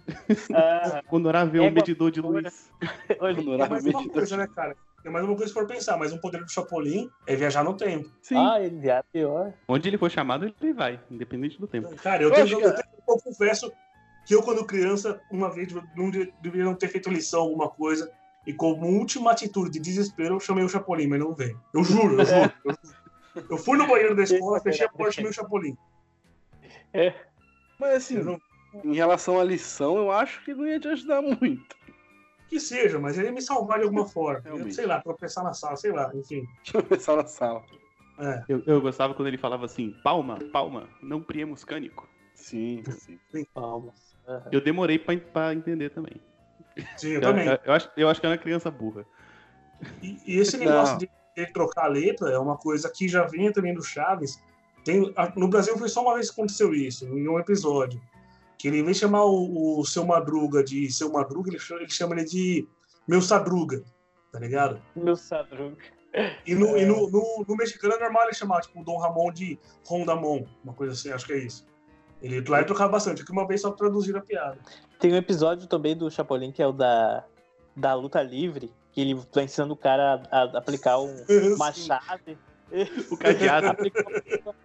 [0.53, 2.69] Ah, Honorável Égua medidor de luz.
[3.21, 4.11] Honorável mais uma medidor.
[4.13, 4.75] coisa, né, cara?
[5.01, 7.73] Tem mais uma coisa se for pensar, mas um poder do Chapolin é viajar no
[7.77, 8.09] tempo.
[8.21, 8.35] Sim.
[8.35, 9.53] ah, ele é pior.
[9.69, 11.95] Onde ele for chamado, ele vai, independente do tempo.
[11.95, 13.71] Cara, eu, Eu tenho, eu, que- tenho- eu confesso
[14.25, 18.11] que eu, quando criança, uma vez não de- deveria não ter feito lição, alguma coisa,
[18.45, 21.59] e como última atitude de desespero, eu chamei o Chapolin, mas não veio.
[21.73, 22.53] Eu juro, eu juro.
[22.65, 22.71] Eu,
[23.35, 23.47] juro.
[23.49, 25.77] Eu fui no banheiro da escola, fechei a porta e chamei o Chapolin.
[27.79, 28.39] Mas assim, Eu não-
[28.83, 31.75] em relação à lição, eu acho que não ia te ajudar muito.
[32.49, 34.41] Que seja, mas ele ia me salvar de alguma forma.
[34.43, 34.75] Realmente.
[34.75, 36.45] Sei lá, tropeçar na sala, sei lá, enfim.
[36.73, 37.63] Eu pensar na sala.
[38.19, 38.43] É.
[38.47, 42.07] Eu, eu gostava quando ele falava assim, palma, palma, não priemos cânico.
[42.33, 42.83] Sim,
[43.31, 43.45] sim.
[43.53, 44.14] Palmas.
[44.27, 44.49] Aham.
[44.51, 46.21] Eu demorei pra, pra entender também.
[46.97, 47.47] Sim, eu Eu, também.
[47.47, 49.05] eu- eu acho, eu acho que eu era uma criança burra.
[50.01, 50.65] E, e esse Não.
[50.65, 54.39] negócio de, de trocar a letra é uma coisa que já vinha também do Chaves.
[54.83, 58.01] Tem, a- no Brasil foi só uma vez que aconteceu isso, em um episódio.
[58.57, 61.81] Que ele, em vez de chamar o, o seu Madruga de seu Madruga, ele chama,
[61.81, 62.67] ele chama ele de
[63.07, 63.83] meu Sadruga,
[64.31, 64.81] tá ligado?
[64.95, 65.77] Meu Sadruga.
[66.45, 69.31] E, no, e no, no, no mexicano é normal ele chamar tipo, o Dom Ramon
[69.33, 71.67] de Rondamon, uma coisa assim, acho que é isso.
[72.25, 74.57] Ele lá ele trocava bastante, aqui uma vez só traduzir a piada.
[74.99, 77.23] Tem um episódio também do Chapolin que é o da,
[77.75, 81.15] da luta livre, que ele tá ensinando o cara a, a aplicar um,
[81.73, 82.37] chave.
[83.11, 83.67] O cadeado.
[83.67, 84.03] Aplicar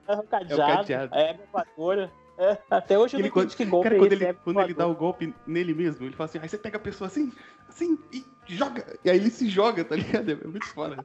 [0.08, 2.10] um cadeado, a voadora.
[2.38, 4.40] É, até hoje eu Ele não entendi que golpe Cara, é quando esse, ele, égua
[4.42, 7.08] quando ele dá o golpe nele mesmo, ele fala assim, aí você pega a pessoa
[7.08, 7.30] assim,
[7.68, 8.98] assim, e joga.
[9.04, 10.30] E aí ele se joga, tá ligado?
[10.30, 11.04] É muito foda.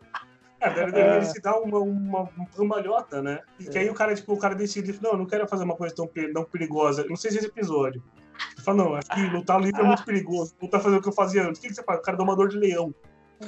[0.65, 3.39] É, deve, se dar uma, uma, cambalhota, né?
[3.59, 5.75] E que aí o cara, tipo, o cara decide, não, eu não quero fazer uma
[5.75, 7.05] coisa tão, tão perigosa.
[7.07, 8.01] Não sei se é esse episódio.
[8.55, 10.53] Ele fala, não, acho que lutar livre é muito perigoso.
[10.61, 11.59] Lutar fazer o que eu fazia antes.
[11.59, 11.99] O que, que você faz?
[11.99, 12.93] O cara dá uma dor de leão.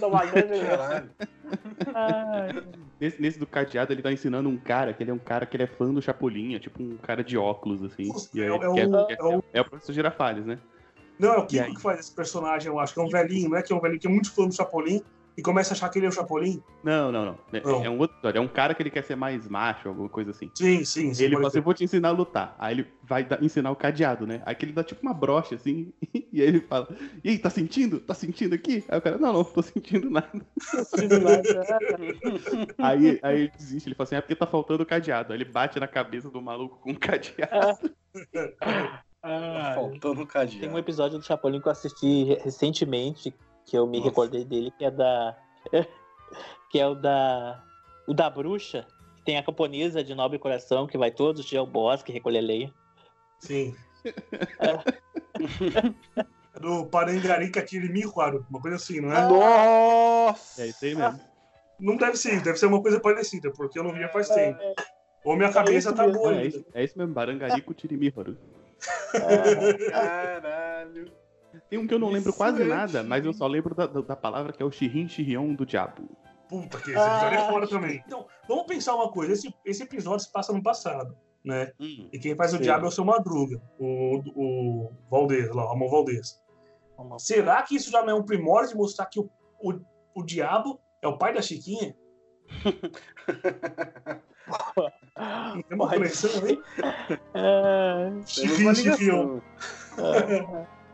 [3.00, 5.56] Nesse, nesse do cadeado, ele tá ensinando um cara, que ele é um cara que
[5.56, 8.08] ele é fã do Chapolin, é tipo um cara de óculos, assim.
[8.08, 10.58] Nossa, E é- ele é o- quer- é o- é o professor Girafales, né?
[11.20, 13.58] Não, é o Kiko que faz esse personagem, eu acho, que é um velhinho, não
[13.58, 15.02] é que é um velhinho que é muito fã do Chapolin
[15.38, 16.62] e começa a achar que ele é o Chapolin.
[16.84, 17.38] Não, não, não.
[17.54, 17.86] É, Não.
[17.86, 18.40] é um outro história.
[18.40, 20.50] É um cara que ele quer ser mais macho, alguma coisa assim.
[20.56, 21.14] Sim, sim.
[21.14, 22.56] sim ele fala assim, eu vou te ensinar a lutar.
[22.58, 24.42] Aí ele vai dar- ensinar o cadeado, né?
[24.46, 25.94] Aí ele dá tipo uma brocha, assim,
[26.34, 26.88] e aí ele fala,
[27.24, 28.00] e aí, tá sentindo?
[28.00, 28.84] Tá sentindo aqui?
[28.90, 30.28] Aí o cara, não, não, tô sentindo nada.
[32.78, 35.34] Aí, aí ele desiste, ele fala assim, é porque tá faltando o cadeado.
[35.34, 37.92] Aí ele bate na cabeça do maluco com o cadeado.
[39.24, 39.76] ai.
[39.76, 40.78] Faltando um Tem um cadeado.
[40.80, 43.34] episódio do Chapolin que eu assisti re- recentemente,
[43.68, 44.10] que eu me Nossa.
[44.10, 45.38] recordei dele, que é da.
[46.72, 47.64] que é o da.
[48.08, 48.88] O da bruxa,
[49.18, 52.42] que tem a camponesa de nobre coração, que vai todos os dias ao bosque recolher
[52.42, 52.74] lenha.
[53.40, 53.76] Sim.
[56.60, 59.28] do Parangarica Kirimihuaru, uma coisa assim, não é?
[59.28, 60.64] Nossa!
[60.64, 61.20] É isso aí mesmo.
[61.78, 64.60] Não deve ser, deve ser uma coisa parecida, porque eu não via faz tempo.
[65.24, 68.38] Ou minha cabeça isso tá boa É, é isso mesmo, Barangarico Tirimíharo.
[69.92, 71.12] Caralho.
[71.70, 74.02] Tem um que eu não lembro quase é nada, mas eu só lembro da, da,
[74.02, 76.08] da palavra que é o Shirin Shirion do diabo.
[76.50, 77.50] Puta que esse episódio é Ah.
[77.50, 78.04] fora também.
[78.06, 79.34] Então, vamos pensar uma coisa.
[79.34, 81.72] Esse, esse episódio se passa no passado, né?
[81.80, 82.08] Hum.
[82.14, 82.64] E quem faz o Sim.
[82.64, 86.42] diabo é o seu Madruga, o, o Valdez, lá, o Ramon Valdez.
[87.20, 89.30] Será que isso já não é um primórdio de mostrar que o,
[89.62, 89.74] o,
[90.16, 91.96] o diabo é o pai da Chiquinha?
[95.68, 96.60] Tem uma conexão aí?
[97.34, 98.72] É, uma Chiquinho.
[98.72, 99.42] ligação.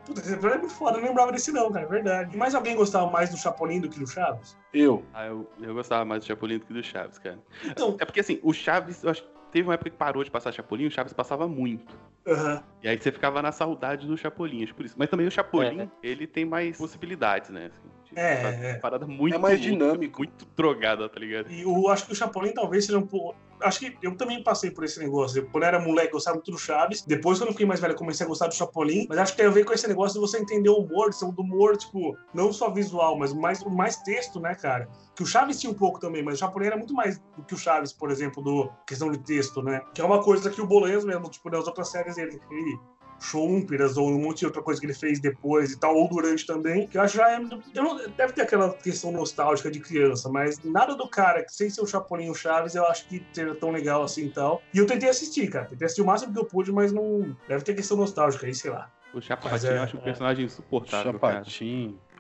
[0.06, 2.36] Puta, esse episódio é muito foda, eu não lembrava desse não, cara, é verdade.
[2.36, 4.58] E mais alguém gostava mais do Chapolin do que do Chaves?
[4.74, 5.04] Eu.
[5.14, 7.40] Ah, eu, eu gostava mais do Chapolin do que do Chaves, cara.
[7.64, 10.30] Então, É porque assim, o Chaves, eu acho que teve uma época que parou de
[10.32, 11.96] passar Chapolin, o Chaves passava muito.
[12.28, 12.62] aham.
[12.82, 14.96] E aí você ficava na saudade do Chapolin, acho por isso.
[14.98, 15.88] Mas também o Chapolin, É.
[16.02, 17.68] ele tem mais possibilidades, né?
[17.68, 18.72] Assim, É, fazer é.
[18.72, 20.20] uma parada muito É mais dinâmico.
[20.20, 21.52] Muito drogada, tá ligado?
[21.52, 23.36] E eu acho que o Chapolin talvez seja um pouco.
[23.62, 25.40] Acho que eu também passei por esse negócio.
[25.40, 27.02] Eu, quando eu era moleque, eu gostava muito do Chaves.
[27.02, 29.06] Depois, quando eu fiquei mais velho, eu comecei a gostar do Chapolin.
[29.08, 31.16] Mas acho que tem a ver com esse negócio de você entender o humor, de
[31.16, 34.90] ser um do humor, tipo, não só visual, mas mais, mais texto, né, cara?
[35.16, 37.54] Que o Chaves tinha um pouco também, mas o Chapolin era muito mais do que
[37.54, 39.82] o Chaves, por exemplo, do questão de texto, né?
[39.94, 42.80] Que é uma coisa que o Bolanhos mesmo, tipo, nas outras séries dele, ele
[43.24, 46.46] Chompiras ou um monte de outra coisa que ele fez depois e tal, ou durante
[46.46, 47.36] também, que eu acho já é.
[47.74, 51.70] Eu não, deve ter aquela questão nostálgica de criança, mas nada do cara, que sem
[51.70, 54.62] ser o Chapolin o Chaves, eu acho que seja tão legal assim e tal.
[54.74, 55.66] E eu tentei assistir, cara.
[55.66, 57.36] Tentei assistir o máximo que eu pude, mas não.
[57.48, 58.90] Deve ter questão nostálgica aí, sei lá.
[59.14, 61.44] O Chapatinho é- eu acho um personagem insuportável, cara.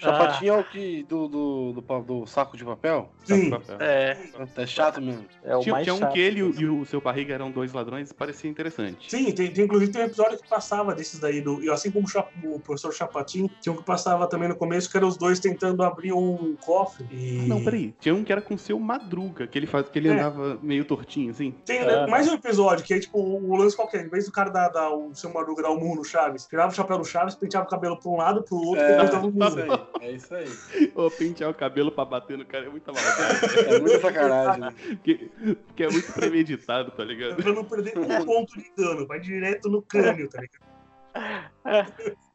[0.03, 0.27] Chapatinho.
[0.27, 1.03] Chapatinho é o que.
[1.03, 3.09] Do, do, do, do saco de papel?
[3.23, 3.51] Sim.
[3.79, 4.17] É,
[4.57, 5.25] É chato mesmo.
[5.43, 6.13] é o Tinha, mais tinha um chato.
[6.13, 9.09] que ele e o, e o seu barriga eram dois ladrões, parecia interessante.
[9.09, 12.05] Sim, tem, tem- inclusive tem um episódio que passava desses daí, do, e assim como
[12.43, 15.39] o, o professor Chapatin, tinha um que passava também no começo, que eram os dois
[15.39, 17.05] tentando abrir um cofre.
[17.11, 17.45] E...
[17.47, 17.93] Não, peraí.
[17.99, 20.13] Tinha um que era com o seu Madruga, que ele, faz, que ele É.
[20.13, 21.51] andava meio tortinho, assim.
[21.65, 22.07] Tem Ah.
[22.07, 24.05] mais um episódio, que é tipo o lance qualquer.
[24.05, 26.71] Em vez do cara dar, dar o seu Madruga dar o murro no Chaves, tirava
[26.71, 29.27] o chapéu do Chaves, penteava o cabelo pra um lado, pro outro, É, e botava
[29.27, 29.87] o murro.
[30.01, 30.47] É isso aí.
[30.95, 33.59] Ou pentear o cabelo pra bater no cara é muita maldade.
[33.67, 34.61] É muita sacanagem.
[34.61, 34.73] né?
[34.87, 35.29] porque,
[35.67, 37.35] porque é muito premeditado, tá ligado?
[37.41, 41.93] Pra não perder um ponto de dano, vai direto no crânio, tá ligado?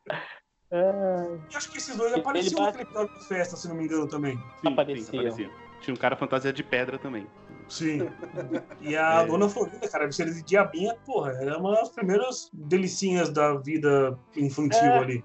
[1.50, 3.84] E acho que esses dois Ele apareciam bate- naquele episódio de festa, se não me
[3.84, 4.36] engano, também.
[4.36, 5.06] Sim, Apareciam.
[5.06, 5.50] sim, aparecia.
[5.80, 7.26] Tinha um cara fantasia de pedra também.
[7.70, 8.00] Sim.
[8.82, 9.26] E a É.
[9.26, 14.78] Dona Florinda, cara, ser de diabinha, porra, era uma das primeiras delicinhas da vida infantil
[14.82, 14.98] É.
[14.98, 15.24] ali.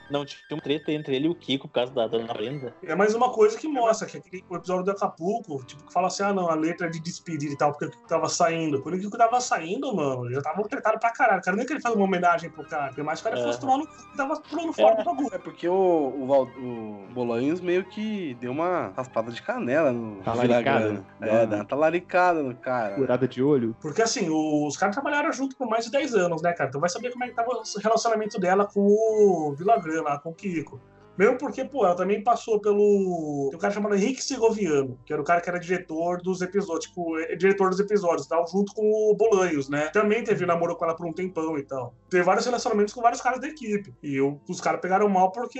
[0.25, 2.73] tinha uma treta entre ele e o Kiko por causa da Dona Brenda.
[2.83, 6.07] É mais uma coisa que mostra que aquele o episódio do Acapulco, tipo, que fala
[6.07, 8.81] assim, ah, não, a letra é de despedida e tal, porque o Kiko tava saindo.
[8.81, 11.39] Quando o Kiko tava saindo, mano, já tava tretado pra caralho.
[11.39, 13.45] O cara nem queria fazer uma homenagem pro cara, porque mais que o cara É.
[13.45, 15.29] fosse tomar no cu tava pulando fora do bagulho.
[15.33, 20.21] É porque o, o, Val- o Bolanhos meio que deu uma raspada de canela no
[20.23, 21.03] Talaricada, né?
[21.21, 22.95] É, dá uma talaricada no cara.
[22.95, 23.75] Curada de olho.
[23.81, 26.69] Porque assim, os caras trabalharam junto por mais de 10 anos, né, cara?
[26.69, 30.29] Então vai saber como é que tava o relacionamento dela com o Villagrán lá, com
[30.29, 30.79] o Kiko.
[31.17, 33.47] Mesmo porque, pô, ela também passou pelo.
[33.49, 36.85] Tem um cara chamado Henrique Segoviano, que era o cara que era diretor dos episódios,
[36.85, 39.89] tipo, é diretor dos episódios, tal, junto com o Bolanhos, né?
[39.89, 41.93] Também teve namoro com ela por um tempão e tal.
[42.09, 43.93] Teve vários relacionamentos com vários caras da equipe.
[44.01, 45.59] E o- os caras pegaram mal porque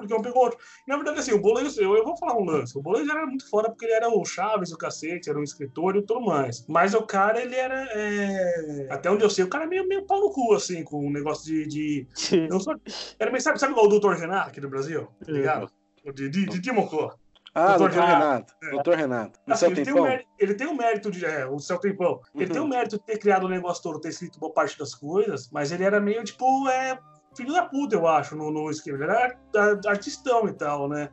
[0.00, 0.58] porque um pegou outro.
[0.86, 2.76] Na verdade, assim, o Bolanhos, eu, eu vou falar um lance.
[2.76, 5.96] O Bolanhos era muito foda porque ele era o Chaves, o cacete, era um escritor
[5.96, 6.64] e tudo mais.
[6.68, 7.86] Mas o cara, ele era.
[7.92, 11.06] é, Até onde eu sei, o cara é meio, meio pau no cu, assim, com
[11.06, 11.66] um negócio de.
[11.66, 12.08] de...
[12.60, 12.74] Sou...
[13.18, 15.08] Era meio, sabe, sabe igual o Doutor Renato aqui do Brasil?
[15.24, 15.70] Tá ligado?
[16.04, 17.14] O de, de, de Timocó.
[17.52, 18.54] Ah, Doutor doutor Renato.
[18.62, 18.74] Renato.
[18.76, 19.40] Doutor Renato.
[19.48, 21.24] Assim, seu ele, tem um mérito, ele tem um mérito de.
[21.26, 22.20] É, o seu tempão.
[22.34, 22.52] Ele Uhum.
[22.52, 25.50] tem um mérito de ter criado o negócio todo, ter escrito boa parte das coisas,
[25.50, 26.96] mas ele era meio, tipo, é,
[27.40, 28.96] filho da puta, eu acho, no, no esquema.
[28.98, 31.10] Ele era ar- artistão e tal, né?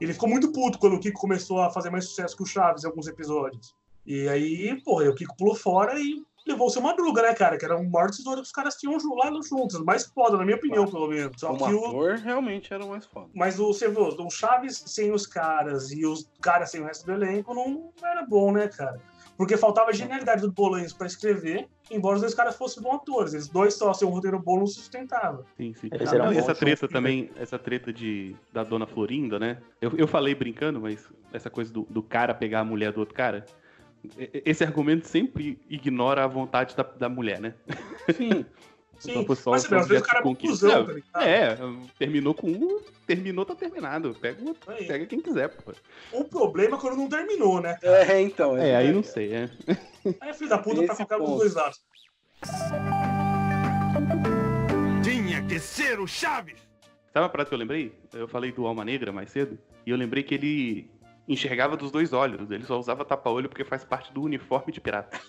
[0.00, 2.84] Ele ficou muito puto quando o Kiko começou a fazer mais sucesso que o Chaves
[2.84, 3.74] em alguns episódios.
[4.06, 7.58] E aí, porra, o Kiko pulou fora e levou o seu Madruga, né, cara?
[7.58, 9.78] Que era o maior tesouro que os caras tinham lá juntos.
[9.84, 11.38] Mais foda, na minha opinião, pelo menos.
[11.38, 13.28] Só Como que o, ator, realmente era o mais foda.
[13.34, 17.04] mas o, você viu, o Chaves sem os caras e os caras sem o resto
[17.04, 18.98] do elenco não era bom, né, cara?
[19.38, 23.32] Porque faltava genialidade do Bolanhos pra escrever, embora os dois caras fossem bons atores.
[23.32, 25.46] Eles dois só, sem um roteiro bom, não sustentava.
[25.56, 25.88] Sim, sim.
[25.92, 29.58] Eram não, e bons, essa treta também, essa treta de, da dona Florinda, né?
[29.80, 33.14] Eu, eu falei brincando, mas essa coisa do, do cara pegar a mulher do outro
[33.14, 33.46] cara,
[34.44, 37.54] esse argumento sempre ignora a vontade da, da mulher, né?
[38.12, 38.44] Sim.
[38.98, 41.22] Sim, Então, mas às vezes o cara é um cuzão, tá ligado?
[41.22, 41.56] É,
[41.98, 44.14] terminou com um, terminou, tá terminado.
[44.20, 44.86] Pega, Aí.
[44.86, 45.72] pega quem quiser, pô.
[46.12, 47.78] O problema é quando não terminou, né?
[47.80, 48.56] É, então.
[48.56, 49.50] É, aí não sei, é.
[50.20, 51.38] Aí é filho da puta pra Esse qualquer um dos ponto.
[51.38, 51.80] dois lados.
[55.02, 56.56] Tinha que ser o Chaves!
[57.12, 57.92] Sabe uma parada que eu lembrei?
[58.12, 60.90] Eu falei do Alma Negra mais cedo, e eu lembrei que ele
[61.28, 62.50] enxergava dos dois olhos.
[62.50, 65.18] Ele só usava tapa-olho porque faz parte do uniforme de pirata.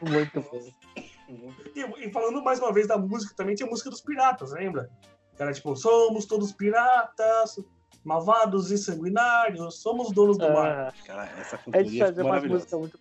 [0.00, 0.60] Muito bom.
[1.74, 4.88] E, e falando mais uma vez da música, também tinha a música dos piratas, lembra?
[5.38, 7.60] Era tipo, somos todos piratas,
[8.04, 10.88] malvados e sanguinários, somos donos do mar.
[10.88, 12.76] Ah, Cara, essa é de cantoria fazer ficou umas maravilhosa.
[12.76, 12.98] músicas muito.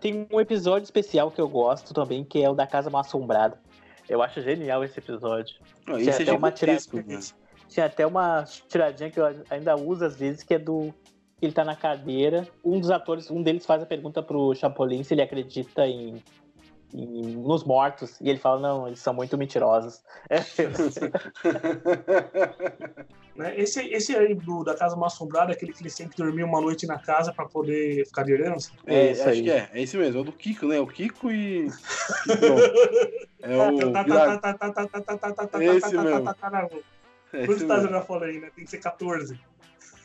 [0.00, 3.60] Tem um episódio especial que eu gosto também, que é o da Casa Mal Assombrada.
[4.08, 5.56] Eu acho genial esse episódio.
[5.86, 7.02] Não, esse é até uma tiradinha.
[7.02, 7.20] né?
[7.68, 10.92] Tinha até uma tiradinha que eu ainda uso às vezes, que é do.
[11.40, 12.48] Ele tá na cadeira.
[12.64, 16.20] Um dos atores, um deles faz a pergunta pro Chapolin se ele acredita em
[16.92, 18.20] nos mortos.
[18.20, 20.00] E ele fala: não, eles são muito mentirosos.
[23.56, 26.60] esse, esse aí do, da Casa Mal Assombrada, aquele que ele sempre que dormir uma
[26.60, 28.72] noite na casa pra poder ficar de herança?
[28.86, 29.68] É, é acho que é.
[29.72, 30.80] É esse mesmo, é o do Kiko, né?
[30.80, 31.68] O Kiko e.
[33.42, 33.92] é o.
[35.76, 36.34] Esse mesmo.
[37.30, 38.50] Quantos estás eu já falei, né?
[38.54, 39.38] Tem que ser 14.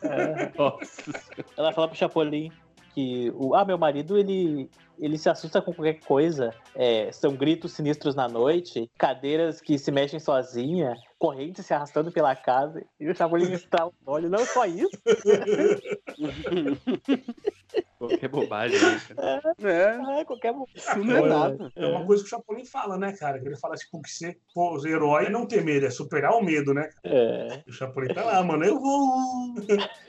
[0.04, 0.52] É.
[1.58, 2.52] Ela fala pro Chapolin
[2.94, 4.70] que o ah, meu marido ele,
[5.04, 6.54] ele se assusta com qualquer coisa.
[6.74, 12.34] É, são gritos sinistros na noite, cadeiras que se mexem sozinha, correntes se arrastando pela
[12.36, 12.82] casa.
[12.98, 14.90] E o Chapolin está olha, não só isso.
[17.98, 19.42] Qualquer bobagem, né, cara?
[19.64, 21.72] É, É, qualquer isso não é nada.
[21.74, 23.40] É uma coisa que o Chapolin fala, né, cara?
[23.40, 26.44] Que ele fala, tipo, que ser pô, herói é não ter medo, é superar o
[26.44, 26.90] medo, né?
[27.04, 27.64] É.
[27.66, 29.56] O Chapolin tá lá, mano, eu vou,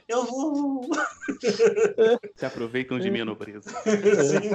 [0.08, 0.80] eu vou.
[2.34, 3.70] Se aproveitam de minha nobreza.
[3.80, 4.50] Sim.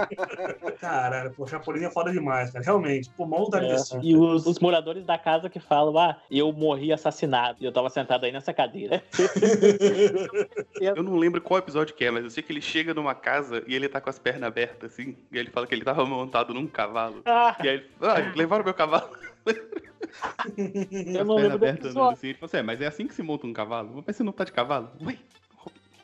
[0.80, 2.64] Caralho, pô, Chapolin é foda demais, cara.
[2.64, 4.00] Realmente, pô, mal vontade de É, assistir.
[4.04, 7.58] E os, os moradores da casa que falam, ah, eu morri assassinado.
[7.62, 9.04] E eu tava sentado aí nessa cadeira.
[10.80, 13.64] Eu não lembro qual episódio que é, mas eu sei que ele chega numa casa
[13.68, 15.16] e ele tá com as pernas abertas, assim.
[15.32, 17.22] E ele fala que ele tava montado num cavalo.
[17.26, 19.10] Ah, E aí ele ah, levaram meu cavalo.
[20.58, 22.14] eu não As pernas lembro andando episódio.
[22.18, 22.28] assim.
[22.28, 24.04] Ele falou assim, é, mas é assim que se monta um cavalo?
[24.06, 24.90] Mas você não tá de cavalo?
[25.06, 25.18] Ué,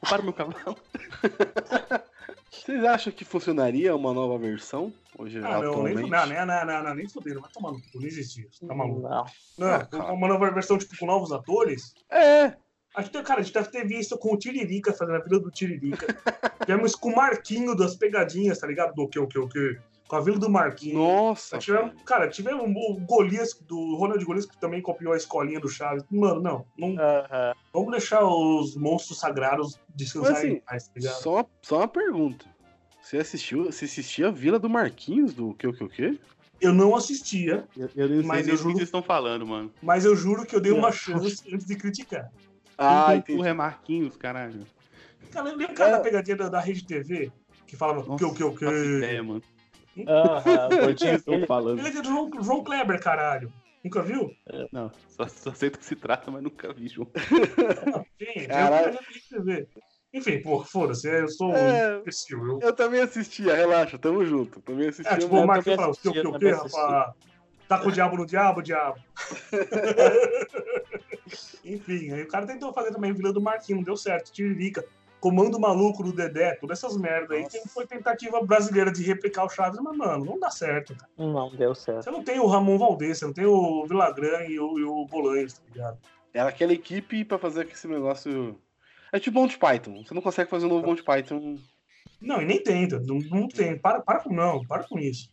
[0.04, 0.78] roubaram meu cavalo.
[2.64, 4.94] Vocês acham que funcionaria uma nova versão?
[5.18, 6.10] Hoje, Ah, não, nem, atualmente?
[6.10, 8.46] não, não, não, não, não, nem fudendo, vai tomar no cu, não existia.
[8.68, 9.02] Tá maluco.
[9.02, 9.26] Não.
[9.58, 11.94] Não, Ah, uma nova versão, tipo, com novos atores.
[12.12, 12.54] É,
[12.96, 15.52] A gente, cara, a gente deve ter visto com o Tiririca fazendo a Vila do
[15.52, 16.06] Tiririca.
[16.66, 18.94] Tivemos com o Marquinho das pegadinhas, tá ligado?
[18.94, 19.78] Do que, o que, o que?
[20.08, 21.00] Com a Vila do Marquinho.
[21.00, 21.58] nossa.
[21.58, 26.04] Tivemos, cara, tivemos o Golias, do Ronald Golias, que também copiou a escolinha do Chaves.
[26.12, 26.66] Mano, não.
[26.78, 27.54] não Aham.
[27.74, 31.14] vamos deixar os monstros sagrados descansarem assim, paz, tá ligado?
[31.22, 32.46] Só, uma- só uma pergunta.
[33.02, 36.20] Você assistiu, você assistia a Vila do Marquinhos do que o que o que?
[36.62, 39.72] Eu não assistia, Eu, eu Mas eu do que juro- vocês estão falando, mano.
[39.82, 40.92] mas eu juro que eu dei uma
[41.38, 42.32] chance antes de criticar.
[42.78, 43.34] Ah, Quem entendi.
[43.34, 44.66] empurra é Marquinhos, caralho.
[45.32, 45.94] Cara, lembra o cara É.
[45.94, 47.32] da pegadinha da, da Rede TV?
[47.68, 48.64] Que falava o que, o que, o que.
[48.66, 49.42] Nossa ideia, mano.
[50.08, 50.70] Aham.
[50.90, 51.46] o dele.
[51.46, 51.80] falando.
[51.80, 53.52] Ele é do João, João Kleber, caralho.
[53.84, 54.32] Nunca viu?
[54.72, 57.08] Não, só, só sei do que se trata, mas nunca vi, João.
[58.20, 58.94] Gente, Caralho.
[58.96, 59.68] eu Rede TV.
[60.12, 61.98] Enfim, pô, foda-se, eu sou É.
[61.98, 62.44] um imbecil.
[62.46, 64.60] Eu, Eu também assistia, relaxa, tamo junto.
[64.62, 65.14] Também assistia.
[65.14, 67.14] é, tipo, o Marquinhos também falava, o que, o que, o que, assistia, também rapaz?
[67.68, 68.98] Tá com o diabo no diabo, diabo.
[71.64, 74.32] Enfim, aí o cara tentou fazer também Vila do Marquinhos, não deu certo.
[74.32, 74.86] Tiririca,
[75.26, 77.48] Comando Maluco do Dedé, todas essas merdas aí.
[77.48, 81.10] Que Foi tentativa brasileira de replicar o Chaves, mas, mano, não dá certo, cara.
[81.18, 82.04] Não deu certo.
[82.04, 85.04] Você não tem o Ramon Valdez, você não tem o Vilagran e o, e o
[85.08, 85.98] Bolanhos, tá ligado?
[86.32, 88.56] Era aquela equipe pra fazer esse negócio.
[89.12, 90.04] É tipo Monty Python.
[90.06, 91.58] Você não consegue fazer um novo Monty Python.
[92.22, 93.80] Não, e nem tenta, não, não tem.
[93.80, 95.28] Para, para com não, para com isso.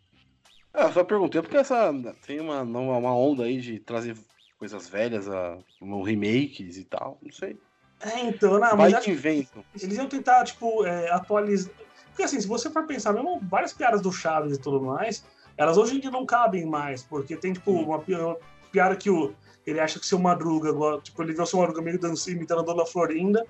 [0.72, 1.92] Ah, eu só perguntei porque essa
[2.26, 4.16] tem uma, uma onda aí de trazer
[4.58, 7.18] coisas velhas, a, um remakes e tal.
[7.20, 7.58] Não sei.
[8.02, 9.64] É, então, não, Vai mas que acho que inventam.
[9.80, 11.72] eles iam tentar, tipo, é, atualizar.
[12.08, 15.24] Porque assim, se você for pensar, mesmo várias piadas do Chaves e tudo mais,
[15.56, 18.36] elas hoje em dia não cabem mais, porque tem, tipo, uma, pi- uma
[18.70, 19.32] piada que o,
[19.66, 22.60] ele acha que seu Madruga, agora, tipo, ele vê o seu Madruga meio dançando, imitando
[22.60, 23.46] a Dona Florinda,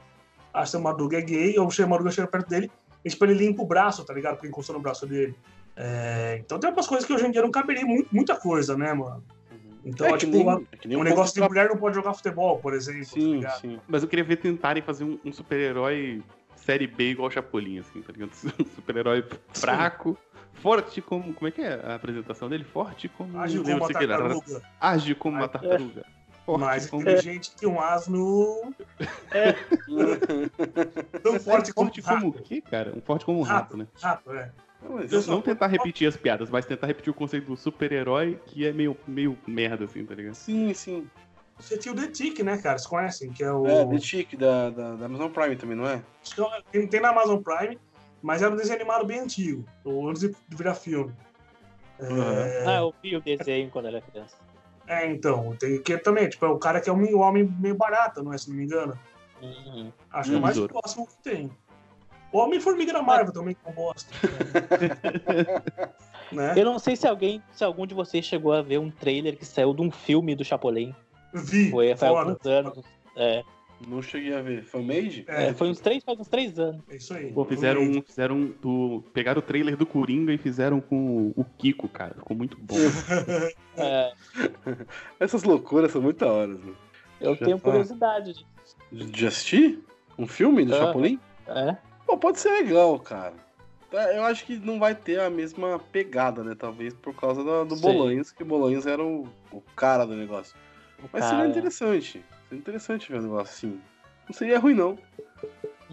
[0.52, 2.70] acha que seu Madruga é gay, ou o seu Madruga chega perto dele,
[3.04, 4.34] e tipo, ele limpa o braço, tá ligado?
[4.34, 5.34] Porque encostou no braço dele.
[5.74, 8.92] É, então tem algumas coisas que hoje em dia não caberia muito, muita coisa, né,
[8.92, 9.24] mano?
[9.84, 10.46] Então, É é, tipo, nem-
[10.94, 13.60] é um um negócio de mulher não pode jogar futebol, por exemplo, tá Sim, ligado?
[13.60, 13.80] sim.
[13.88, 16.22] Mas eu queria ver tentarem fazer um, um super-herói
[16.56, 18.30] série B igual o Chapolin, assim, tá ligado?
[18.60, 20.16] Um super-herói fraco,
[20.54, 21.34] forte como.
[21.34, 22.62] Como é que é a apresentação dele?
[22.64, 23.32] Forte como.
[23.32, 24.18] Não como uma se que era.
[24.18, 24.62] tartaruga.
[24.80, 26.04] Ágil como uma tartaruga.
[26.46, 27.02] Forte mais como.
[27.02, 28.72] inteligente que um asno.
[31.22, 32.42] Tão forte como forte um como o rato.
[32.44, 32.92] quê, cara?
[32.96, 33.86] Um forte como um rato, né?
[34.00, 34.50] Rato, é.
[34.82, 37.46] Não, mas Eu isso- só- Não tentar repetir as piadas, mas tentar repetir o conceito
[37.46, 40.34] do super-herói, que é meio, meio merda, assim, tá ligado?
[40.34, 41.09] Sim, sim.
[41.59, 42.76] Você tinha o The Tick, né, cara?
[42.78, 43.30] Vocês conhecem?
[43.32, 43.66] Que é o.
[43.66, 46.02] É, The Chick da, da, da Amazon Prime também, não é?
[46.22, 47.78] Acho que é tem, tem na Amazon Prime,
[48.22, 51.12] mas era um desenho animado bem antigo, ou antes de virar filme.
[52.00, 54.34] É, Ah, eu vi o desenho quando era criança.
[54.88, 58.22] é, então, tem que também, tipo, é o cara que é um homem meio barata,
[58.22, 58.38] não é?
[58.38, 58.98] Se não me engano.
[59.40, 59.92] Uhum.
[60.10, 61.50] Acho que é o Hum, mais próximo que tem.
[62.32, 64.09] O Homem-Formiga da Marvel também, que eu gosto.
[66.32, 66.54] né?
[66.56, 69.44] Eu não sei se alguém, se algum de vocês chegou a ver um trailer que
[69.44, 70.94] saiu de um filme do Chapolin.
[71.34, 71.70] Vi.
[71.70, 72.78] Foi, foi há alguns anos.
[73.16, 73.42] É,
[73.86, 74.64] Não cheguei a ver.
[74.64, 75.24] Fanmade?
[75.28, 76.82] É, é, foi uns três, faz uns três anos.
[76.88, 77.32] é isso aí.
[77.32, 78.00] Pô, fizeram um.
[78.02, 79.04] Fizeram um do.
[79.12, 82.14] Pegaram o trailer do Coringa e fizeram com o Kiko, cara.
[82.14, 82.76] Ficou muito bom.
[83.74, 84.12] É,
[85.18, 86.76] Essas loucuras são muito da hora, mano.
[87.18, 87.62] eu Já tenho tá.
[87.64, 88.44] curiosidade.
[88.92, 89.82] de- assistir?
[90.18, 90.86] Um filme do Aham.
[90.88, 91.18] Chapolin?
[91.46, 91.76] É,
[92.06, 93.34] Pô, pode ser legal, cara.
[93.90, 96.54] Tá, Eu acho que não vai ter a mesma pegada, né?
[96.58, 97.76] Talvez por causa do, do.
[97.76, 100.56] Bolanhos, que o Bolanhos era o, o cara do negócio.
[100.98, 102.24] o Mas cara- seria interessante.
[102.48, 103.80] Seria interessante ver um negócio assim.
[104.28, 104.98] Não seria ruim, não.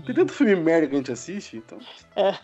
[0.05, 1.77] Tem tanto filme merda que a gente assiste, então.
[2.15, 2.37] É.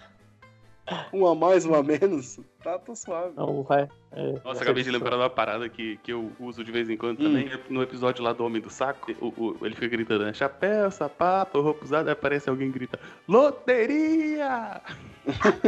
[1.12, 3.34] Um a mais, um a menos, tá, tá suave.
[3.36, 3.90] Não vai.
[4.12, 6.96] é, Nossa, acabei de lembrar de uma parada que, que eu uso de vez em
[6.96, 7.24] quando Hum.
[7.24, 7.50] também.
[7.70, 10.34] No episódio lá do Homem do Saco, o- o- ele fica gritando, né?
[10.34, 14.80] Chapéu, sapato, roupa usada, aí aparece alguém e grita, loteria!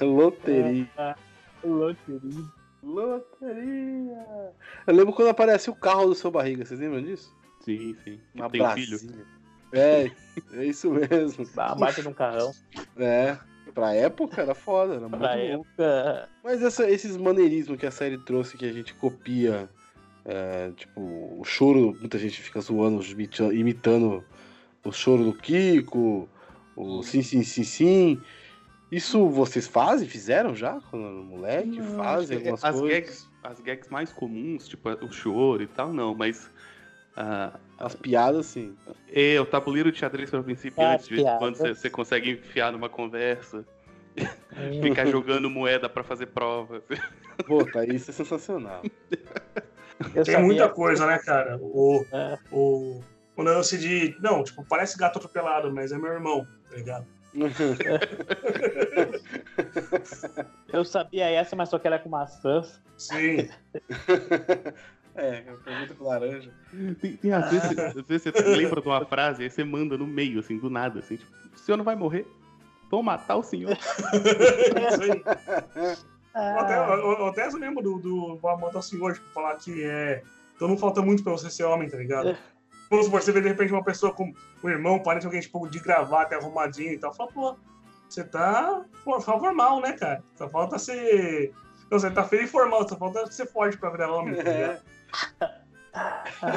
[0.00, 0.88] Loteria.
[0.98, 1.16] Ah,
[1.62, 2.44] Loteria.
[2.82, 4.26] Loteria.
[4.86, 7.34] Eu lembro quando aparece o carro do seu barriga, vocês lembram disso?
[7.60, 8.20] Sim, sim.
[8.34, 8.98] Uma tem um filho.
[9.74, 10.10] É,
[10.52, 11.46] é isso mesmo.
[11.56, 12.52] A marca de um carrão.
[12.96, 13.36] É,
[13.74, 15.42] pra época era foda, era muito Pra bom.
[15.42, 16.28] época.
[16.42, 19.68] Mas essa- esses maneirismos que a série trouxe, que a gente copia,
[20.24, 24.24] é, tipo, o choro, muita gente fica zoando, imita- imitando
[24.84, 26.28] o choro do Kiko,
[26.76, 28.22] o sim, sim, sim, sim.
[28.92, 30.06] Isso vocês fazem?
[30.08, 30.80] Fizeram já?
[30.90, 31.80] Quando era moleque?
[31.80, 32.98] Não, fazem algumas as coisas?
[33.00, 36.48] gags, as gags mais comuns, tipo o choro e tal, não, mas.
[37.16, 38.76] Ah, As piadas, sim.
[39.12, 41.38] é, o tabuleiro de xadrez para principiantes, de vez em piada.
[41.38, 43.64] quando você, você consegue enfiar numa conversa,
[44.16, 44.80] Hum.
[44.82, 46.80] ficar jogando moeda pra fazer prova.
[47.46, 48.82] Pô, tá isso é sensacional.
[50.14, 51.58] Eu Tem sabia- muita coisa, né, cara?
[51.60, 52.38] O, É.
[52.52, 53.00] o,
[53.36, 54.16] o lance de.
[54.20, 57.06] Não, tipo, parece gato atropelado, mas é meu irmão, tá ligado?
[60.72, 62.80] Eu sabia essa, mas só que era com maçãs.
[62.96, 63.48] Sim.
[65.22, 66.52] é, pergunta com laranja.
[67.00, 69.96] Tem, tem às, vezes, às vezes você lembra de uma frase e aí você manda
[69.96, 72.26] no meio, assim, do nada, assim, tipo, o senhor não vai morrer?
[72.90, 73.72] Vou matar o senhor.
[73.72, 75.24] Isso aí.
[76.34, 79.84] Eu até, eu, eu até lembro do, do Vou matar o senhor, tipo, falar que
[79.84, 80.22] é.
[80.56, 82.36] Então não falta muito pra você ser homem, tá ligado?
[82.90, 84.32] Vamos supor, você vê de repente uma pessoa com
[84.62, 87.12] um irmão, parente, alguém tipo, de gravata, arrumadinho e tal.
[87.14, 87.56] Fala, pô,
[88.08, 90.22] você tá for- formal, né, cara?
[90.36, 91.52] Só falta ser.
[91.90, 94.72] Não, você tá feio e formal, só falta ser forte pra virar homem, tá ligado?
[94.72, 94.80] É.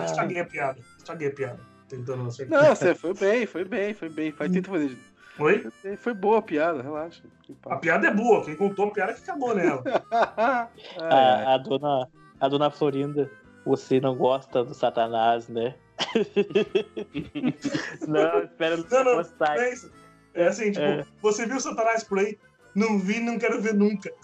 [0.06, 0.80] Estraguei a piada.
[0.98, 1.60] Estraguei a piada.
[1.88, 2.64] Tentando acertar.
[2.64, 4.32] Não, você foi bem, foi bem, foi bem.
[4.32, 4.98] Faz tenta fazer.
[5.40, 5.68] Oi?
[5.98, 7.24] Foi boa a piada, relaxa.
[7.68, 9.84] A piada é boa, quem contou a piada que acabou nela.
[11.00, 11.04] É.
[11.04, 12.10] a, a dona,
[12.42, 13.30] a dona Florinda,
[13.64, 15.76] você não gosta do Satanás, né?
[18.08, 19.58] não, espera Não, não, gostar.
[19.58, 19.92] É, isso.
[20.34, 21.06] é assim, tipo, É.
[21.22, 22.38] você viu Satanás por aí?
[22.76, 24.12] Não vi, não quero ver nunca.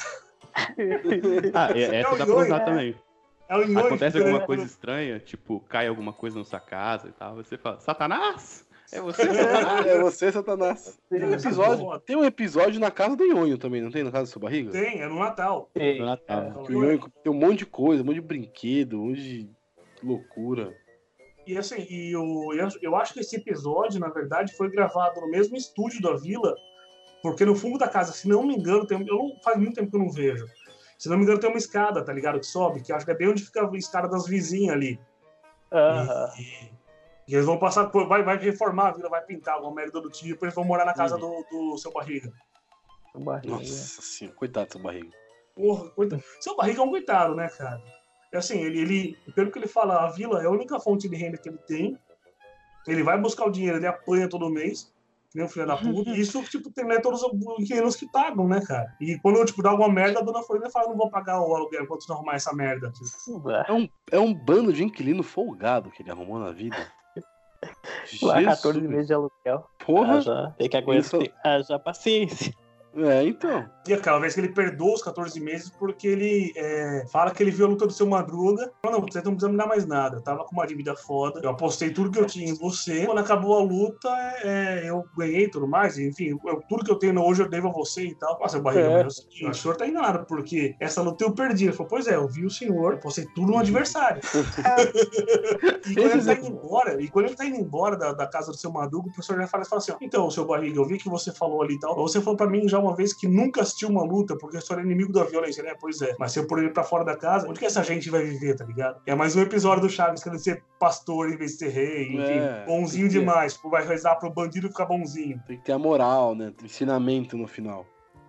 [1.56, 2.96] Ah, é- essa dá pra usar também.
[3.50, 4.26] É nhonho, Acontece né?
[4.26, 8.66] alguma coisa estranha, tipo, cai alguma coisa na sua casa e tal, você fala, Satanás?
[8.92, 9.86] É você, Satanás?
[9.86, 11.00] É você, Satanás.
[11.10, 14.04] Tem um episódio, tem um episódio na casa do Nhonho também, não tem?
[14.04, 14.72] Na casa da sua barriga?
[14.72, 15.70] Tem, é no Natal.
[15.76, 16.64] Ei, No Natal.
[16.64, 19.50] Que o Nhonho tem um monte de coisa, um monte de brinquedo, um monte de
[20.04, 20.76] loucura.
[21.46, 25.30] E assim, e eu, eu, eu acho que esse episódio, na verdade, foi gravado no
[25.30, 26.56] mesmo estúdio da vila,
[27.22, 29.90] porque no fundo da casa, se não me engano, tem, eu não, faz muito tempo
[29.90, 30.46] que eu não vejo.
[31.04, 32.40] Se não me engano, tem uma escada, tá ligado?
[32.40, 34.98] Que sobe, que acho que é bem onde fica a escada das vizinhas ali.
[35.70, 36.30] aham.
[37.28, 40.10] E eles vão passar, por- vai, vai reformar a vila, vai pintar alguma merda do
[40.10, 42.32] tipo, depois vão morar na casa do, do seu barriga.
[43.16, 43.54] Barriga.
[43.54, 45.10] Nossa senhora, coitado do seu barriga.
[45.54, 46.24] Porra, coitado.
[46.40, 47.84] Seu barriga é um coitado, né, cara?
[48.32, 51.18] É assim, ele, ele, pelo que ele fala, a vila é a única fonte de
[51.18, 52.00] renda que ele tem.
[52.88, 54.93] Ele vai buscar o dinheiro, ele apanha todo mês,
[55.36, 56.10] nem um filho da puta.
[56.12, 58.94] E isso, tipo, tem né, todos os inquilinos que pagam, né, cara?
[59.02, 61.84] E quando, tipo, dá alguma merda, a dona Florinda fala, não vou pagar o aluguel
[61.84, 62.92] enquanto não arrumar essa merda.
[63.68, 66.76] É um, é um bando de inquilino folgado que ele arrumou na vida.
[68.22, 68.46] Lá, Jesus.
[68.62, 69.66] 14 meses de aluguel.
[69.86, 70.18] Porra!
[70.18, 71.22] Ah, já, tem que aguentar.
[71.22, 72.54] Isso- Ah, já paciência.
[72.96, 73.68] É, então.
[73.86, 77.52] E aquela vez que ele perdoa os 14 meses porque ele é, fala que ele
[77.52, 78.72] viu a luta do seu Madruga.
[78.82, 80.18] Fala, não, você não precisa me dar mais nada.
[80.18, 81.42] Eu tava com uma dívida foda.
[81.44, 83.06] Eu apostei tudo que eu tinha em você.
[83.06, 84.08] Quando acabou a luta,
[84.44, 85.98] é, é, eu ganhei tudo mais.
[86.00, 88.40] Enfim, eu- tudo que eu tenho hoje eu devo a você e tal.
[88.40, 89.04] Nossa, barriga, É.
[89.04, 91.66] mas é o o senhor tá enganado, porque essa luta eu perdi.
[91.66, 94.22] Ele falou, pois é, eu vi o senhor, apostei tudo no adversário.
[95.90, 98.52] e quando ele tá indo embora, e quando ele tá indo embora da, da casa
[98.52, 100.98] do seu Madruga, o professor já fala, fala assim, ó, então, seu barriga, eu vi
[100.98, 101.96] que você falou ali e tal.
[101.96, 104.80] Você falou pra mim já uma vez que nunca assistiu uma luta, porque o senhor
[104.80, 105.74] é inimigo da violência, né?
[105.80, 106.16] Pois é.
[106.20, 108.56] Mas se eu pôr ele pra fora da casa, onde que essa gente vai viver,
[108.56, 109.02] tá ligado?
[109.06, 112.22] É mais um episódio do Chaves querendo ser pastor em vez de ser rei, enfim,
[112.22, 113.54] É, bonzinho tem que- demais.
[113.56, 115.42] Tipo, vai rezar pro bandido ficar bonzinho.
[115.48, 116.54] Tem que ter a moral, né?
[116.64, 117.86] Ensinamento no final.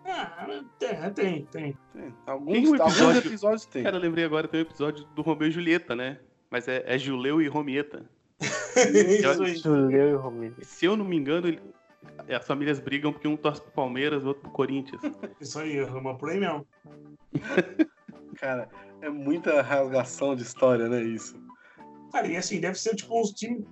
[0.07, 0.47] Ah,
[0.79, 1.79] tem, tem, tem.
[1.93, 2.15] Tem.
[2.27, 3.83] Alguns, Tem um alguns episódio- episódios tem.
[3.83, 6.19] Cara, eu lembrei agora, tem um episódio do Romeu e Julieta, né?
[6.51, 8.05] Mas é, é Juleu e Romieta.
[9.63, 10.55] Juleu e Romilha.
[10.63, 11.61] Se eu não me engano, ele-
[12.29, 15.01] as famílias brigam porque um torce pro Palmeiras, o outro pro Corinthians.
[15.41, 16.67] Isso aí, é uma por aí mesmo.
[18.37, 18.69] Cara,
[19.01, 21.03] é muita rasgação de história, né?
[21.03, 21.37] Isso.
[22.13, 23.65] Cara, e assim, deve ser tipo uns times.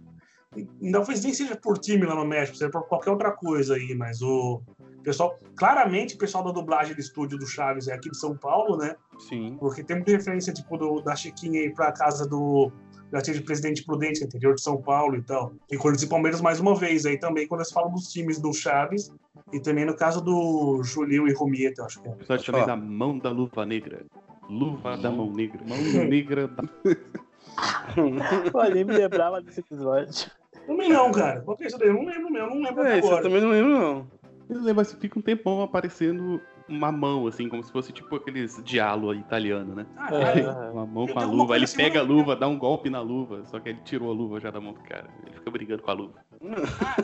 [0.93, 4.21] Talvez nem seja por time lá no México, seja por qualquer outra coisa aí, mas
[4.21, 4.61] o
[5.03, 5.39] pessoal.
[5.57, 8.95] Claramente, o pessoal da dublagem do estúdio do Chaves é aqui de São Paulo, né?
[9.29, 9.57] Sim.
[9.59, 12.71] Porque tem muita referência, tipo, do, da Chiquinha aí pra casa do.
[13.21, 15.53] Tia de Presidente Prudente, interior de São Paulo e tal.
[15.71, 18.55] E Corinthians e Palmeiras mais uma vez aí também, quando eles falam dos times do
[18.55, 19.13] Chaves.
[19.53, 22.13] E também no caso do Julio e Romieta, eu acho que é.
[22.13, 24.07] episódio também da mão da luva negra.
[24.49, 25.61] Luva da mão negra.
[25.67, 26.63] Mão negra da...
[28.73, 30.31] Nem me lembrava desse episódio.
[30.67, 31.41] Também não, cara.
[31.41, 31.89] Qual que é isso daí?
[31.89, 33.23] Eu não lembro mesmo, eu não lembro É, isso eu agora.
[33.23, 34.07] também não lembro, não.
[34.49, 38.63] Ele lembra, assim, fica um tempão aparecendo uma mão, assim, como se fosse tipo aqueles
[38.65, 39.87] diálogo italiano, né?
[39.97, 40.51] Caralho.
[40.73, 43.45] Uma mão com a luva, aí ele pega a luva, dá um golpe na luva,
[43.47, 45.09] só que ele tirou a luva já da mão do cara.
[45.25, 46.25] Ele fica brigando com a luva.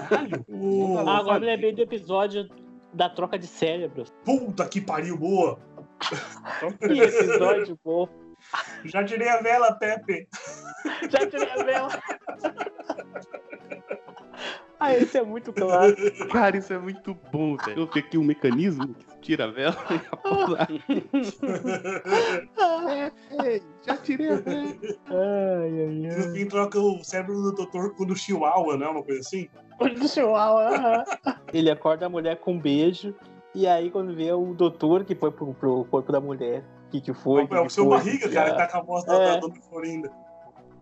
[0.08, 0.44] Caralho.
[1.08, 2.48] Ah, agora me lembrei do episódio
[2.92, 4.12] da troca de cérebros.
[4.24, 5.58] Puta que pariu, boa.
[6.78, 8.08] Que episódio bom.
[8.84, 10.28] Já tirei a vela, Pepe.
[11.10, 11.88] Já tirei a vela.
[14.80, 15.94] Ah, esse é muito claro.
[16.30, 17.80] Cara, isso é muito bom, velho.
[17.80, 20.68] Eu vi aqui um mecanismo que tira a vela e a porra.
[23.44, 24.74] É, já tirei a vela.
[25.06, 28.88] Ai, ai, No fim troca o cérebro do doutor com o do Chihuahua, né?
[28.88, 29.46] Uma coisa assim.
[29.82, 29.90] ai.
[29.90, 31.04] Do Chihuahua.
[31.52, 33.14] Ele acorda a mulher com um beijo.
[33.54, 37.02] E aí, quando vê o doutor que foi pro, pro corpo da mulher, o que,
[37.02, 37.46] que foi?
[37.50, 39.34] é o seu foi, barriga, que cara, que tá com a voz da, É.
[39.34, 40.10] da Dona Florinda.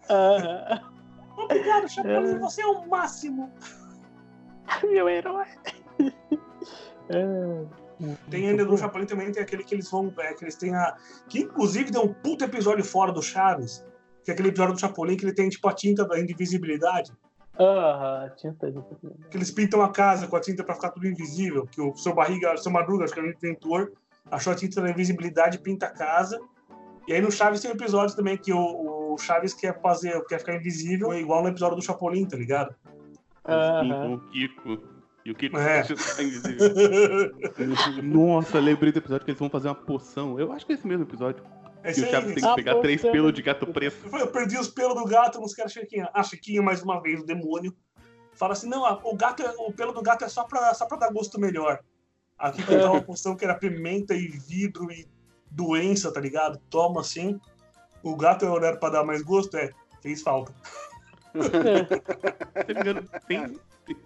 [1.37, 2.39] Obrigado, Chapolin, É.
[2.39, 3.51] você é o máximo.
[4.85, 5.47] Meu herói.
[7.09, 7.86] É.
[8.31, 10.13] Tem ainda do Chapolin também, tem aquele que eles vão.
[10.19, 10.97] É, que eles têm a.
[11.29, 13.85] Que inclusive deu um puto episódio fora do Chaves.
[14.25, 17.13] Que é aquele episódio do Chapolin que ele tem tipo a tinta da indivisibilidade.
[17.59, 18.79] Aham, tinta de.
[19.31, 21.67] Que eles pintam a casa com a tinta pra ficar tudo invisível.
[21.67, 23.93] Que o seu barriga, o seu Madruga, acho que é o inventor,
[24.31, 26.39] achou a tinta da invisibilidade e pinta a casa.
[27.09, 30.41] E aí no Chaves tem um episódio também que o, o Chaves quer fazer, quer
[30.41, 32.75] ficar invisível, igual no episódio do Chapolin, tá ligado?
[33.45, 34.96] Com o Kiko.
[35.27, 35.83] E o Kiko É.
[35.83, 36.71] tá invisível.
[38.05, 40.39] Nossa, lembrei do episódio que eles vão fazer uma poção.
[40.39, 41.43] Eu acho que é esse mesmo episódio.
[41.83, 42.35] É Que isso o Chaves aí.
[42.35, 43.97] tem que Ah, pegar três pelos de gato preto.
[44.05, 46.09] Eu falei, eu perdi os pelos do gato, não quero Chiquinha.
[46.15, 47.75] Ah, Chiquinha, mais uma vez, o demônio.
[48.35, 50.97] Fala assim, não, o, gato é- o pelo do gato é só pra, só pra
[50.99, 51.81] dar gosto melhor.
[52.39, 55.09] Aqui que tava uma poção que era pimenta e vidro e
[55.51, 56.61] doença, tá ligado?
[56.71, 57.41] Toma assim.
[58.03, 59.57] O gato era pra dar mais gosto?
[59.57, 59.71] É,
[60.03, 60.55] fez falta.
[61.35, 63.61] Se não me engano, tem, tem-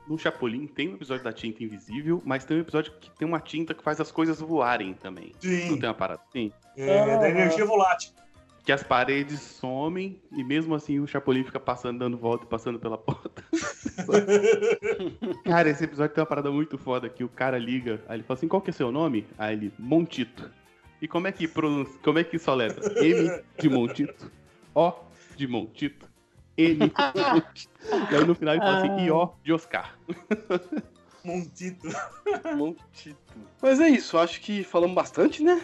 [0.08, 3.40] no Chapolin tem um episódio da tinta invisível, mas tem um episódio que tem uma
[3.40, 5.32] tinta que faz as coisas voarem também.
[5.42, 6.52] Não Sim, tem uma parada assim?
[6.76, 8.12] é, da energia volátil.
[8.62, 12.78] Que as paredes somem e mesmo assim o Chapolin fica passando, dando volta e passando
[12.78, 13.42] pela porta.
[15.44, 18.36] Cara, esse episódio tem uma parada muito foda que o cara liga, aí ele fala
[18.36, 19.26] assim, qual que é seu nome?
[19.38, 20.50] Aí ele, Montito.
[21.00, 23.02] E como é que pronuncia, como é que soletra?
[23.02, 24.30] M de Montito,
[24.74, 24.92] O
[25.34, 26.09] de Montito,
[26.60, 26.92] N.
[28.10, 29.96] E aí no final ele fala assim, e O de Oscar.
[31.24, 31.88] Montito.
[32.56, 33.16] Montito.
[33.60, 35.60] Mas é isso, acho que falamos bastante, né?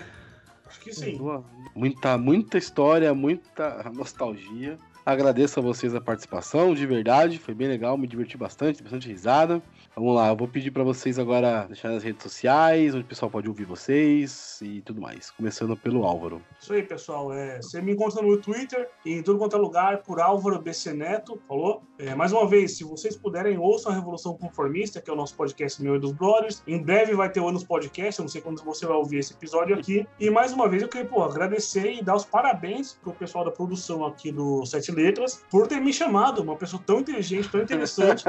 [0.67, 1.17] Acho que sim.
[1.17, 1.45] Boa.
[1.75, 4.79] Muita, muita história, muita nostalgia.
[5.05, 9.63] Agradeço a vocês a participação, de verdade, foi bem legal, me diverti bastante, bastante risada.
[9.99, 13.31] Vamos lá, eu vou pedir pra vocês agora deixar nas redes sociais, onde o pessoal
[13.31, 15.31] pode ouvir vocês e tudo mais.
[15.31, 16.43] Começando pelo Álvaro.
[16.61, 17.33] Isso aí, pessoal.
[17.33, 20.93] É, você me encontra no Twitter e em tudo quanto é lugar por Álvaro BC
[20.93, 21.83] Neto, falou?
[21.99, 25.35] É, mais uma vez, se vocês puderem, ouçam a Revolução Conformista, que é o nosso
[25.35, 26.63] podcast meu e dos brothers.
[26.67, 29.33] Em breve vai ter o Anos Podcast, eu não sei quando você vai ouvir esse
[29.33, 30.07] episódio aqui.
[30.21, 33.51] E mais uma vez eu queria pô, agradecer e dar os parabéns pro pessoal da
[33.51, 38.25] produção aqui do Sete Letras por ter me chamado, uma pessoa tão inteligente, tão interessante.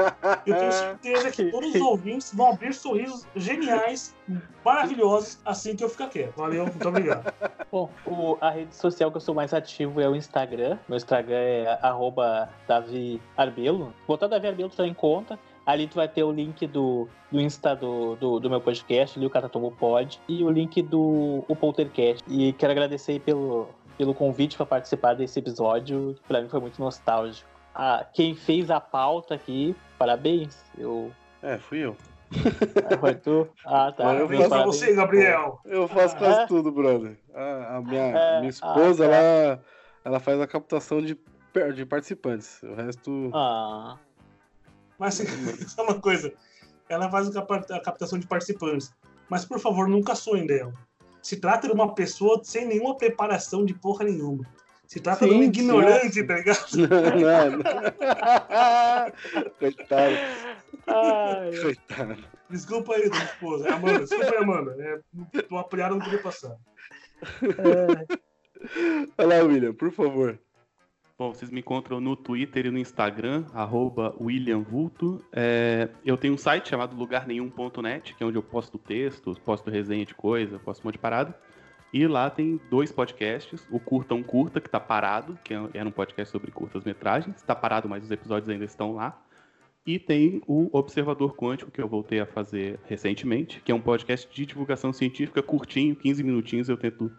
[0.46, 4.14] Eu tenho certeza que todos os ouvintes vão abrir sorrisos geniais,
[4.64, 6.36] maravilhosos, assim que eu ficar quieto.
[6.36, 7.32] Valeu, muito obrigado.
[7.70, 10.78] Bom, o- a rede social que eu sou mais ativo é o Instagram.
[10.88, 13.92] Meu Instagram é arroba Davi Arbelo.
[14.06, 15.38] Botar Davi Arbelo, conta.
[15.66, 19.26] Ali tu vai ter o link do, do Insta do, do, do meu podcast, ali
[19.26, 22.24] o Catatomo Pod, e o link do o Poltercast.
[22.26, 23.68] E quero agradecer pelo,
[23.98, 27.46] pelo convite para participar desse episódio, que pra mim foi muito nostálgico.
[27.74, 30.56] Ah, quem fez a pauta aqui, parabéns.
[30.76, 31.12] Eu.
[31.42, 31.96] É, fui eu.
[32.92, 33.48] Ah, foi tu?
[33.64, 34.02] Ah, tá.
[34.14, 35.60] Eu Parabéns pra você, Gabriel.
[35.64, 36.46] Eu faço quase É.
[36.46, 37.18] tudo, brother.
[37.34, 39.64] A, a minha, É, minha esposa, ah, ela,
[40.04, 41.14] ela faz a captação de,
[41.52, 42.62] per- de participantes.
[42.62, 43.30] O resto.
[43.32, 43.96] Ah,
[44.98, 45.14] Mas
[45.74, 46.32] só uma coisa,
[46.88, 48.92] ela faz a captação de participantes.
[49.30, 50.72] Mas por favor, nunca sonhem dela.
[51.22, 54.44] Se trata de uma pessoa sem nenhuma preparação de porra nenhuma.
[54.88, 56.66] Se trata de um Sim, ignorante, tá ligado?
[56.74, 57.62] não, não.
[59.58, 60.16] Coitado,
[60.86, 62.24] ai, coitado.
[62.48, 63.68] Desculpa aí, dona esposa.
[63.68, 64.74] É Amanda, desculpa aí, Amanda.
[64.78, 64.98] É,
[65.50, 66.56] uma piada não queria passar.
[69.14, 70.40] Vai lá, William, por favor.
[71.18, 75.22] Bom, vocês me encontram no Twitter e no Instagram, arroba William Vulto.
[75.30, 80.06] É, eu tenho um site chamado lugarnenhum.net, que é onde eu posto textos, posto resenha
[80.06, 81.38] de coisa, posto um monte de parada.
[81.92, 85.88] E lá tem dois podcasts, o Curta um Curta, que tá parado, que é- era
[85.88, 87.40] um podcast sobre curtas-metragens.
[87.42, 89.18] Tá parado, mas os episódios ainda estão lá.
[89.86, 94.28] E tem o Observador Quântico, que eu voltei a fazer recentemente, que é um podcast
[94.30, 97.10] de divulgação científica curtinho, 15 minutinhos eu tento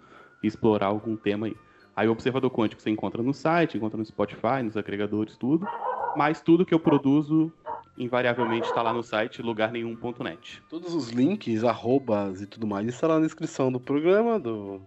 [0.44, 1.56] explorar algum tema aí.
[1.96, 5.68] Aí o Observador Quântico você encontra no site, encontra no Spotify, nos agregadores, tudo.
[6.16, 7.52] Mas tudo que eu produzo
[8.00, 10.64] invariavelmente está lá no site lugarnenhum.net.
[10.70, 14.82] Todos os links, arrobas e tudo mais estará na descrição do programa, do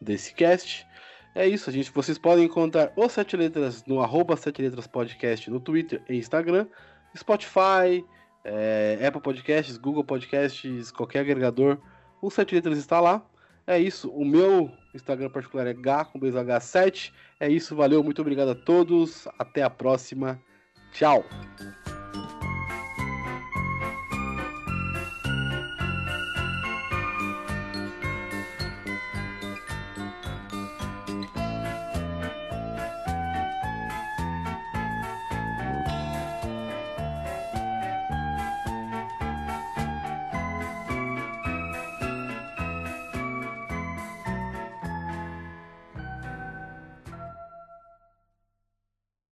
[0.00, 0.86] desse cast.
[1.34, 1.90] É isso, gente.
[1.90, 6.66] Vocês podem encontrar os Sete Letras no arroba Sete Letras Podcast no Twitter e Instagram,
[7.16, 8.04] Spotify,
[8.44, 11.78] é, Apple Podcasts, Google Podcasts, qualquer agregador.
[12.22, 13.26] O Sete Letras está lá.
[13.66, 14.10] É isso.
[14.10, 17.12] O meu Instagram particular é H com H7.
[17.40, 19.26] É isso, valeu, muito obrigado a todos.
[19.38, 20.40] Até a próxima.
[20.92, 21.24] Tchau.